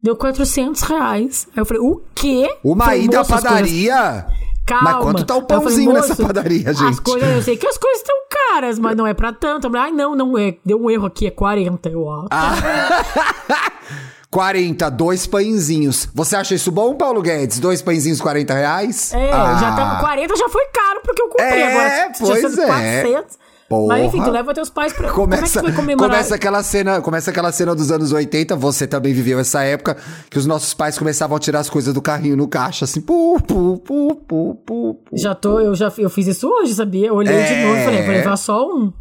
deu 0.04 0.18
400 0.18 0.82
reais. 0.82 1.48
Aí 1.56 1.62
eu 1.62 1.66
falei, 1.66 1.82
o 1.82 2.02
quê? 2.14 2.58
Uma 2.62 2.94
ida 2.98 3.16
à 3.16 3.20
"Moço, 3.20 3.34
as 3.36 3.42
coisas- 3.42 3.58
padaria. 3.72 4.26
Calma. 4.66 4.94
Mas 4.94 5.04
quanto 5.04 5.24
tá 5.26 5.36
o 5.36 5.38
eu 5.38 5.48
falei, 5.48 5.60
pãozinho 5.64 5.94
nessa 5.94 6.08
"Moço, 6.10 6.24
padaria, 6.26 6.70
As 6.70 6.78
gente?" 6.78 7.02
coisas, 7.02 7.30
eu 7.36 7.42
sei 7.44 7.56
que 7.58 7.68
as 7.68 7.78
coisas 7.78 8.02
estão 8.02 8.16
caras, 8.52 8.80
mas 8.80 8.96
não 8.98 9.06
é 9.06 9.14
pra 9.14 9.32
tanto. 9.32 9.70
Ai, 9.78 9.92
não, 9.92 10.16
não 10.16 10.38
é. 10.38 10.56
Deu 10.66 10.82
um 10.82 10.90
erro 10.90 11.06
aqui, 11.06 11.28
é 11.28 11.32
40. 11.32 11.90
Eu, 11.90 12.02
ó. 12.04 12.26
Ah. 12.32 12.54
40, 14.30 14.90
dois 14.92 15.26
pãezinhos. 15.26 16.10
Você 16.14 16.36
acha 16.36 16.56
isso 16.56 16.70
bom, 16.72 16.94
Paulo 16.96 17.22
Guedes? 17.22 17.58
Dois 17.60 17.82
pãezinhos, 17.82 18.20
40 18.20 18.54
reais? 18.54 19.14
É, 19.14 19.32
Ah. 19.32 19.58
já 19.62 19.70
estamos 19.70 20.00
40, 20.00 20.36
já 20.36 20.50
foi 20.50 20.66
caro 20.74 21.00
porque 21.06 21.22
eu 21.22 21.30
comprei 21.30 21.48
É, 21.62 21.72
agora. 21.72 22.12
pois 22.20 22.58
é. 22.58 22.66
400. 22.66 23.38
Porra. 23.68 23.88
Mas 23.98 24.06
enfim, 24.06 24.24
tu 24.24 24.30
leva 24.30 24.54
teus 24.54 24.70
pais 24.70 24.94
pra. 24.94 25.10
Começa, 25.12 25.42
Como 25.42 25.46
é 25.46 25.50
que 25.50 25.62
vai 25.62 25.76
comemorar? 25.76 26.10
começa 26.12 26.36
aquela 26.36 26.62
cena, 26.62 27.02
começa 27.02 27.32
aquela 27.32 27.52
cena 27.52 27.74
dos 27.74 27.92
anos 27.92 28.12
80, 28.12 28.56
você 28.56 28.86
também 28.86 29.12
viveu 29.14 29.40
essa 29.40 29.64
época 29.64 29.98
que 30.30 30.38
os 30.38 30.46
nossos 30.46 30.74
pais 30.76 31.00
começavam 31.00 31.36
a 31.36 31.40
tirar 31.40 31.60
as 31.62 31.70
coisas 31.70 31.92
do 31.94 32.02
carrinho 32.02 32.38
no 32.38 32.48
caixa 32.48 32.86
assim, 32.86 33.02
pu 33.02 33.40
pu 33.42 33.78
pu 33.80 34.16
pu 34.28 34.56
pu. 34.66 34.96
pu. 34.96 35.18
Já 35.18 35.34
tô, 35.34 35.60
eu 35.60 35.74
já 35.74 35.92
eu 35.98 36.10
fiz 36.12 36.28
isso 36.28 36.48
hoje, 36.48 36.76
sabia? 36.76 37.08
Eu 37.08 37.16
olhei 37.16 37.34
de 37.34 37.54
É. 37.54 37.64
novo 37.66 37.80
e 37.80 37.84
falei, 37.86 38.02
vou 38.04 38.12
levar 38.14 38.38
só 38.38 38.68
um. 38.68 38.94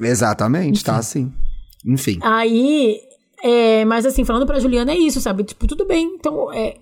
Exatamente, 0.00 0.84
tá 0.84 0.96
assim. 0.96 1.32
Enfim. 1.84 2.18
Aí, 2.22 3.00
é, 3.42 3.84
mas 3.84 4.06
assim, 4.06 4.24
falando 4.24 4.46
pra 4.46 4.60
Juliana 4.60 4.92
é 4.92 4.96
isso, 4.96 5.20
sabe? 5.20 5.42
Tipo, 5.44 5.66
tudo 5.66 5.84
bem. 5.84 6.14
Então, 6.18 6.52
é, 6.52 6.76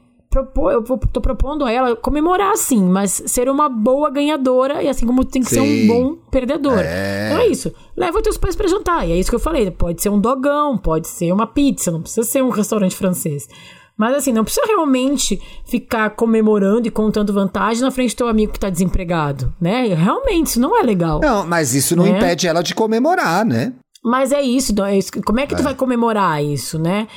propor, 0.45 0.73
eu 0.73 0.83
tô 0.83 1.21
propondo 1.21 1.65
a 1.65 1.73
ela 1.73 1.97
comemorar 1.97 2.57
sim, 2.57 2.83
mas 2.85 3.23
ser 3.27 3.49
uma 3.49 3.69
boa 3.69 4.11
ganhadora 4.11 4.83
e 4.83 4.89
assim 4.89 5.07
como 5.07 5.25
tem 5.25 5.43
que 5.43 5.49
ser 5.49 5.61
um 5.61 5.65
Sim. 5.65 5.87
bom 5.87 6.15
perdedor. 6.31 6.79
Então 6.79 7.39
é 7.39 7.47
isso. 7.49 7.73
Leva 7.97 8.21
teus 8.21 8.37
pais 8.37 8.55
pra 8.55 8.69
jantar. 8.69 9.09
E 9.09 9.13
é 9.13 9.17
isso 9.17 9.31
que 9.31 9.37
eu 9.37 9.41
falei. 9.41 9.71
Pode 9.71 10.03
ser 10.03 10.11
um 10.11 10.21
dogão, 10.21 10.77
pode 10.77 11.09
ser 11.09 11.33
uma 11.33 11.47
pizza, 11.47 11.91
não 11.91 12.03
precisa 12.03 12.27
ser 12.27 12.43
um 12.43 12.51
restaurante 12.51 12.95
francês. 12.95 13.49
Mas 13.97 14.15
assim, 14.15 14.31
não 14.33 14.45
precisa 14.45 14.67
realmente 14.67 15.41
ficar 15.65 16.11
comemorando 16.11 16.87
e 16.87 16.91
contando 16.91 17.33
vantagem 17.33 17.83
na 17.83 17.91
frente 17.91 18.15
do 18.15 18.19
teu 18.19 18.29
amigo 18.29 18.53
que 18.53 18.61
tá 18.61 18.69
desempregado, 18.69 19.55
né? 19.59 19.87
Realmente, 19.95 20.49
isso 20.49 20.61
não 20.61 20.79
é 20.79 20.83
legal. 20.83 21.21
Não, 21.21 21.47
mas 21.47 21.75
isso 21.75 21.97
não 21.97 22.05
Né? 22.05 22.11
impede 22.11 22.47
ela 22.47 22.63
de 22.63 22.75
comemorar, 22.75 23.43
né? 23.45 23.73
Mas 24.05 24.31
é 24.33 24.43
isso, 24.43 24.73
então, 24.73 24.85
é 24.85 24.99
isso. 24.99 25.11
como 25.25 25.41
é 25.41 25.47
que 25.47 25.57
tu 25.57 25.63
vai 25.63 25.75
comemorar 25.75 26.45
isso, 26.45 26.79
né? 26.79 27.09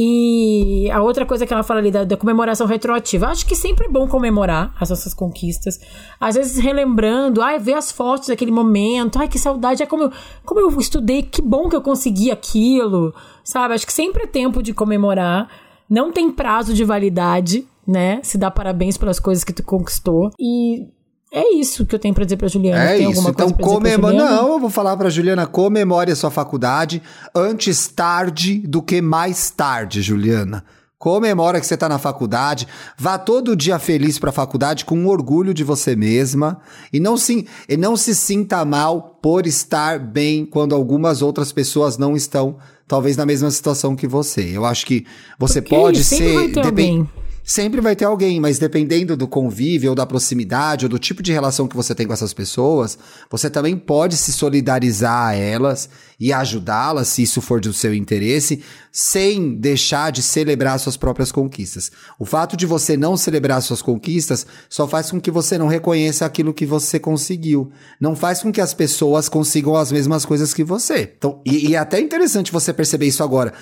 E 0.00 0.88
a 0.92 1.02
outra 1.02 1.26
coisa 1.26 1.44
que 1.44 1.52
ela 1.52 1.64
fala 1.64 1.80
ali 1.80 1.90
da, 1.90 2.04
da 2.04 2.16
comemoração 2.16 2.68
retroativa, 2.68 3.26
acho 3.26 3.44
que 3.44 3.56
sempre 3.56 3.86
é 3.86 3.90
bom 3.90 4.06
comemorar 4.06 4.72
as 4.78 4.90
nossas 4.90 5.12
conquistas. 5.12 5.80
Às 6.20 6.36
vezes 6.36 6.62
relembrando, 6.62 7.42
ai, 7.42 7.58
ver 7.58 7.74
as 7.74 7.90
fotos 7.90 8.28
daquele 8.28 8.52
momento, 8.52 9.18
ai, 9.18 9.26
que 9.26 9.40
saudade, 9.40 9.82
é 9.82 9.86
como 9.86 10.04
eu, 10.04 10.12
como 10.44 10.60
eu 10.60 10.78
estudei, 10.78 11.22
que 11.24 11.42
bom 11.42 11.68
que 11.68 11.74
eu 11.74 11.82
consegui 11.82 12.30
aquilo, 12.30 13.12
sabe? 13.42 13.74
Acho 13.74 13.84
que 13.84 13.92
sempre 13.92 14.22
é 14.22 14.26
tempo 14.28 14.62
de 14.62 14.72
comemorar. 14.72 15.50
Não 15.90 16.12
tem 16.12 16.30
prazo 16.30 16.72
de 16.74 16.84
validade, 16.84 17.66
né? 17.84 18.20
Se 18.22 18.38
dá 18.38 18.52
parabéns 18.52 18.96
pelas 18.96 19.18
coisas 19.18 19.42
que 19.42 19.52
tu 19.52 19.64
conquistou. 19.64 20.30
E 20.38 20.86
é 21.30 21.54
isso 21.54 21.84
que 21.84 21.94
eu 21.94 21.98
tenho 21.98 22.14
pra 22.14 22.24
dizer 22.24 22.36
pra 22.36 22.48
Juliana. 22.48 22.82
É 22.82 22.98
tem 22.98 23.10
isso. 23.10 23.28
Então, 23.28 23.50
comemora. 23.52 24.14
Não, 24.14 24.52
eu 24.52 24.60
vou 24.60 24.70
falar 24.70 24.96
pra 24.96 25.10
Juliana: 25.10 25.46
comemore 25.46 26.10
a 26.10 26.16
sua 26.16 26.30
faculdade 26.30 27.02
antes 27.34 27.88
tarde 27.88 28.58
do 28.58 28.82
que 28.82 29.02
mais 29.02 29.50
tarde, 29.50 30.00
Juliana. 30.00 30.64
Comemora 30.98 31.60
que 31.60 31.66
você 31.66 31.76
tá 31.76 31.88
na 31.88 31.98
faculdade, 31.98 32.66
vá 32.98 33.16
todo 33.16 33.54
dia 33.54 33.78
feliz 33.78 34.18
pra 34.18 34.32
faculdade 34.32 34.84
com 34.84 35.06
orgulho 35.06 35.54
de 35.54 35.62
você 35.62 35.94
mesma 35.94 36.60
e 36.92 36.98
não 36.98 37.16
se, 37.16 37.46
e 37.68 37.76
não 37.76 37.96
se 37.96 38.16
sinta 38.16 38.64
mal 38.64 39.16
por 39.22 39.46
estar 39.46 40.00
bem 40.00 40.44
quando 40.44 40.74
algumas 40.74 41.22
outras 41.22 41.52
pessoas 41.52 41.96
não 41.96 42.16
estão, 42.16 42.56
talvez 42.88 43.16
na 43.16 43.24
mesma 43.24 43.48
situação 43.48 43.94
que 43.94 44.08
você. 44.08 44.50
Eu 44.52 44.64
acho 44.64 44.84
que 44.84 45.06
você 45.38 45.62
Porque 45.62 45.76
pode 45.76 46.02
ser 46.02 46.58
alguém. 46.58 47.08
Sempre 47.48 47.80
vai 47.80 47.96
ter 47.96 48.04
alguém, 48.04 48.38
mas 48.38 48.58
dependendo 48.58 49.16
do 49.16 49.26
convívio 49.26 49.88
ou 49.88 49.96
da 49.96 50.04
proximidade 50.04 50.84
ou 50.84 50.88
do 50.90 50.98
tipo 50.98 51.22
de 51.22 51.32
relação 51.32 51.66
que 51.66 51.74
você 51.74 51.94
tem 51.94 52.06
com 52.06 52.12
essas 52.12 52.34
pessoas, 52.34 52.98
você 53.30 53.48
também 53.48 53.74
pode 53.74 54.18
se 54.18 54.34
solidarizar 54.34 55.28
a 55.28 55.34
elas 55.34 55.88
e 56.18 56.32
ajudá-las, 56.32 57.08
se 57.08 57.22
isso 57.22 57.40
for 57.40 57.60
do 57.60 57.72
seu 57.72 57.94
interesse, 57.94 58.62
sem 58.90 59.54
deixar 59.54 60.10
de 60.10 60.22
celebrar 60.22 60.78
suas 60.80 60.96
próprias 60.96 61.30
conquistas. 61.30 61.92
O 62.18 62.24
fato 62.24 62.56
de 62.56 62.66
você 62.66 62.96
não 62.96 63.16
celebrar 63.16 63.62
suas 63.62 63.80
conquistas 63.80 64.46
só 64.68 64.88
faz 64.88 65.10
com 65.10 65.20
que 65.20 65.30
você 65.30 65.56
não 65.56 65.68
reconheça 65.68 66.26
aquilo 66.26 66.52
que 66.52 66.66
você 66.66 66.98
conseguiu. 66.98 67.70
Não 68.00 68.16
faz 68.16 68.42
com 68.42 68.50
que 68.50 68.60
as 68.60 68.74
pessoas 68.74 69.28
consigam 69.28 69.76
as 69.76 69.92
mesmas 69.92 70.24
coisas 70.24 70.52
que 70.52 70.64
você. 70.64 71.12
Então, 71.16 71.40
e, 71.44 71.68
e 71.68 71.74
é 71.76 71.78
até 71.78 72.00
interessante 72.00 72.50
você 72.50 72.72
perceber 72.72 73.06
isso 73.06 73.22
agora. 73.22 73.52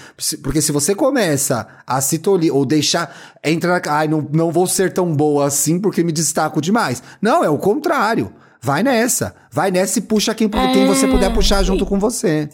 Porque 0.43 0.63
se 0.63 0.73
você 0.73 0.95
começa 0.95 1.67
a 1.87 2.01
se 2.01 2.19
tolir 2.19 2.55
ou 2.55 2.65
deixar. 2.65 3.15
Entra. 3.45 3.81
Ai, 3.89 4.09
não, 4.09 4.27
não 4.33 4.51
vou 4.51 4.67
ser 4.67 4.93
tão 4.93 5.15
boa 5.15 5.47
assim 5.47 5.79
porque 5.79 6.03
me 6.03 6.13
destaco 6.13 6.61
demais. 6.61 7.03
Não, 7.21 7.45
é 7.45 7.51
o 7.51 7.59
contrário. 7.59 8.33
Vai 8.63 8.83
nessa. 8.83 9.35
Vai 9.53 9.71
nessa 9.71 9.99
e 9.99 10.03
puxa 10.03 10.35
quem, 10.35 10.49
quem 10.49 10.83
É. 10.85 10.87
você 10.87 11.07
puder 11.07 11.33
puxar 11.33 11.63
junto 11.63 11.85
com 11.87 11.99
você. 11.99 12.49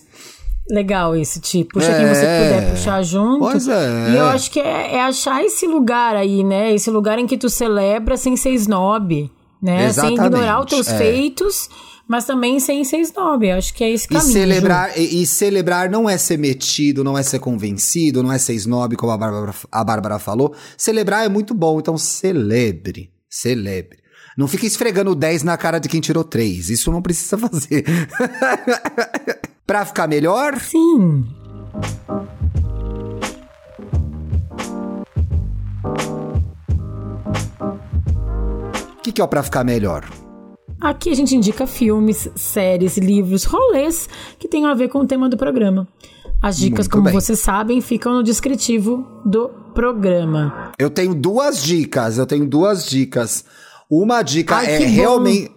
Legal 0.70 1.16
esse 1.16 1.40
tipo. 1.40 1.74
Puxa 1.74 1.92
quem 1.96 2.06
você 2.06 2.24
É. 2.24 2.44
puder 2.54 2.70
puxar 2.70 3.02
junto. 3.02 3.40
Pois 3.40 3.66
é. 3.68 4.10
E 4.12 4.16
eu 4.16 4.26
acho 4.26 4.50
que 4.50 4.60
é, 4.60 4.94
é 4.96 5.02
achar 5.02 5.42
esse 5.44 5.66
lugar 5.66 6.14
aí, 6.16 6.44
né? 6.44 6.72
Esse 6.72 6.90
lugar 6.90 7.18
em 7.18 7.26
que 7.26 7.36
tu 7.36 7.48
celebra 7.48 8.16
sem 8.16 8.36
ser 8.36 8.50
snob, 8.50 9.30
né? 9.60 9.78
Sem 9.78 9.86
Exatamente, 9.86 10.20
ignorar 10.20 10.60
os 10.60 10.66
teus 10.66 10.88
é. 10.88 10.96
feitos, 10.98 11.68
mas 12.06 12.24
também 12.24 12.60
sem 12.60 12.84
ser 12.84 12.98
snob. 12.98 13.44
Eu 13.46 13.56
acho 13.58 13.74
que 13.74 13.82
é 13.82 13.90
esse 13.90 14.04
E 14.06 14.08
caminho. 14.08 14.32
celebrar, 14.32 14.96
e, 14.98 15.22
e 15.22 15.26
celebrar 15.26 15.90
não 15.90 16.08
é 16.08 16.16
ser 16.16 16.38
metido, 16.38 17.02
não 17.02 17.18
é 17.18 17.22
ser 17.24 17.40
convencido, 17.40 18.22
não 18.22 18.32
é 18.32 18.38
ser 18.38 18.54
snob, 18.54 18.94
como 18.96 19.10
a 19.12 19.18
Bárbara, 19.18 19.54
a 19.70 19.84
Bárbara 19.84 20.18
falou. 20.20 20.54
Celebrar 20.76 21.24
é 21.26 21.28
muito 21.28 21.54
bom, 21.54 21.80
então 21.80 21.98
celebre. 21.98 23.10
Celebre. 23.28 23.98
Não 24.36 24.48
fique 24.48 24.66
esfregando 24.66 25.14
10 25.14 25.42
na 25.42 25.56
cara 25.56 25.78
de 25.78 25.88
quem 25.88 26.00
tirou 26.00 26.24
3. 26.24 26.70
Isso 26.70 26.90
não 26.90 27.02
precisa 27.02 27.36
fazer. 27.36 27.84
pra 29.66 29.84
ficar 29.84 30.08
melhor. 30.08 30.58
Sim. 30.58 31.24
o 38.98 39.02
que, 39.02 39.12
que 39.12 39.20
é 39.20 39.24
o 39.24 39.28
pra 39.28 39.42
ficar 39.42 39.64
melhor? 39.64 40.08
Aqui 40.80 41.10
a 41.10 41.14
gente 41.14 41.36
indica 41.36 41.66
filmes, 41.66 42.28
séries, 42.34 42.96
livros, 42.96 43.44
rolês 43.44 44.08
que 44.38 44.48
tenham 44.48 44.70
a 44.70 44.74
ver 44.74 44.88
com 44.88 44.98
o 44.98 45.06
tema 45.06 45.28
do 45.28 45.36
programa. 45.36 45.86
As 46.40 46.56
dicas, 46.56 46.86
Muito 46.86 46.90
como 46.90 47.04
bem. 47.04 47.12
vocês 47.12 47.38
sabem, 47.38 47.80
ficam 47.80 48.14
no 48.14 48.22
descritivo 48.22 49.06
do 49.24 49.48
programa. 49.74 50.72
Eu 50.78 50.90
tenho 50.90 51.14
duas 51.14 51.62
dicas, 51.62 52.18
eu 52.18 52.26
tenho 52.26 52.46
duas 52.46 52.84
dicas. 52.84 53.44
Uma 53.94 54.22
dica 54.22 54.56
Ai, 54.56 54.68
é 54.68 54.78
realmente. 54.78 55.50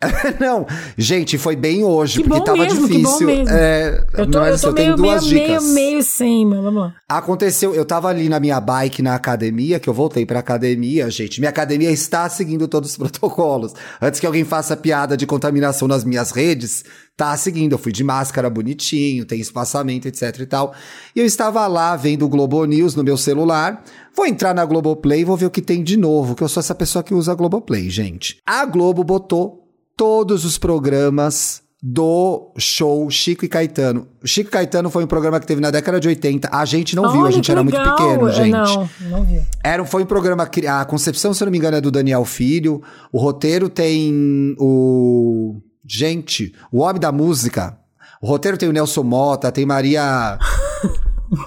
não, 0.38 0.64
gente, 0.96 1.36
foi 1.36 1.56
bem 1.56 1.82
hoje, 1.82 2.22
Que 2.22 2.28
porque 2.28 2.44
tava 2.44 2.58
mesmo, 2.58 2.86
difícil. 2.86 3.28
É, 3.48 4.06
Eu 4.16 4.30
tô, 4.30 4.38
mas 4.38 4.62
eu 4.62 4.68
tô 4.68 4.74
tenho 4.74 4.96
meio, 4.96 5.02
meio, 5.02 5.12
duas 5.12 5.26
meio, 5.26 5.46
dicas. 5.46 5.64
meio 5.70 6.02
sem, 6.04 6.46
mas 6.46 6.62
vamos 6.62 6.82
lá. 6.82 6.94
Aconteceu, 7.08 7.74
eu 7.74 7.84
tava 7.84 8.08
ali 8.08 8.28
na 8.28 8.38
minha 8.38 8.60
bike 8.60 9.02
na 9.02 9.16
academia, 9.16 9.80
que 9.80 9.88
eu 9.88 9.94
voltei 9.94 10.24
pra 10.24 10.38
academia, 10.38 11.10
gente. 11.10 11.40
Minha 11.40 11.50
academia 11.50 11.90
está 11.90 12.28
seguindo 12.28 12.68
todos 12.68 12.90
os 12.90 12.96
protocolos. 12.98 13.74
Antes 14.00 14.20
que 14.20 14.26
alguém 14.26 14.44
faça 14.44 14.76
piada 14.76 15.16
de 15.16 15.26
contaminação 15.26 15.88
nas 15.88 16.04
minhas 16.04 16.30
redes, 16.30 16.84
tá 17.16 17.36
seguindo. 17.36 17.72
Eu 17.72 17.78
fui 17.78 17.90
de 17.90 18.04
máscara 18.04 18.48
bonitinho, 18.48 19.24
tem 19.24 19.40
espaçamento, 19.40 20.06
etc 20.06 20.38
e 20.38 20.46
tal. 20.46 20.74
E 21.14 21.18
eu 21.18 21.26
estava 21.26 21.66
lá 21.66 21.96
vendo 21.96 22.24
o 22.24 22.28
Globo 22.28 22.64
News 22.64 22.94
no 22.94 23.02
meu 23.02 23.16
celular. 23.16 23.82
Vou 24.14 24.26
entrar 24.26 24.54
na 24.54 24.64
Globoplay 24.64 25.22
e 25.22 25.24
vou 25.24 25.36
ver 25.36 25.46
o 25.46 25.50
que 25.50 25.62
tem 25.62 25.82
de 25.82 25.96
novo, 25.96 26.36
que 26.36 26.42
eu 26.42 26.48
sou 26.48 26.60
essa 26.60 26.74
pessoa 26.74 27.02
que 27.02 27.14
usa 27.14 27.32
a 27.32 27.34
Globoplay, 27.34 27.90
gente. 27.90 28.38
A 28.46 28.64
Globo 28.64 29.02
botou 29.02 29.67
todos 29.98 30.44
os 30.46 30.56
programas 30.56 31.60
do 31.82 32.52
show 32.56 33.08
Chico 33.10 33.44
e 33.44 33.48
Caetano. 33.48 34.08
O 34.22 34.26
Chico 34.26 34.48
e 34.48 34.52
Caetano 34.52 34.90
foi 34.90 35.04
um 35.04 35.06
programa 35.06 35.38
que 35.38 35.46
teve 35.46 35.60
na 35.60 35.70
década 35.70 36.00
de 36.00 36.08
80. 36.08 36.48
A 36.50 36.64
gente 36.64 36.96
não 36.96 37.10
viu, 37.12 37.20
a 37.20 37.24
Olha, 37.24 37.32
gente 37.32 37.44
que 37.46 37.50
era 37.52 37.62
muito 37.62 37.76
legal. 37.78 37.96
pequeno, 37.96 38.28
É, 38.28 38.32
gente. 38.32 38.50
Não, 38.52 38.88
não 39.10 39.24
vi. 39.24 39.42
Era, 39.62 39.84
foi 39.84 40.02
um 40.02 40.06
programa. 40.06 40.46
cri- 40.46 40.66
A 40.66 40.84
concepção, 40.84 41.34
se 41.34 41.42
eu 41.42 41.46
não 41.46 41.52
me 41.52 41.58
engano, 41.58 41.76
é 41.76 41.80
do 41.80 41.90
Daniel 41.90 42.24
Filho. 42.24 42.80
O 43.12 43.18
roteiro 43.18 43.68
tem 43.68 44.54
o. 44.58 45.60
Gente, 45.86 46.52
o 46.72 46.80
homem 46.80 47.00
da 47.00 47.10
música. 47.12 47.76
O 48.20 48.26
roteiro 48.26 48.56
tem 48.58 48.68
o 48.68 48.72
Nelson 48.72 49.02
Mota, 49.04 49.50
tem 49.52 49.64
Maria. 49.66 50.38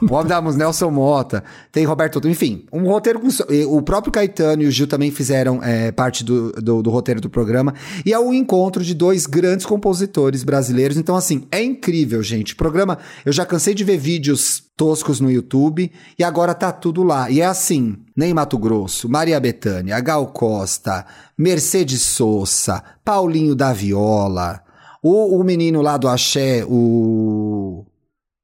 O 0.02 0.14
homem 0.14 0.28
da 0.28 0.42
música, 0.42 0.64
Nelson 0.64 0.92
Mota, 0.92 1.44
tem 1.72 1.86
Roberto. 1.86 2.28
Enfim, 2.28 2.66
um 2.72 2.84
roteiro 2.84 3.20
com. 3.20 3.28
O 3.68 3.82
próprio 3.82 4.12
Caetano 4.12 4.64
e 4.64 4.68
o 4.68 4.72
Gil 4.72 4.88
também 4.88 5.12
fizeram 5.12 5.64
é, 5.64 5.92
parte 5.92 6.24
do, 6.24 6.52
do, 6.52 6.84
do 6.84 6.90
roteiro 6.90 7.20
do 7.20 7.30
programa. 7.30 7.74
E 8.06 8.14
é 8.14 8.20
o 8.20 8.34
encontro 8.34 8.84
de 8.84 8.94
dois 8.94 9.26
grandes 9.26 9.66
compositores 9.66 10.44
brasileiros. 10.44 10.98
Então, 10.98 11.16
assim, 11.16 11.48
é 11.52 11.64
incrível, 11.64 12.22
gente. 12.22 12.54
O 12.54 12.58
programa. 12.58 12.98
Eu 13.26 13.32
já 13.32 13.46
cansei 13.46 13.74
de 13.74 13.84
ver 13.84 13.98
vídeos 13.98 14.64
toscos 14.78 15.20
no 15.20 15.32
YouTube 15.32 15.92
e 16.18 16.24
agora 16.24 16.54
tá 16.54 16.72
tudo 16.72 17.04
lá. 17.04 17.30
E 17.30 17.42
é 17.42 17.46
assim: 17.46 17.98
Ney 18.16 18.34
Mato 18.34 18.58
Grosso, 18.58 19.10
Maria 19.10 19.40
Bethânia, 19.40 20.00
Gal 20.00 20.28
Costa, 20.28 21.06
Mercedes 21.38 22.02
Sosa, 22.02 22.84
Paulinho 23.04 23.56
da 23.56 23.74
Viola, 23.74 24.62
o, 25.02 25.40
o 25.40 25.44
menino 25.44 25.82
lá 25.82 25.98
do 25.98 26.08
Axé, 26.08 26.64
o. 26.68 27.86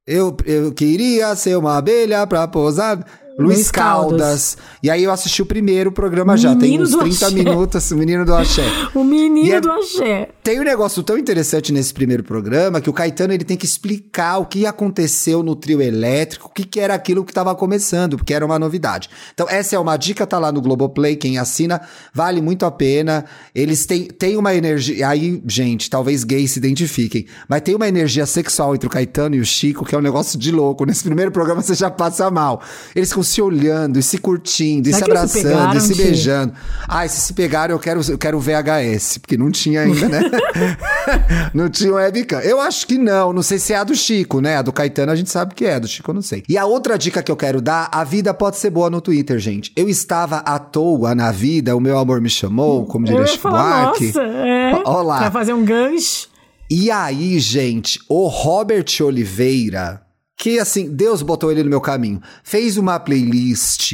Eu, 0.07 0.35
eu 0.45 0.71
queria 0.71 1.35
ser 1.35 1.57
uma 1.57 1.77
abelha 1.77 2.25
pra 2.25 2.47
pousar. 2.47 3.05
Luiz 3.37 3.69
Caldas. 3.69 4.09
Caldas. 4.19 4.57
E 4.81 4.89
aí 4.89 5.03
eu 5.03 5.11
assisti 5.11 5.43
o 5.43 5.45
primeiro 5.45 5.91
programa 5.91 6.35
já. 6.35 6.55
Tem 6.55 6.81
uns 6.81 6.89
do 6.91 6.99
30 6.99 7.25
Axé. 7.27 7.35
minutos, 7.35 7.91
o 7.91 7.95
menino 7.97 8.25
do 8.25 8.33
Axé. 8.33 8.63
O 8.95 9.03
menino 9.03 9.53
é- 9.53 9.61
do 9.61 9.71
axé. 9.71 10.29
Tem 10.47 10.61
um 10.61 10.63
negócio 10.63 11.03
tão 11.03 11.17
interessante 11.17 11.73
nesse 11.73 11.93
primeiro 11.93 12.23
programa 12.23 12.79
que 12.79 12.89
o 12.89 12.93
Caetano 12.93 13.33
ele 13.33 13.43
tem 13.43 13.57
que 13.57 13.65
explicar 13.65 14.37
o 14.37 14.45
que 14.45 14.65
aconteceu 14.65 15.43
no 15.43 15.57
trio 15.57 15.81
elétrico, 15.81 16.47
o 16.47 16.49
que, 16.49 16.63
que 16.63 16.79
era 16.79 16.93
aquilo 16.93 17.25
que 17.25 17.31
estava 17.31 17.53
começando, 17.53 18.15
porque 18.15 18.33
era 18.33 18.45
uma 18.45 18.57
novidade. 18.57 19.09
Então, 19.33 19.45
essa 19.49 19.75
é 19.75 19.79
uma 19.79 19.97
dica, 19.97 20.25
tá 20.25 20.39
lá 20.39 20.49
no 20.49 20.61
Globoplay, 20.61 21.17
quem 21.17 21.37
assina, 21.37 21.81
vale 22.13 22.39
muito 22.39 22.65
a 22.65 22.71
pena. 22.71 23.25
Eles 23.53 23.85
têm, 23.85 24.05
têm 24.05 24.37
uma 24.37 24.55
energia. 24.55 25.09
Aí, 25.09 25.43
gente, 25.45 25.89
talvez 25.89 26.23
gays 26.23 26.51
se 26.51 26.59
identifiquem, 26.59 27.25
mas 27.49 27.59
tem 27.59 27.75
uma 27.75 27.89
energia 27.89 28.25
sexual 28.25 28.73
entre 28.73 28.87
o 28.87 28.89
Caetano 28.89 29.35
e 29.35 29.41
o 29.41 29.45
Chico, 29.45 29.83
que 29.83 29.93
é 29.95 29.97
um 29.97 30.01
negócio 30.01 30.39
de 30.39 30.49
louco. 30.49 30.85
Nesse 30.85 31.03
primeiro 31.03 31.29
programa 31.29 31.61
você 31.61 31.75
já 31.75 31.91
passa 31.91 32.31
mal. 32.31 32.61
Eles 32.95 33.09
ficam 33.09 33.23
se 33.23 33.41
olhando 33.41 33.99
e 33.99 34.01
se 34.01 34.17
curtindo, 34.17 34.87
e 34.87 34.93
Será 34.93 35.03
se 35.03 35.11
eles 35.11 35.31
se 35.31 35.39
abraçando, 35.39 35.51
e 35.51 35.57
pegaram, 35.57 35.79
se 35.81 35.95
beijando. 35.95 36.53
Ai, 36.87 37.09
se 37.09 37.19
se 37.19 37.33
pegaram, 37.33 37.75
eu 37.75 37.79
quero, 37.79 37.99
eu 38.09 38.17
quero 38.17 38.39
VHS, 38.39 39.17
porque 39.17 39.35
não 39.35 39.51
tinha 39.51 39.81
ainda, 39.81 40.07
né? 40.07 40.21
não 41.53 41.69
tinha 41.69 41.93
webcam. 41.93 42.39
Eu 42.39 42.59
acho 42.59 42.87
que 42.87 42.97
não, 42.97 43.33
não 43.33 43.41
sei 43.41 43.59
se 43.59 43.73
é 43.73 43.77
a 43.77 43.83
do 43.83 43.95
Chico, 43.95 44.41
né? 44.41 44.57
A 44.57 44.61
do 44.61 44.71
Caetano 44.71 45.11
a 45.11 45.15
gente 45.15 45.29
sabe 45.29 45.53
que 45.53 45.65
é, 45.65 45.75
a 45.75 45.79
do 45.79 45.87
Chico 45.87 46.11
eu 46.11 46.15
não 46.15 46.21
sei. 46.21 46.43
E 46.47 46.57
a 46.57 46.65
outra 46.65 46.97
dica 46.97 47.21
que 47.23 47.31
eu 47.31 47.35
quero 47.35 47.61
dar, 47.61 47.89
a 47.91 48.03
vida 48.03 48.33
pode 48.33 48.57
ser 48.57 48.69
boa 48.69 48.89
no 48.89 49.01
Twitter, 49.01 49.39
gente. 49.39 49.71
Eu 49.75 49.89
estava 49.89 50.37
à 50.37 50.59
toa 50.59 51.13
na 51.15 51.31
vida, 51.31 51.75
o 51.75 51.79
meu 51.79 51.97
amor 51.97 52.21
me 52.21 52.29
chamou, 52.29 52.85
como 52.85 53.05
Eu 53.05 53.11
diria 53.11 53.21
ia 53.25 53.27
Chico 53.27 53.49
Buarque. 53.49 54.07
nossa, 54.07 54.21
é. 54.21 54.81
Ó 54.85 55.01
lá. 55.01 55.19
Pra 55.19 55.31
fazer 55.31 55.53
um 55.53 55.63
gancho. 55.63 56.29
E 56.69 56.91
aí, 56.91 57.39
gente, 57.39 57.99
o 58.09 58.27
Robert 58.27 58.85
Oliveira, 59.01 60.01
que 60.37 60.59
assim, 60.59 60.89
Deus 60.89 61.21
botou 61.21 61.51
ele 61.51 61.63
no 61.63 61.69
meu 61.69 61.79
caminho, 61.79 62.21
fez 62.43 62.77
uma 62.77 62.99
playlist 62.99 63.93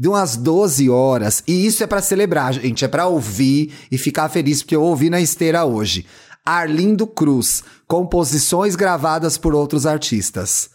de 0.00 0.08
umas 0.08 0.34
12 0.34 0.88
horas, 0.88 1.42
e 1.46 1.66
isso 1.66 1.84
é 1.84 1.86
pra 1.86 2.00
celebrar, 2.00 2.54
gente, 2.54 2.86
é 2.86 2.88
pra 2.88 3.06
ouvir 3.06 3.70
e 3.92 3.98
ficar 3.98 4.30
feliz, 4.30 4.62
porque 4.62 4.74
eu 4.74 4.82
ouvi 4.82 5.10
na 5.10 5.20
esteira 5.20 5.66
hoje. 5.66 6.06
Arlindo 6.42 7.06
Cruz, 7.06 7.62
composições 7.86 8.74
gravadas 8.74 9.36
por 9.36 9.54
outros 9.54 9.84
artistas. 9.84 10.70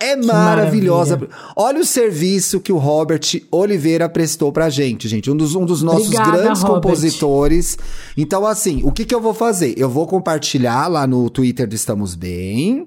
É 0.00 0.14
maravilhosa. 0.14 1.28
Olha 1.56 1.80
o 1.80 1.84
serviço 1.84 2.60
que 2.60 2.72
o 2.72 2.78
Robert 2.78 3.20
Oliveira 3.50 4.08
prestou 4.08 4.52
pra 4.52 4.70
gente, 4.70 5.08
gente. 5.08 5.28
Um 5.28 5.36
dos, 5.36 5.56
um 5.56 5.66
dos 5.66 5.82
nossos 5.82 6.06
Obrigada, 6.06 6.30
grandes 6.30 6.62
Robert. 6.62 6.82
compositores. 6.82 7.76
Então, 8.16 8.46
assim, 8.46 8.82
o 8.84 8.92
que, 8.92 9.04
que 9.04 9.14
eu 9.14 9.20
vou 9.20 9.34
fazer? 9.34 9.74
Eu 9.76 9.88
vou 9.88 10.06
compartilhar 10.06 10.86
lá 10.86 11.04
no 11.04 11.28
Twitter 11.28 11.66
do 11.66 11.74
Estamos 11.74 12.14
Bem. 12.14 12.86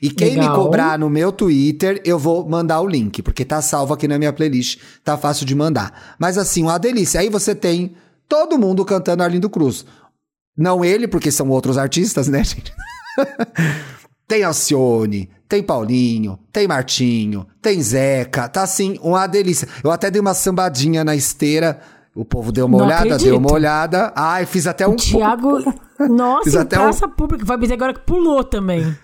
E 0.00 0.10
quem 0.10 0.34
me 0.34 0.40
Legal. 0.40 0.54
cobrar 0.54 0.98
no 0.98 1.10
meu 1.10 1.32
Twitter, 1.32 2.00
eu 2.04 2.18
vou 2.18 2.48
mandar 2.48 2.80
o 2.80 2.86
link, 2.86 3.20
porque 3.22 3.44
tá 3.44 3.60
salvo 3.60 3.92
aqui 3.94 4.06
na 4.06 4.18
minha 4.18 4.32
playlist, 4.32 4.78
tá 5.02 5.16
fácil 5.18 5.44
de 5.44 5.54
mandar. 5.54 6.14
Mas 6.18 6.38
assim, 6.38 6.62
uma 6.62 6.78
delícia. 6.78 7.20
Aí 7.20 7.28
você 7.28 7.54
tem 7.54 7.94
todo 8.28 8.58
mundo 8.58 8.84
cantando 8.84 9.22
Arlindo 9.22 9.50
Cruz. 9.50 9.84
Não 10.56 10.84
ele, 10.84 11.06
porque 11.08 11.30
são 11.30 11.48
outros 11.48 11.76
artistas, 11.78 12.28
né, 12.28 12.42
gente? 12.44 12.72
tem 14.26 14.42
Alcione, 14.44 15.28
tem 15.48 15.62
Paulinho, 15.62 16.38
tem 16.52 16.66
Martinho, 16.68 17.46
tem 17.62 17.80
Zeca, 17.82 18.48
tá 18.48 18.62
assim, 18.62 18.98
uma 19.02 19.26
delícia. 19.26 19.66
Eu 19.82 19.90
até 19.90 20.10
dei 20.10 20.20
uma 20.20 20.34
sambadinha 20.34 21.02
na 21.04 21.16
esteira, 21.16 21.80
o 22.14 22.24
povo 22.24 22.52
deu 22.52 22.66
uma 22.66 22.78
Não 22.78 22.84
olhada, 22.86 23.02
acredito. 23.04 23.28
deu 23.28 23.38
uma 23.38 23.52
olhada. 23.52 24.12
Ai, 24.14 24.44
fiz 24.46 24.66
até 24.66 24.86
um. 24.86 24.96
Tiago, 24.96 25.60
Fiz 25.96 26.08
nossa, 26.10 26.50
em 26.50 26.60
até 26.60 26.78
um- 26.78 26.82
praça 26.82 27.08
pública. 27.08 27.44
Vai 27.44 27.58
dizer 27.58 27.74
agora 27.74 27.94
que 27.94 28.00
pulou 28.00 28.44
também. 28.44 28.96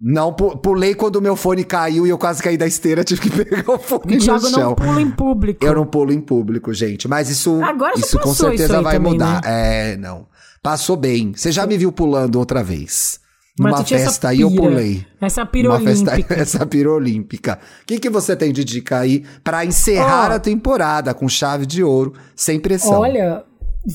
Não, 0.00 0.32
pu- 0.32 0.56
pulei 0.58 0.94
quando 0.94 1.16
o 1.16 1.20
meu 1.20 1.36
fone 1.36 1.62
caiu 1.62 2.06
e 2.06 2.10
eu 2.10 2.16
quase 2.16 2.42
caí 2.42 2.56
da 2.56 2.66
esteira, 2.66 3.04
tive 3.04 3.20
que 3.20 3.30
pegar 3.30 3.70
o 3.70 3.78
fone 3.78 4.16
no 4.16 4.20
chão. 4.40 4.70
não 4.70 4.74
pula 4.74 5.00
em 5.02 5.10
público. 5.10 5.64
Eu 5.64 5.74
não 5.74 5.84
pulo 5.86 6.12
em 6.12 6.20
público, 6.20 6.72
gente. 6.72 7.06
Mas 7.06 7.28
isso, 7.28 7.62
Agora 7.62 7.92
isso 7.98 8.18
com 8.18 8.32
certeza 8.32 8.74
isso 8.74 8.82
vai 8.82 8.94
também, 8.96 9.12
mudar. 9.12 9.42
né? 9.42 9.92
É, 9.92 9.96
não. 9.98 10.26
Passou 10.62 10.96
bem. 10.96 11.32
Você 11.36 11.52
já 11.52 11.66
me 11.66 11.76
viu 11.76 11.92
pulando 11.92 12.36
outra 12.36 12.62
vez. 12.62 13.20
Mas 13.58 13.72
Numa 13.72 13.84
festa 13.84 14.28
aí 14.28 14.40
eu 14.40 14.50
pulei. 14.50 15.04
essa 15.20 15.46
Numa 15.62 15.80
festa, 15.80 16.12
essa 16.32 16.64
pira 16.64 16.90
olímpica. 16.90 17.58
O 17.82 17.86
que, 17.86 17.98
que 17.98 18.08
você 18.08 18.34
tem 18.34 18.52
de 18.54 18.64
dica 18.64 19.00
aí 19.00 19.22
pra 19.44 19.66
encerrar 19.66 20.30
Ó. 20.30 20.34
a 20.36 20.38
temporada 20.38 21.12
com 21.12 21.28
chave 21.28 21.66
de 21.66 21.82
ouro, 21.84 22.14
sem 22.34 22.58
pressão? 22.58 23.00
Olha, 23.00 23.44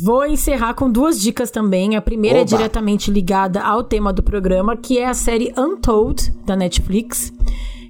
vou 0.04 0.26
encerrar 0.26 0.74
com 0.74 0.90
duas 0.90 1.22
dicas 1.22 1.52
também. 1.52 1.96
A 1.96 2.02
primeira 2.02 2.40
é 2.40 2.42
Oba. 2.42 2.50
diretamente 2.50 3.12
ligada 3.12 3.62
ao 3.62 3.84
tema 3.84 4.12
do 4.12 4.24
programa, 4.24 4.76
que 4.76 4.98
é 4.98 5.08
a 5.08 5.14
série 5.14 5.54
Untold 5.58 6.32
da 6.46 6.56
Netflix, 6.56 7.32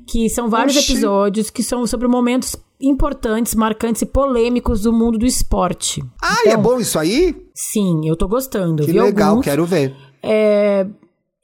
que 0.08 0.30
são 0.30 0.50
vários 0.50 0.76
Oxi. 0.76 0.91
episódios 0.91 1.50
que 1.50 1.64
são 1.64 1.86
sobre 1.88 2.08
momentos 2.08 2.56
importantes, 2.80 3.56
marcantes 3.56 4.02
e 4.02 4.06
polêmicos 4.06 4.82
do 4.82 4.91
mundo 4.91 5.18
do 5.18 5.26
esporte. 5.26 6.04
Ah, 6.22 6.43
e 6.46 6.50
é 6.50 6.58
bom 6.58 6.80
isso 6.80 7.00
aí? 7.00 7.36
Sim, 7.54 8.08
eu 8.08 8.16
tô 8.16 8.28
gostando. 8.28 8.86
Que 8.86 8.91
legal, 8.91 9.30
alguns. 9.30 9.46
quero 9.46 9.66
ver. 9.66 9.96
É, 10.22 10.86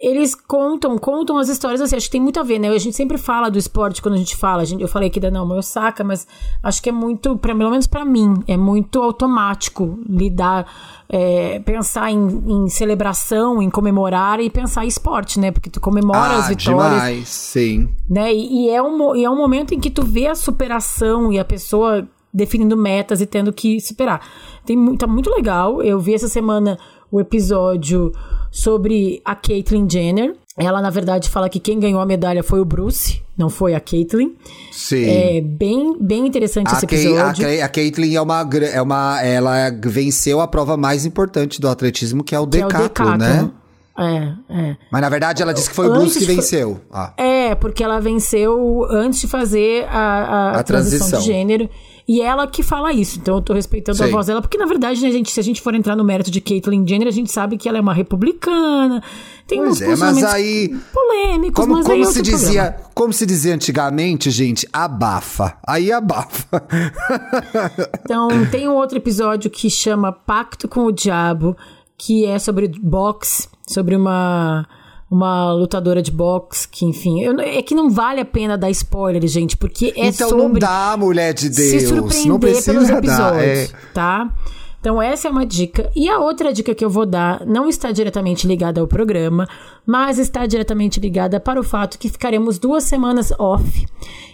eles 0.01 0.33
contam, 0.33 0.97
contam 0.97 1.37
as 1.37 1.47
histórias 1.47 1.79
assim, 1.79 1.95
acho 1.95 2.07
que 2.07 2.13
tem 2.13 2.21
muito 2.21 2.39
a 2.39 2.43
ver, 2.43 2.57
né? 2.57 2.69
A 2.69 2.77
gente 2.79 2.95
sempre 2.95 3.19
fala 3.19 3.51
do 3.51 3.59
esporte 3.59 4.01
quando 4.01 4.15
a 4.15 4.17
gente 4.17 4.35
fala. 4.35 4.63
A 4.63 4.65
gente, 4.65 4.81
eu 4.81 4.87
falei 4.87 5.09
aqui 5.09 5.19
da 5.19 5.29
Naomi 5.29 5.53
Osaka, 5.53 6.03
mas 6.03 6.27
acho 6.63 6.81
que 6.81 6.89
é 6.89 6.91
muito, 6.91 7.37
pra, 7.37 7.55
pelo 7.55 7.69
menos 7.69 7.85
pra 7.85 8.03
mim, 8.03 8.33
é 8.47 8.57
muito 8.57 8.99
automático 8.99 9.99
lidar, 10.09 10.65
é, 11.07 11.59
pensar 11.59 12.09
em, 12.09 12.17
em 12.17 12.67
celebração, 12.67 13.61
em 13.61 13.69
comemorar 13.69 14.39
e 14.39 14.49
pensar 14.49 14.85
em 14.85 14.87
esporte, 14.87 15.39
né? 15.39 15.51
Porque 15.51 15.69
tu 15.69 15.79
comemora 15.79 16.37
as 16.37 16.45
ah, 16.45 16.49
vitórias 16.49 16.93
demais, 16.93 17.29
sim. 17.29 17.87
né? 18.09 18.33
E, 18.33 18.65
e 18.65 18.69
é 18.71 18.81
um, 18.81 19.15
e 19.15 19.23
é 19.23 19.29
um 19.29 19.37
momento 19.37 19.75
em 19.75 19.79
que 19.79 19.91
tu 19.91 20.03
vê 20.03 20.25
a 20.25 20.33
superação 20.33 21.31
e 21.31 21.37
a 21.37 21.45
pessoa 21.45 22.07
definindo 22.33 22.75
metas 22.75 23.21
e 23.21 23.27
tendo 23.27 23.53
que 23.53 23.79
superar. 23.79 24.21
Tem, 24.65 24.95
tá 24.95 25.05
muito 25.05 25.29
legal. 25.29 25.83
Eu 25.83 25.99
vi 25.99 26.15
essa 26.15 26.27
semana 26.27 26.79
o 27.11 27.19
episódio 27.19 28.11
sobre 28.49 29.21
a 29.25 29.35
Caitlyn 29.35 29.87
Jenner. 29.89 30.35
Ela, 30.57 30.81
na 30.81 30.89
verdade, 30.89 31.29
fala 31.29 31.49
que 31.49 31.59
quem 31.59 31.79
ganhou 31.79 32.01
a 32.01 32.05
medalha 32.05 32.43
foi 32.43 32.59
o 32.59 32.65
Bruce, 32.65 33.21
não 33.37 33.49
foi 33.49 33.73
a 33.73 33.79
Caitlyn. 33.79 34.31
Sim. 34.71 35.05
É 35.05 35.41
bem, 35.41 35.95
bem 35.99 36.27
interessante 36.27 36.67
A, 36.69 36.73
esse 36.73 36.85
episódio. 36.85 37.45
Kay- 37.45 37.61
a 37.61 37.69
Caitlyn 37.69 38.15
é 38.15 38.21
uma, 38.21 38.47
é 38.73 38.81
uma. 38.81 39.21
Ela 39.23 39.69
venceu 39.85 40.41
a 40.41 40.47
prova 40.47 40.75
mais 40.75 41.05
importante 41.05 41.59
do 41.61 41.69
atletismo, 41.69 42.23
que 42.23 42.35
é 42.35 42.39
o 42.39 42.45
que 42.47 42.57
é 42.57 43.17
né? 43.17 43.49
É, 43.97 44.33
é. 44.49 44.77
Mas 44.91 45.01
na 45.01 45.09
verdade 45.09 45.41
ela 45.43 45.53
disse 45.53 45.69
que 45.69 45.75
foi 45.75 45.87
o 45.87 45.93
Bruce 45.93 46.17
que 46.17 46.25
venceu. 46.25 46.79
Ah. 46.91 47.13
É, 47.17 47.53
porque 47.55 47.83
ela 47.83 47.99
venceu 47.99 48.85
antes 48.89 49.19
de 49.21 49.27
fazer 49.27 49.85
a, 49.89 49.97
a, 49.97 50.51
A 50.51 50.59
a 50.59 50.63
transição. 50.63 51.07
transição. 51.09 51.19
de 51.19 51.25
gênero. 51.25 51.69
E 52.13 52.19
ela 52.21 52.45
que 52.45 52.61
fala 52.61 52.91
isso. 52.91 53.19
Então 53.19 53.35
eu 53.35 53.41
tô 53.41 53.53
respeitando 53.53 54.03
a 54.03 54.07
voz 54.07 54.27
dela. 54.27 54.41
Porque, 54.41 54.57
na 54.57 54.65
verdade, 54.65 55.01
né, 55.01 55.09
gente, 55.11 55.31
se 55.31 55.39
a 55.39 55.43
gente 55.43 55.61
for 55.61 55.73
entrar 55.73 55.95
no 55.95 56.03
mérito 56.03 56.29
de 56.29 56.41
Caitlyn 56.41 56.85
Jenner, 56.85 57.07
a 57.07 57.11
gente 57.11 57.31
sabe 57.31 57.55
que 57.57 57.69
ela 57.69 57.77
é 57.77 57.81
uma 57.81 57.93
republicana. 57.93 59.01
Tem 59.47 59.59
Pois 59.59 59.71
uns 59.77 59.81
é, 59.81 59.95
mas 59.95 60.21
aí- 60.25 60.77
polêmicos, 60.93 61.63
Como, 61.63 61.75
mas 61.77 61.87
como 61.87 62.03
é 62.03 62.05
se 62.07 62.21
dizia, 62.21 62.63
programa. 62.63 62.91
como 62.93 63.13
se 63.13 63.25
dizia 63.25 63.55
antigamente, 63.55 64.29
gente, 64.29 64.67
abafa. 64.73 65.55
Aí 65.65 65.89
abafa. 65.89 66.61
Então, 68.03 68.27
tem 68.51 68.67
um 68.67 68.73
outro 68.73 68.97
episódio 68.97 69.49
que 69.49 69.69
chama 69.69 70.11
Pacto 70.11 70.67
com 70.67 70.81
o 70.85 70.91
Diabo, 70.91 71.55
que 71.97 72.25
é 72.25 72.37
sobre 72.39 72.67
boxe, 72.67 73.47
sobre 73.65 73.95
uma 73.95 74.67
uma 75.11 75.51
lutadora 75.51 76.01
de 76.01 76.09
boxe, 76.09 76.65
que 76.65 76.85
enfim, 76.85 77.21
eu 77.21 77.37
é 77.41 77.61
que 77.61 77.75
não 77.75 77.89
vale 77.89 78.21
a 78.21 78.25
pena 78.25 78.57
dar 78.57 78.69
spoiler, 78.69 79.27
gente, 79.27 79.57
porque 79.57 79.93
é 79.97 80.07
então 80.07 80.29
sobre 80.29 80.43
não 80.45 80.53
dá, 80.53 80.95
mulher 80.97 81.33
de 81.33 81.53
se 81.53 81.77
Deus. 81.77 81.83
surpreender 81.89 82.27
não 82.27 82.39
precisa 82.39 82.71
pelos 82.71 82.87
dar. 82.87 82.97
episódios, 82.97 83.43
é. 83.43 83.69
tá? 83.93 84.33
Então, 84.79 84.99
essa 84.99 85.27
é 85.27 85.31
uma 85.31 85.45
dica. 85.45 85.91
E 85.95 86.09
a 86.09 86.17
outra 86.17 86.51
dica 86.51 86.73
que 86.73 86.83
eu 86.83 86.89
vou 86.89 87.05
dar 87.05 87.45
não 87.45 87.67
está 87.67 87.91
diretamente 87.91 88.47
ligada 88.47 88.81
ao 88.81 88.87
programa, 88.87 89.47
mas 89.85 90.17
está 90.17 90.47
diretamente 90.47 90.99
ligada 90.99 91.39
para 91.39 91.59
o 91.59 91.63
fato 91.63 91.99
que 91.99 92.09
ficaremos 92.09 92.57
duas 92.57 92.85
semanas 92.85 93.31
off. 93.37 93.85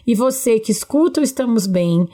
E 0.05 0.15
você 0.15 0.57
que 0.57 0.71
escuta 0.71 1.19
o 1.19 1.23
Estamos 1.23 1.67
Bem 1.67 2.07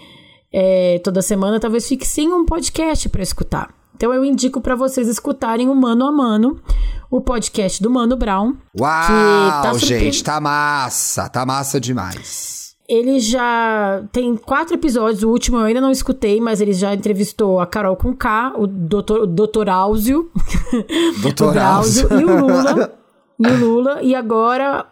é, 0.51 0.99
toda 1.03 1.21
semana, 1.21 1.59
talvez 1.59 1.87
fique 1.87 2.07
sem 2.07 2.33
um 2.33 2.43
podcast 2.43 3.07
para 3.09 3.21
escutar. 3.21 3.82
Então 3.95 4.13
eu 4.13 4.25
indico 4.25 4.59
para 4.61 4.75
vocês 4.75 5.07
escutarem 5.07 5.69
o 5.69 5.75
Mano 5.75 6.05
a 6.05 6.11
Mano, 6.11 6.59
o 7.09 7.21
podcast 7.21 7.81
do 7.81 7.89
Mano 7.89 8.17
Brown. 8.17 8.53
Uau, 8.79 9.01
que 9.05 9.67
tá 9.67 9.73
gente, 9.77 10.23
tá 10.23 10.39
massa, 10.41 11.29
tá 11.29 11.45
massa 11.45 11.79
demais. 11.79 12.75
Ele 12.87 13.17
já 13.19 14.03
tem 14.11 14.35
quatro 14.35 14.75
episódios, 14.75 15.23
o 15.23 15.29
último 15.29 15.57
eu 15.57 15.63
ainda 15.63 15.79
não 15.79 15.89
escutei, 15.89 16.41
mas 16.41 16.59
ele 16.59 16.73
já 16.73 16.93
entrevistou 16.93 17.59
a 17.59 17.65
Carol 17.65 17.95
com 17.95 18.13
K, 18.13 18.53
o 18.57 18.67
doutor, 18.67 19.21
o 19.21 19.27
doutor 19.27 19.69
Áuzio, 19.69 20.29
Doutor 21.21 21.55
o 21.55 21.59
Áuzio. 21.59 22.09
e 22.11 22.25
o 22.25 22.39
Lula. 22.41 22.99
e 23.39 23.47
o 23.47 23.57
Lula. 23.57 24.03
E 24.03 24.13
agora, 24.13 24.85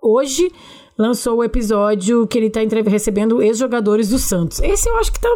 hoje, 0.00 0.52
lançou 0.96 1.38
o 1.38 1.44
episódio 1.44 2.26
que 2.26 2.38
ele 2.38 2.50
tá 2.50 2.60
recebendo 2.86 3.42
ex-jogadores 3.42 4.08
do 4.08 4.18
Santos. 4.18 4.60
Esse 4.60 4.88
eu 4.88 4.96
acho 4.98 5.12
que 5.12 5.20
tá. 5.20 5.28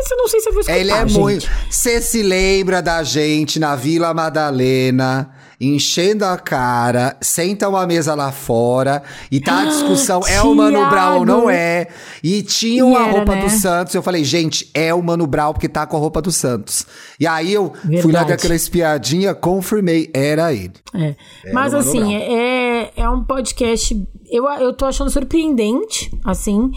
Esse 0.00 0.14
eu 0.14 0.18
não 0.18 0.28
sei 0.28 0.40
se 0.40 0.48
eu 0.48 0.52
vou 0.52 0.60
escutar. 0.60 0.78
Ele 0.78 0.90
é 0.90 1.06
gente. 1.06 1.18
muito. 1.18 1.50
Você 1.70 2.00
se 2.00 2.22
lembra 2.22 2.82
da 2.82 3.02
gente 3.02 3.58
na 3.58 3.76
Vila 3.76 4.12
Madalena, 4.12 5.30
enchendo 5.60 6.24
a 6.24 6.36
cara, 6.38 7.16
senta 7.20 7.68
uma 7.68 7.86
mesa 7.86 8.14
lá 8.14 8.30
fora 8.32 9.02
e 9.30 9.40
tá 9.40 9.60
a 9.62 9.64
discussão: 9.66 10.20
é 10.26 10.40
o 10.42 10.54
Mano. 10.54 10.88
Brown 10.88 11.18
ou 11.20 11.26
não 11.26 11.50
é? 11.50 11.88
E 12.22 12.42
tinham 12.42 12.92
E 12.92 12.96
a 12.96 13.02
era, 13.02 13.12
roupa 13.12 13.34
né? 13.34 13.42
do 13.42 13.50
Santos. 13.50 13.94
Eu 13.94 14.02
falei, 14.02 14.24
gente, 14.24 14.70
é 14.74 14.92
o 14.94 15.02
Mano 15.02 15.26
Brown 15.26 15.52
porque 15.52 15.68
tá 15.68 15.86
com 15.86 15.96
a 15.96 16.00
roupa 16.00 16.20
do 16.20 16.30
Santos. 16.32 16.86
E 17.18 17.26
aí 17.26 17.52
eu 17.52 17.72
fui 17.74 17.90
lá 18.12 18.20
Verdade. 18.20 18.28
daquela 18.28 18.54
espiadinha, 18.54 19.34
confirmei, 19.34 20.10
era 20.14 20.52
ele. 20.52 20.72
É. 20.94 21.14
Mas 21.52 21.72
o 21.72 21.76
Mano 21.78 21.88
assim, 21.88 22.14
é, 22.14 22.92
é 22.96 23.08
um 23.08 23.22
podcast. 23.24 24.06
Eu, 24.30 24.44
eu 24.52 24.72
tô 24.72 24.86
achando 24.86 25.10
surpreendente, 25.10 26.10
assim. 26.24 26.70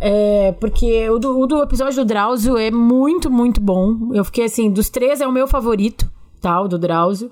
é, 0.00 0.52
porque 0.60 1.08
o 1.10 1.18
do, 1.18 1.38
o 1.40 1.46
do 1.46 1.62
episódio 1.62 1.96
do 1.96 2.04
Drauzio 2.04 2.56
é 2.56 2.70
muito, 2.70 3.30
muito 3.30 3.60
bom. 3.60 4.10
Eu 4.14 4.24
fiquei 4.24 4.44
assim, 4.44 4.70
dos 4.70 4.88
três 4.88 5.20
é 5.20 5.26
o 5.26 5.32
meu 5.32 5.46
favorito, 5.46 6.10
tá? 6.40 6.60
O 6.60 6.68
do 6.68 6.78
Drauzio. 6.78 7.30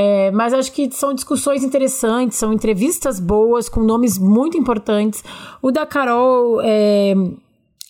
É, 0.00 0.30
mas 0.30 0.54
acho 0.54 0.70
que 0.70 0.88
são 0.92 1.12
discussões 1.12 1.64
interessantes, 1.64 2.38
são 2.38 2.52
entrevistas 2.52 3.18
boas, 3.18 3.68
com 3.68 3.80
nomes 3.80 4.16
muito 4.16 4.56
importantes. 4.56 5.24
O 5.60 5.72
da 5.72 5.84
Carol 5.84 6.60
é, 6.62 7.14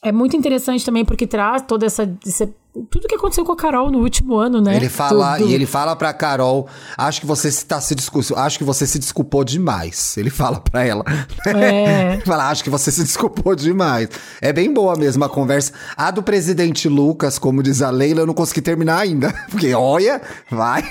é 0.03 0.11
muito 0.11 0.35
interessante 0.35 0.87
também, 0.87 1.05
porque 1.05 1.27
traz 1.27 1.61
toda 1.63 1.85
essa. 1.85 2.11
essa- 2.27 2.49
tudo 2.91 3.09
que 3.09 3.15
aconteceu 3.15 3.45
com 3.45 3.53
a 3.53 3.57
Carol 3.57 3.91
no 3.91 3.99
último 3.99 4.37
ano, 4.37 4.61
né? 4.61 4.77
Ele 4.77 4.89
fala, 4.89 5.41
e 5.41 5.53
ele 5.53 5.67
fala 5.67 5.95
pra 5.97 6.13
Carol, 6.13 6.69
acho 6.97 7.21
que 7.21 7.27
você 7.27 7.51
se 7.51 7.65
tá 7.65 7.81
se 7.81 7.95
desculpou, 7.95 8.37
acho 8.37 8.59
que 8.59 8.65
você 8.65 8.87
se 8.87 8.99
desculpou 8.99 9.45
demais. 9.45 10.17
Ele 10.17 10.31
fala 10.31 10.61
pra 10.61 10.85
ela. 10.85 11.05
É. 11.47 12.15
Ele 12.15 12.23
fala, 12.27 12.49
acho 12.51 12.63
que 12.65 12.71
você 12.71 12.91
se 12.91 13.03
desculpou 13.03 13.55
demais. 13.55 14.09
É 14.41 14.53
bem 14.53 14.73
boa 14.73 14.97
mesmo 14.97 15.25
a 15.25 15.29
conversa. 15.29 15.73
A 15.97 16.11
do 16.11 16.23
presidente 16.23 16.89
Lucas, 16.89 17.39
como 17.39 17.63
diz 17.63 17.83
a 17.83 17.91
Leila, 17.91 18.21
eu 18.21 18.27
não 18.27 18.35
consegui 18.35 18.61
terminar 18.61 18.99
ainda. 18.99 19.33
Porque, 19.51 19.75
olha, 19.75 20.21
vai. 20.51 20.83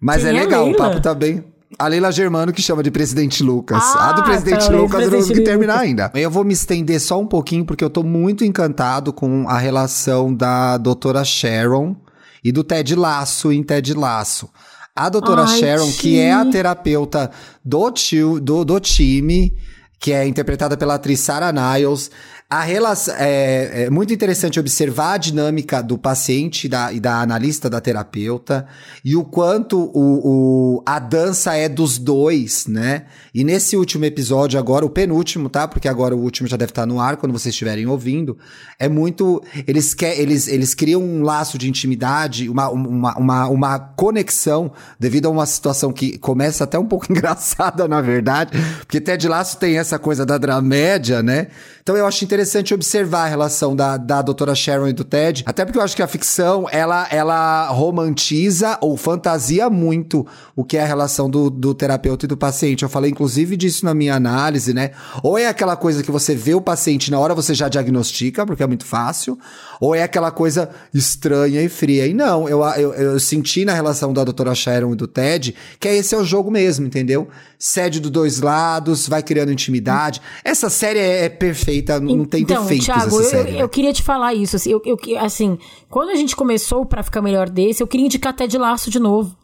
Mas 0.00 0.22
Quem 0.22 0.30
é 0.30 0.36
é 0.36 0.40
legal, 0.40 0.68
o 0.68 0.76
papo 0.76 1.00
tá 1.00 1.14
bem. 1.14 1.53
A 1.78 1.88
Leila 1.88 2.12
Germano 2.12 2.52
que 2.52 2.62
chama 2.62 2.82
de 2.82 2.90
presidente 2.90 3.42
Lucas. 3.42 3.82
Ah, 3.82 4.10
a 4.10 4.12
do 4.12 4.22
presidente 4.22 4.66
tá, 4.66 4.72
Lucas 4.72 4.72
eu 4.72 4.78
não 4.78 4.88
consegui 4.88 5.10
presidente 5.10 5.44
terminar 5.44 5.78
ainda. 5.78 6.10
Eu 6.14 6.30
vou 6.30 6.44
me 6.44 6.52
estender 6.52 7.00
só 7.00 7.20
um 7.20 7.26
pouquinho, 7.26 7.64
porque 7.64 7.82
eu 7.82 7.90
tô 7.90 8.02
muito 8.02 8.44
encantado 8.44 9.12
com 9.12 9.48
a 9.48 9.58
relação 9.58 10.32
da 10.32 10.76
doutora 10.76 11.24
Sharon 11.24 11.96
e 12.42 12.52
do 12.52 12.62
Ted 12.62 12.94
Laço 12.94 13.50
em 13.52 13.62
Ted 13.62 13.94
Laço. 13.94 14.48
A 14.94 15.08
doutora 15.08 15.42
Ai, 15.42 15.58
Sharon, 15.58 15.90
que 15.92 16.20
é 16.20 16.32
a 16.32 16.44
terapeuta 16.44 17.30
do, 17.64 17.90
tio, 17.90 18.38
do, 18.38 18.64
do 18.64 18.78
time, 18.78 19.52
que 19.98 20.12
é 20.12 20.26
interpretada 20.26 20.76
pela 20.76 20.94
atriz 20.94 21.18
Sarah 21.18 21.52
Niles. 21.52 22.10
A 22.54 22.60
relação, 22.62 23.12
é, 23.18 23.84
é 23.86 23.90
muito 23.90 24.14
interessante 24.14 24.60
observar 24.60 25.14
a 25.14 25.16
dinâmica 25.16 25.82
do 25.82 25.98
paciente 25.98 26.66
e 26.66 26.68
da, 26.68 26.92
e 26.92 27.00
da 27.00 27.20
analista 27.20 27.68
da 27.68 27.80
terapeuta 27.80 28.64
e 29.04 29.16
o 29.16 29.24
quanto 29.24 29.90
o, 29.92 30.76
o- 30.76 30.82
a 30.86 31.00
dança 31.00 31.56
é 31.56 31.68
dos 31.68 31.98
dois, 31.98 32.68
né? 32.68 33.06
E 33.34 33.42
nesse 33.42 33.76
último 33.76 34.04
episódio 34.04 34.56
agora, 34.56 34.86
o 34.86 34.88
penúltimo, 34.88 35.48
tá? 35.48 35.66
Porque 35.66 35.88
agora 35.88 36.14
o 36.14 36.20
último 36.20 36.46
já 36.46 36.56
deve 36.56 36.70
estar 36.70 36.86
no 36.86 37.00
ar 37.00 37.16
quando 37.16 37.32
vocês 37.32 37.52
estiverem 37.52 37.88
ouvindo. 37.88 38.38
É 38.78 38.88
muito. 38.88 39.42
Eles, 39.66 39.92
quer, 39.92 40.16
eles, 40.20 40.46
eles 40.46 40.74
criam 40.74 41.02
um 41.02 41.24
laço 41.24 41.58
de 41.58 41.68
intimidade, 41.68 42.48
uma, 42.48 42.68
uma, 42.68 43.18
uma, 43.18 43.48
uma 43.48 43.78
conexão 43.80 44.70
devido 44.96 45.26
a 45.26 45.30
uma 45.30 45.44
situação 45.44 45.92
que 45.92 46.18
começa 46.18 46.62
até 46.62 46.78
um 46.78 46.86
pouco 46.86 47.06
engraçada, 47.10 47.88
na 47.88 48.00
verdade. 48.00 48.52
Porque 48.78 49.00
Ted 49.00 49.26
Laço 49.26 49.56
tem 49.58 49.76
essa 49.76 49.98
coisa 49.98 50.24
da 50.24 50.38
dramédia, 50.38 51.20
né? 51.20 51.48
Então 51.82 51.96
eu 51.96 52.06
acho 52.06 52.24
interessante 52.24 52.43
observar 52.74 53.24
a 53.24 53.28
relação 53.28 53.74
da, 53.74 53.96
da 53.96 54.22
doutora 54.22 54.54
Sharon 54.54 54.88
e 54.88 54.92
do 54.92 55.04
Ted. 55.04 55.42
Até 55.46 55.64
porque 55.64 55.78
eu 55.78 55.82
acho 55.82 55.96
que 55.96 56.02
a 56.02 56.06
ficção, 56.06 56.66
ela, 56.70 57.06
ela 57.10 57.68
romantiza 57.68 58.78
ou 58.80 58.96
fantasia 58.96 59.70
muito 59.70 60.26
o 60.56 60.64
que 60.64 60.76
é 60.76 60.82
a 60.82 60.86
relação 60.86 61.28
do, 61.28 61.50
do 61.50 61.74
terapeuta 61.74 62.26
e 62.26 62.28
do 62.28 62.36
paciente. 62.36 62.82
Eu 62.82 62.88
falei, 62.88 63.10
inclusive, 63.10 63.56
disso 63.56 63.84
na 63.84 63.94
minha 63.94 64.14
análise, 64.14 64.72
né? 64.72 64.90
Ou 65.22 65.38
é 65.38 65.46
aquela 65.46 65.76
coisa 65.76 66.02
que 66.02 66.10
você 66.10 66.34
vê 66.34 66.54
o 66.54 66.60
paciente 66.60 67.10
na 67.10 67.18
hora 67.18 67.34
você 67.34 67.54
já 67.54 67.68
diagnostica, 67.68 68.44
porque 68.46 68.62
é 68.62 68.66
muito 68.66 68.84
fácil. 68.84 69.38
Ou 69.84 69.94
é 69.94 70.02
aquela 70.02 70.30
coisa 70.30 70.70
estranha 70.94 71.60
e 71.60 71.68
fria. 71.68 72.06
E 72.06 72.14
não, 72.14 72.48
eu, 72.48 72.62
eu, 72.62 72.94
eu 72.94 73.20
senti 73.20 73.66
na 73.66 73.74
relação 73.74 74.14
da 74.14 74.24
doutora 74.24 74.54
Sharon 74.54 74.94
e 74.94 74.96
do 74.96 75.06
Ted 75.06 75.54
que 75.78 75.86
esse 75.88 76.14
é 76.14 76.18
o 76.18 76.24
jogo 76.24 76.50
mesmo, 76.50 76.86
entendeu? 76.86 77.28
Cede 77.58 78.00
dos 78.00 78.10
dois 78.10 78.40
lados, 78.40 79.06
vai 79.06 79.22
criando 79.22 79.52
intimidade. 79.52 80.22
Essa 80.42 80.70
série 80.70 80.98
é, 80.98 81.24
é 81.26 81.28
perfeita, 81.28 82.00
não 82.00 82.24
tem 82.24 82.42
então, 82.44 82.62
defeitos 82.62 82.86
Thiago, 82.86 83.06
essa 83.08 83.16
eu, 83.16 83.24
série. 83.24 83.48
eu, 83.50 83.54
né? 83.56 83.62
eu 83.62 83.68
queria 83.68 83.92
te 83.92 84.02
falar 84.02 84.32
isso. 84.32 84.56
Assim, 84.56 84.70
eu, 84.70 84.80
eu- 84.86 84.98
assim, 85.18 85.58
quando 85.90 86.08
a 86.08 86.14
gente 86.14 86.34
começou 86.34 86.86
pra 86.86 87.02
ficar 87.02 87.20
melhor 87.20 87.50
desse, 87.50 87.82
eu 87.82 87.86
queria 87.86 88.06
indicar 88.06 88.32
Ted 88.34 88.56
Laço 88.56 88.90
de 88.90 88.98
novo. 88.98 89.36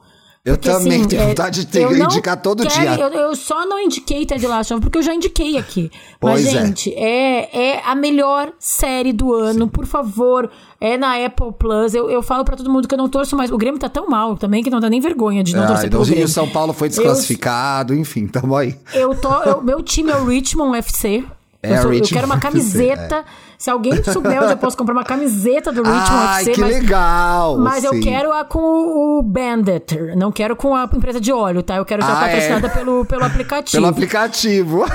Eu 0.43 0.55
Porque, 0.57 0.71
também 0.71 1.01
assim, 1.01 1.09
tenho 1.09 1.23
é, 1.23 1.27
vontade 1.27 1.61
de 1.61 1.67
ter- 1.67 1.83
eu 1.83 1.95
indicar 1.95 2.41
todo 2.41 2.67
quero- 2.67 2.75
dia. 2.97 2.99
Eu, 2.99 3.09
eu 3.13 3.37
só 3.37 3.67
não 3.67 3.79
indiquei 3.79 4.25
Ted 4.25 4.47
Lasso, 4.47 4.81
porque 4.81 4.97
eu 4.97 5.03
já 5.03 5.13
indiquei 5.15 5.59
aqui. 5.59 5.91
Pois 6.19 6.47
Mas, 6.47 6.55
é. 6.55 6.67
gente, 6.67 6.95
é. 6.95 7.75
É, 7.77 7.83
a 7.85 7.95
melhor 7.95 8.51
série 8.59 9.13
do 9.13 9.35
ano, 9.35 9.69
por 9.69 9.85
favor. 9.85 10.51
É 10.81 10.97
na 10.97 11.23
Apple 11.27 11.53
Plus. 11.59 11.95
Eu, 11.95 12.09
eu 12.11 12.23
falo 12.23 12.43
pra 12.43 12.57
todo 12.57 12.71
mundo 12.73 12.89
que 12.89 12.95
eu 12.95 12.99
não 12.99 13.07
torço 13.07 13.37
mais. 13.37 13.51
O 13.51 13.59
Grêmio 13.59 13.79
tá 13.79 13.91
tão 13.91 14.09
mal 14.09 14.35
também 14.35 14.63
que 14.63 14.71
não 14.71 14.81
dá 14.81 14.89
nem 14.89 14.99
vergonha 14.99 15.45
de 15.45 15.55
não 15.55 15.65
Ah, 15.65 15.67
torcer 15.67 15.87
então, 15.89 15.99
pelo 16.01 16.09
e 16.09 16.13
o 16.13 16.15
Grêmio. 16.15 16.29
São 16.29 16.49
Paulo 16.49 16.73
foi 16.73 16.89
desclassificado, 16.89 17.95
enfim, 17.95 18.27
tamo 18.27 18.57
aí. 18.57 18.75
Eu 18.95 19.15
tô, 19.15 19.31
eu- 19.43 19.63
meu 19.63 19.83
time 19.83 20.11
é 20.11 20.17
o 20.17 20.25
Richmond 20.25 20.75
FC. 20.79 21.23
É, 21.63 21.77
eu, 21.77 21.83
sou- 21.83 21.93
eu 21.93 22.03
quero 22.03 22.25
uma 22.25 22.37
FC, 22.37 22.49
camiseta. 22.49 23.25
Se 23.61 23.69
alguém 23.69 24.03
souber 24.03 24.43
onde 24.43 24.53
eu 24.53 24.57
posso 24.57 24.75
comprar 24.75 24.95
uma 24.95 25.05
camiseta 25.05 25.71
do 25.71 25.83
Richmond 25.83 26.11
Ai, 26.11 26.45
que 26.47 26.59
mas, 26.59 26.73
legal! 26.77 27.59
mas 27.59 27.85
eu 27.85 27.93
sim. 27.93 28.01
quero 28.01 28.33
a 28.33 28.43
com 28.43 28.59
o, 28.59 29.23
Bandit. 29.23 30.17
Não 30.17 30.33
quero 30.33 30.57
com 30.57 30.75
a 30.75 30.85
empresa 30.85 31.21
de 31.21 31.31
óleo, 31.31 31.63
tá? 31.63 31.77
Eu 31.77 31.85
quero 31.85 32.03
ser 32.03 32.11
Ah, 32.11 32.21
patrocinada 32.21 32.67
é. 32.69 32.71
pelo, 32.71 33.05
pelo 33.05 33.23
aplicativo. 33.23 33.73
Pelo 33.77 33.87
aplicativo. 33.87 34.85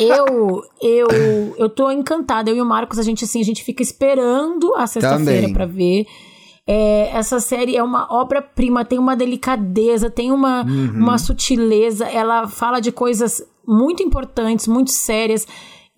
Eu, 0.00 0.62
eu, 0.80 1.08
eu 1.56 1.68
tô 1.68 1.90
encantada. 1.90 2.50
Eu 2.50 2.56
e 2.56 2.60
o 2.60 2.64
Marcos, 2.64 2.98
a 2.98 3.02
gente 3.02 3.24
assim, 3.24 3.40
a 3.40 3.44
gente 3.44 3.62
fica 3.64 3.82
esperando 3.82 4.74
a 4.76 4.86
sexta-feira 4.86 5.52
pra 5.52 5.66
ver. 5.66 6.06
É, 6.66 7.10
essa 7.12 7.40
série 7.40 7.76
é 7.76 7.82
uma 7.82 8.06
obra-prima, 8.12 8.84
tem 8.84 8.98
uma 8.98 9.16
delicadeza, 9.16 10.08
tem 10.10 10.30
uma, 10.30 10.62
Uhum. 10.64 10.92
uma 10.94 11.18
sutileza. 11.18 12.06
Ela 12.06 12.46
fala 12.46 12.80
de 12.80 12.92
coisas 12.92 13.42
muito 13.66 14.02
importantes, 14.02 14.66
muito 14.68 14.90
sérias 14.90 15.46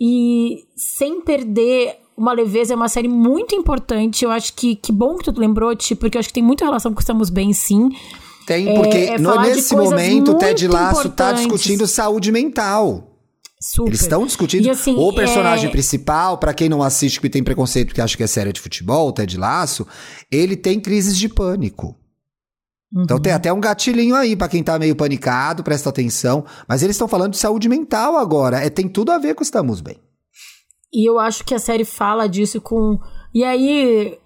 e 0.00 0.64
sem 0.74 1.20
perder 1.20 1.96
uma 2.16 2.32
leveza. 2.32 2.72
É 2.72 2.76
uma 2.76 2.88
série 2.88 3.08
muito 3.08 3.54
importante. 3.54 4.24
Eu 4.24 4.30
acho 4.30 4.52
que 4.54 4.74
que 4.76 4.92
bom 4.92 5.16
que 5.16 5.24
tu 5.32 5.38
lembrou, 5.40 5.74
Ti, 5.76 5.94
porque 5.94 6.16
eu 6.16 6.20
acho 6.20 6.28
que 6.28 6.34
tem 6.34 6.42
muita 6.42 6.64
relação 6.64 6.92
com 6.92 7.00
Estamos 7.00 7.30
Bem, 7.30 7.52
sim. 7.52 7.88
Tem, 8.46 8.74
porque 8.74 8.96
é 8.96 9.18
no- 9.18 9.30
falar 9.30 9.48
de 9.50 9.56
nesse 9.56 9.74
momento 9.76 10.32
o 10.32 10.34
Ted 10.34 10.66
Lasso 10.66 11.08
tá 11.10 11.30
importantes. 11.30 11.42
discutindo 11.42 11.86
saúde 11.86 12.32
mental. 12.32 13.06
Super. 13.62 13.90
Eles 13.90 14.00
estão 14.00 14.24
discutindo. 14.26 14.64
E, 14.64 14.70
assim, 14.70 14.96
o 14.96 15.12
personagem 15.12 15.68
é- 15.68 15.70
principal, 15.70 16.38
pra 16.38 16.54
quem 16.54 16.66
não 16.68 16.82
assiste 16.82 17.20
que 17.20 17.28
tem 17.28 17.44
preconceito 17.44 17.94
que 17.94 18.00
acha 18.00 18.16
que 18.16 18.22
é 18.22 18.26
série 18.26 18.52
de 18.54 18.60
futebol, 18.60 19.08
o 19.08 19.12
Ted 19.12 19.36
Lasso, 19.36 19.86
ele 20.32 20.56
tem 20.56 20.80
crises 20.80 21.16
de 21.16 21.28
pânico. 21.28 21.94
Então 22.92 23.16
Uhum. 23.16 23.22
tem 23.22 23.32
até 23.32 23.52
um 23.52 23.60
gatilhinho 23.60 24.14
aí 24.16 24.34
pra 24.34 24.48
quem 24.48 24.62
tá 24.62 24.78
meio 24.78 24.96
panicado, 24.96 25.62
presta 25.62 25.90
atenção. 25.90 26.44
Mas 26.68 26.82
eles 26.82 26.96
estão 26.96 27.06
falando 27.06 27.32
de 27.32 27.38
saúde 27.38 27.68
mental 27.68 28.16
agora. 28.16 28.58
É, 28.58 28.68
tem 28.68 28.88
tudo 28.88 29.12
a 29.12 29.18
ver 29.18 29.34
com 29.34 29.42
Estamos 29.42 29.80
Bem. 29.80 29.96
E 30.92 31.08
eu 31.08 31.18
acho 31.20 31.44
que 31.44 31.54
a 31.54 31.58
série 31.58 31.84
fala 31.84 32.28
disso 32.28 32.60
com. 32.60 32.98
E 33.34 33.44
aí. 33.44 34.18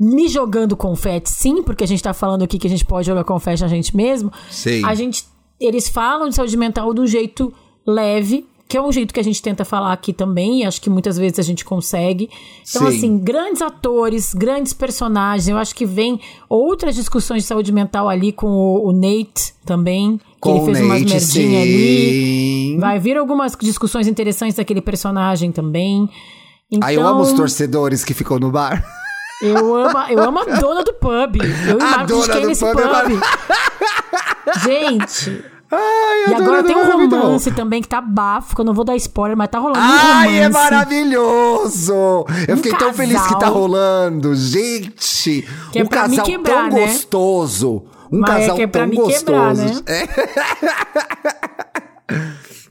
Me 0.00 0.28
jogando 0.28 0.76
confete, 0.76 1.28
sim, 1.28 1.60
porque 1.62 1.82
a 1.82 1.86
gente 1.86 2.02
tá 2.02 2.14
falando 2.14 2.44
aqui 2.44 2.56
que 2.56 2.68
a 2.68 2.70
gente 2.70 2.84
pode 2.84 3.06
jogar 3.06 3.24
confete 3.24 3.62
na 3.62 3.68
gente 3.68 3.96
mesmo. 3.96 4.32
Sei. 4.50 4.84
A 4.84 4.94
gente. 4.94 5.24
Eles 5.60 5.88
falam 5.88 6.28
de 6.28 6.36
saúde 6.36 6.56
mental 6.56 6.94
de 6.94 7.00
um 7.00 7.06
jeito 7.06 7.52
leve, 7.84 8.46
que 8.68 8.76
é 8.76 8.82
um 8.82 8.92
jeito 8.92 9.14
que 9.14 9.18
a 9.20 9.24
gente 9.24 9.40
tenta 9.40 9.64
falar 9.64 9.92
aqui 9.94 10.12
também, 10.12 10.60
e 10.60 10.64
acho 10.66 10.78
que 10.80 10.90
muitas 10.90 11.16
vezes 11.16 11.38
a 11.38 11.42
gente 11.42 11.64
consegue. 11.64 12.28
Então, 12.68 12.82
Sim. 12.82 12.96
assim, 12.96 13.18
grandes 13.18 13.62
atores, 13.62 14.34
grandes 14.34 14.74
personagens. 14.74 15.48
Eu 15.48 15.56
acho 15.56 15.74
que 15.74 15.86
vem 15.86 16.20
outras 16.50 16.94
discussões 16.94 17.42
de 17.44 17.48
saúde 17.48 17.72
mental 17.72 18.08
ali 18.10 18.30
com 18.30 18.46
o, 18.46 18.88
o 18.88 18.92
Nate 18.92 19.54
também. 19.64 20.20
Que 20.42 20.50
ele 20.50 20.60
fez 20.66 20.80
o 20.80 20.84
umas 20.84 21.00
Nate, 21.00 21.14
merdinhas 21.14 21.62
ali. 21.62 22.76
Vai 22.78 22.98
vir 22.98 23.16
algumas 23.16 23.56
discussões 23.58 24.06
interessantes 24.06 24.56
daquele 24.56 24.82
personagem 24.82 25.50
também. 25.50 26.08
Então, 26.70 26.86
Aí 26.86 26.96
eu 26.96 27.06
amo 27.06 27.22
os 27.22 27.32
torcedores 27.32 28.04
que 28.04 28.12
ficou 28.12 28.38
no 28.38 28.50
bar. 28.50 28.84
eu 29.40 29.74
amo, 29.76 29.98
eu 30.10 30.22
amo 30.22 30.40
a 30.40 30.44
dona 30.44 30.84
do 30.84 30.92
pub. 30.92 31.36
Eu 31.66 31.78
A 31.80 32.04
dona 32.04 32.40
do 32.40 32.58
pub 32.58 32.76
pub. 32.76 33.22
é 34.46 34.58
Gente, 34.60 35.42
Ai, 35.70 36.30
e 36.30 36.34
a 36.34 36.38
agora 36.38 36.64
tem 36.64 36.74
um 36.74 36.80
é 36.80 36.92
romance 36.92 37.50
também 37.52 37.82
que 37.82 37.88
tá 37.88 38.00
bafo, 38.00 38.54
que 38.54 38.60
eu 38.60 38.64
não 38.64 38.72
vou 38.72 38.84
dar 38.84 38.96
spoiler, 38.96 39.36
mas 39.36 39.48
tá 39.48 39.58
rolando 39.58 39.78
um 39.78 39.82
Ai, 39.82 40.26
romance. 40.26 40.40
é 40.42 40.48
maravilhoso! 40.48 41.92
Eu 42.48 42.54
Um 42.54 42.56
fiquei 42.56 42.74
tão 42.78 42.94
feliz 42.94 43.20
que 43.22 43.32
tá 43.34 43.38
casal. 43.40 43.54
rolando. 43.54 44.34
Gente, 44.34 45.46
Que 45.72 45.80
é 45.80 45.82
um 45.82 45.86
pra 45.86 46.08
me 46.08 46.16
casal 46.16 46.24
quebrar, 46.26 46.70
tão 46.70 46.78
né? 46.78 46.86
gostoso. 46.86 47.82
Um 48.10 48.20
Mas 48.20 48.30
é 48.30 48.38
casal 48.40 48.56
que 48.56 48.62
é 48.62 48.66
pra 48.66 48.80
tão 48.80 48.88
me 48.88 48.96
gostoso. 48.96 49.24
quebrar, 49.26 49.54
né? 49.54 49.80
É. 49.86 50.08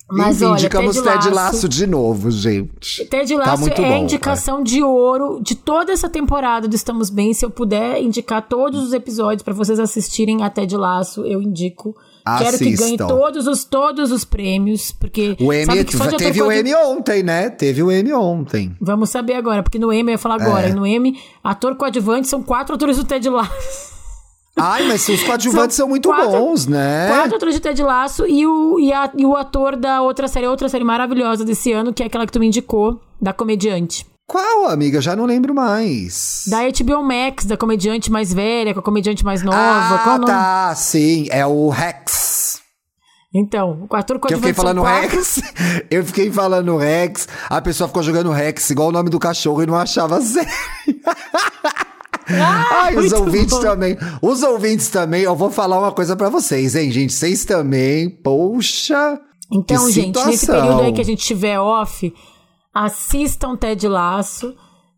Mas 0.09 0.37
Enfim, 0.37 0.45
olha, 0.45 0.53
indicamos 0.53 0.95
Ted 0.95 1.05
Ted 1.05 1.29
Lasso- 1.29 1.35
Laço 1.35 1.69
de 1.69 1.85
novo, 1.85 2.31
gente. 2.31 3.03
Ted 3.05 3.35
Tá 3.35 3.39
Lasso 3.45 3.61
muito 3.61 3.81
é 3.81 3.93
a 3.93 3.97
indicação 3.99 4.63
de 4.63 4.81
ouro 4.81 5.41
de 5.43 5.53
toda 5.53 5.91
essa 5.91 6.07
temporada 6.09 6.65
do 6.65 6.75
Estamos 6.75 7.09
Bem. 7.09 7.33
Se 7.33 7.43
eu 7.45 7.49
puder 7.51 8.01
indicar 8.01 8.41
todos 8.47 8.81
os 8.81 8.93
episódios 8.93 9.43
pra 9.43 9.53
vocês 9.53 9.79
assistirem 9.81 10.43
a 10.43 10.49
Ted 10.49 10.75
Lasso, 10.77 11.25
eu 11.25 11.41
indico. 11.41 11.93
Quero 12.39 12.57
que 12.57 12.63
ganhe 12.71 12.73
Assistam. 12.95 13.07
todos 13.07 13.47
os, 13.47 13.63
todos 13.63 14.11
os 14.11 14.25
prêmios, 14.25 14.91
porque. 14.91 15.36
O 15.39 15.51
ator 15.51 16.13
teve 16.17 16.41
o 16.41 16.51
Emmy 16.51 16.73
ontem, 16.75 17.23
né? 17.23 17.49
Teve 17.49 17.84
o 17.84 17.91
Emmy 17.91 18.13
ontem. 18.13 18.75
Vamos 18.82 19.09
saber 19.09 19.34
agora, 19.36 19.63
porque 19.63 19.80
no 19.80 19.91
Emmy 19.93 20.11
eu 20.11 20.13
ia 20.13 20.17
falar 20.17 20.36
agora. 20.36 20.67
É. 20.69 20.73
No 20.73 20.86
Emmy, 20.86 21.19
ator 21.43 21.75
coadjuvante 21.75 22.28
são 22.28 22.41
quatro 22.43 22.75
atores 22.75 22.97
do 22.97 23.03
Ted 23.03 23.30
Lasso. 23.30 23.95
Ai, 24.59 24.88
mas 24.88 25.07
os 25.07 25.21
coadjuvantes 25.23 25.75
são, 25.75 25.88
muito 25.88 26.09
quatro- 26.09 26.32
bons, 26.32 26.65
né? 26.65 27.07
Quatro 27.07 27.36
atores 27.36 27.53
de 27.55 27.61
Ted 27.61 27.82
Lasso 27.84 28.25
e 28.28 28.45
o, 28.47 28.80
e, 28.80 28.91
a- 28.91 29.11
e 29.15 29.25
o 29.25 29.36
ator 29.36 29.75
da 29.75 30.01
outra 30.01 30.28
série, 30.28 30.47
outra 30.47 30.67
série 30.67 30.84
maravilhosa 30.84 31.45
desse 31.45 31.71
ano, 31.71 31.93
que 31.93 32.01
é 32.01 32.07
aquela 32.07 32.25
que 32.25 32.32
tu 32.32 32.39
me 32.39 32.47
indicou, 32.47 32.99
da 33.21 33.32
comediante. 33.34 34.05
Qual, 34.28 34.67
amiga? 34.67 34.99
Já 34.99 35.15
não 35.15 35.25
lembro 35.25 35.55
mais. 35.55 36.43
Da 36.47 36.59
HBO 36.63 37.01
Max, 37.01 37.45
da 37.45 37.55
comediante 37.55 38.11
mais 38.11 38.34
velha, 38.34 38.73
com 38.73 38.82
a 38.82 38.84
comediante 38.84 39.23
mais 39.23 39.41
nova. 39.41 39.57
ah, 39.57 40.19
tá, 40.25 40.75
sim. 40.75 41.28
É 41.32 41.45
o 41.45 41.69
Rex. 41.69 42.61
Então, 43.34 43.88
o 43.89 43.95
ator 43.95 44.19
Que 44.19 44.34
eu 44.34 44.38
fiquei 44.38 44.53
falando 44.53 44.82
quatro. 44.82 45.15
Rex. 45.15 45.41
Eu 45.89 46.03
fiquei 46.03 46.32
falando 46.32 46.75
Rex. 46.75 47.28
A 47.49 47.61
pessoa 47.61 47.88
ficou 47.88 48.03
jogando 48.03 48.32
Rex, 48.32 48.69
igual 48.69 48.89
o 48.89 48.91
nome 48.91 49.09
do 49.09 49.19
cachorro, 49.19 49.63
e 49.63 49.65
não 49.65 49.75
achava 49.75 50.19
sério. 50.21 50.51
Ai, 52.30 52.95
os 52.97 53.13
ouvintes 53.13 53.51
bom. 53.55 53.61
também. 53.61 53.97
Os 54.21 54.43
ouvintes 54.43 54.89
também. 54.89 55.21
Eu 55.23 55.36
vou 55.36 55.49
falar 55.49 55.80
uma 55.80 55.91
coisa 55.91 56.15
pra 56.15 56.30
vocês, 56.30 56.75
hein, 56.75 56.91
gente? 56.91 57.13
Vocês 57.13 57.45
também. 57.45 58.09
Poxa. 58.09 59.19
Então, 59.51 59.89
gente, 59.89 60.17
nesse 60.25 60.39
situação. 60.39 60.65
período 60.65 60.84
aí 60.84 60.93
que 60.93 61.01
a 61.01 61.05
gente 61.05 61.23
tiver 61.23 61.59
off, 61.59 62.13
assistam 62.86 63.55
Ted 63.55 63.88
Laço 63.88 64.55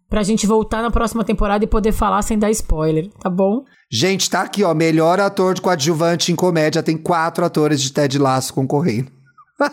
pra 0.10 0.24
gente 0.24 0.48
voltar 0.48 0.82
na 0.82 0.90
próxima 0.90 1.24
temporada 1.24 1.64
e 1.64 1.68
poder 1.68 1.92
falar 1.92 2.22
sem 2.22 2.38
dar 2.38 2.50
spoiler, 2.52 3.10
tá 3.20 3.30
bom? 3.30 3.64
Gente, 3.92 4.30
tá 4.30 4.42
aqui, 4.42 4.64
ó. 4.64 4.74
Melhor 4.74 5.20
ator 5.20 5.54
de 5.54 5.62
coadjuvante 5.62 6.32
em 6.32 6.36
comédia. 6.36 6.84
Tem 6.84 6.98
quatro 6.98 7.46
atores 7.46 7.82
de 7.82 7.92
Ted 7.92 8.18
Lasso 8.18 8.54
concorrendo. 8.54 9.12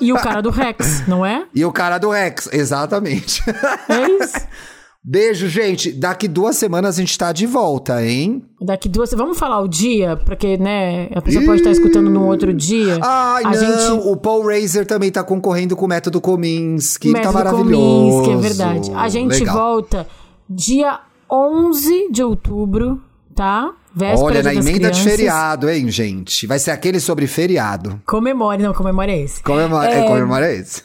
E 0.01 0.13
o 0.13 0.17
cara 0.17 0.41
do 0.41 0.51
Rex, 0.51 1.07
não 1.07 1.25
é? 1.25 1.47
E 1.55 1.65
o 1.65 1.73
cara 1.73 1.99
do 1.99 2.11
Rex, 2.11 2.49
exatamente. 2.53 3.43
É 3.89 4.25
isso. 4.25 4.47
Beijo, 5.09 5.49
gente. 5.49 5.93
Daqui 5.93 6.27
duas 6.27 6.57
semanas 6.57 6.99
a 6.99 7.01
gente 7.01 7.17
tá 7.17 7.31
de 7.31 7.47
volta, 7.47 8.05
hein? 8.05 8.43
Daqui 8.61 8.89
duas. 8.89 9.13
Vamos 9.13 9.39
falar 9.39 9.61
o 9.61 9.69
dia, 9.69 10.17
porque, 10.17 10.57
né, 10.57 11.09
a 11.15 11.23
pessoa 11.23 11.45
pode 11.45 11.61
estar 11.61 11.71
escutando 11.71 12.11
num 12.11 12.27
outro 12.27 12.53
dia. 12.53 12.99
Ai, 13.01 13.45
a 13.45 13.51
não. 13.51 13.55
gente. 13.55 14.09
O 14.09 14.17
Paul 14.17 14.45
Reiser 14.45 14.85
também 14.85 15.13
tá 15.13 15.23
concorrendo 15.23 15.77
com 15.77 15.85
o 15.85 15.89
Método 15.89 16.21
Kominsky. 16.21 17.13
Tá 17.13 17.19
Método 17.19 17.35
maravilhoso. 17.35 18.25
Kominsky, 18.25 18.33
é 18.33 18.37
verdade. 18.37 18.91
A 18.97 19.09
gente 19.09 19.39
Legal. 19.39 19.55
volta 19.57 20.09
dia 20.51 20.99
11 21.31 22.11
de 22.11 22.25
outubro, 22.25 23.01
tá? 23.33 23.73
Véspera 23.95 24.21
Olha, 24.25 24.43
na 24.43 24.55
emenda 24.55 24.73
de 24.73 24.79
Crianças. 24.81 25.03
feriado, 25.05 25.71
hein, 25.71 25.89
gente? 25.89 26.49
Vai 26.49 26.59
ser 26.59 26.73
aquele 26.73 26.99
sobre 26.99 27.29
feriado. 27.29 28.03
Comemore, 28.05 28.61
não, 28.61 28.75
comemore 28.75 29.13
é 29.13 29.23
esse. 29.23 29.41
Comemora, 29.41 29.89
é, 29.89 30.03
comemora 30.03 30.53
esse. 30.53 30.83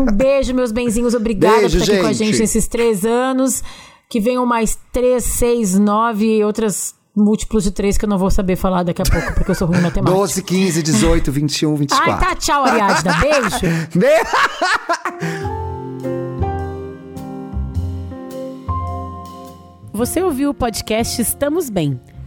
Um 0.00 0.06
beijo, 0.14 0.54
meus 0.54 0.72
benzinhos. 0.72 1.14
Obrigada 1.14 1.60
Beijo, 1.60 1.78
por 1.78 1.82
estar 1.82 1.92
aqui 1.94 2.02
com 2.02 2.08
a 2.08 2.12
gente. 2.12 2.38
nesses 2.38 2.68
três 2.68 3.04
anos. 3.04 3.62
Que 4.08 4.20
venham 4.20 4.46
mais 4.46 4.78
três, 4.92 5.24
seis, 5.24 5.78
nove 5.78 6.38
e 6.38 6.44
outras 6.44 6.94
múltiplos 7.14 7.64
de 7.64 7.70
três 7.72 7.98
que 7.98 8.04
eu 8.04 8.08
não 8.08 8.16
vou 8.16 8.30
saber 8.30 8.56
falar 8.56 8.84
daqui 8.84 9.02
a 9.02 9.04
pouco, 9.04 9.34
porque 9.34 9.50
eu 9.50 9.54
sou 9.54 9.66
ruim 9.68 9.78
em 9.78 9.82
matemática. 9.82 10.16
12, 10.16 10.42
15, 10.42 10.82
18, 10.82 11.32
21, 11.32 11.76
24. 11.76 12.12
Ai, 12.12 12.20
tá, 12.20 12.34
tchau, 12.36 12.64
Ariadna. 12.64 13.12
Beijo. 13.94 14.28
Você 19.92 20.22
ouviu 20.22 20.50
o 20.50 20.54
podcast 20.54 21.20
Estamos 21.20 21.68
Bem. 21.68 22.00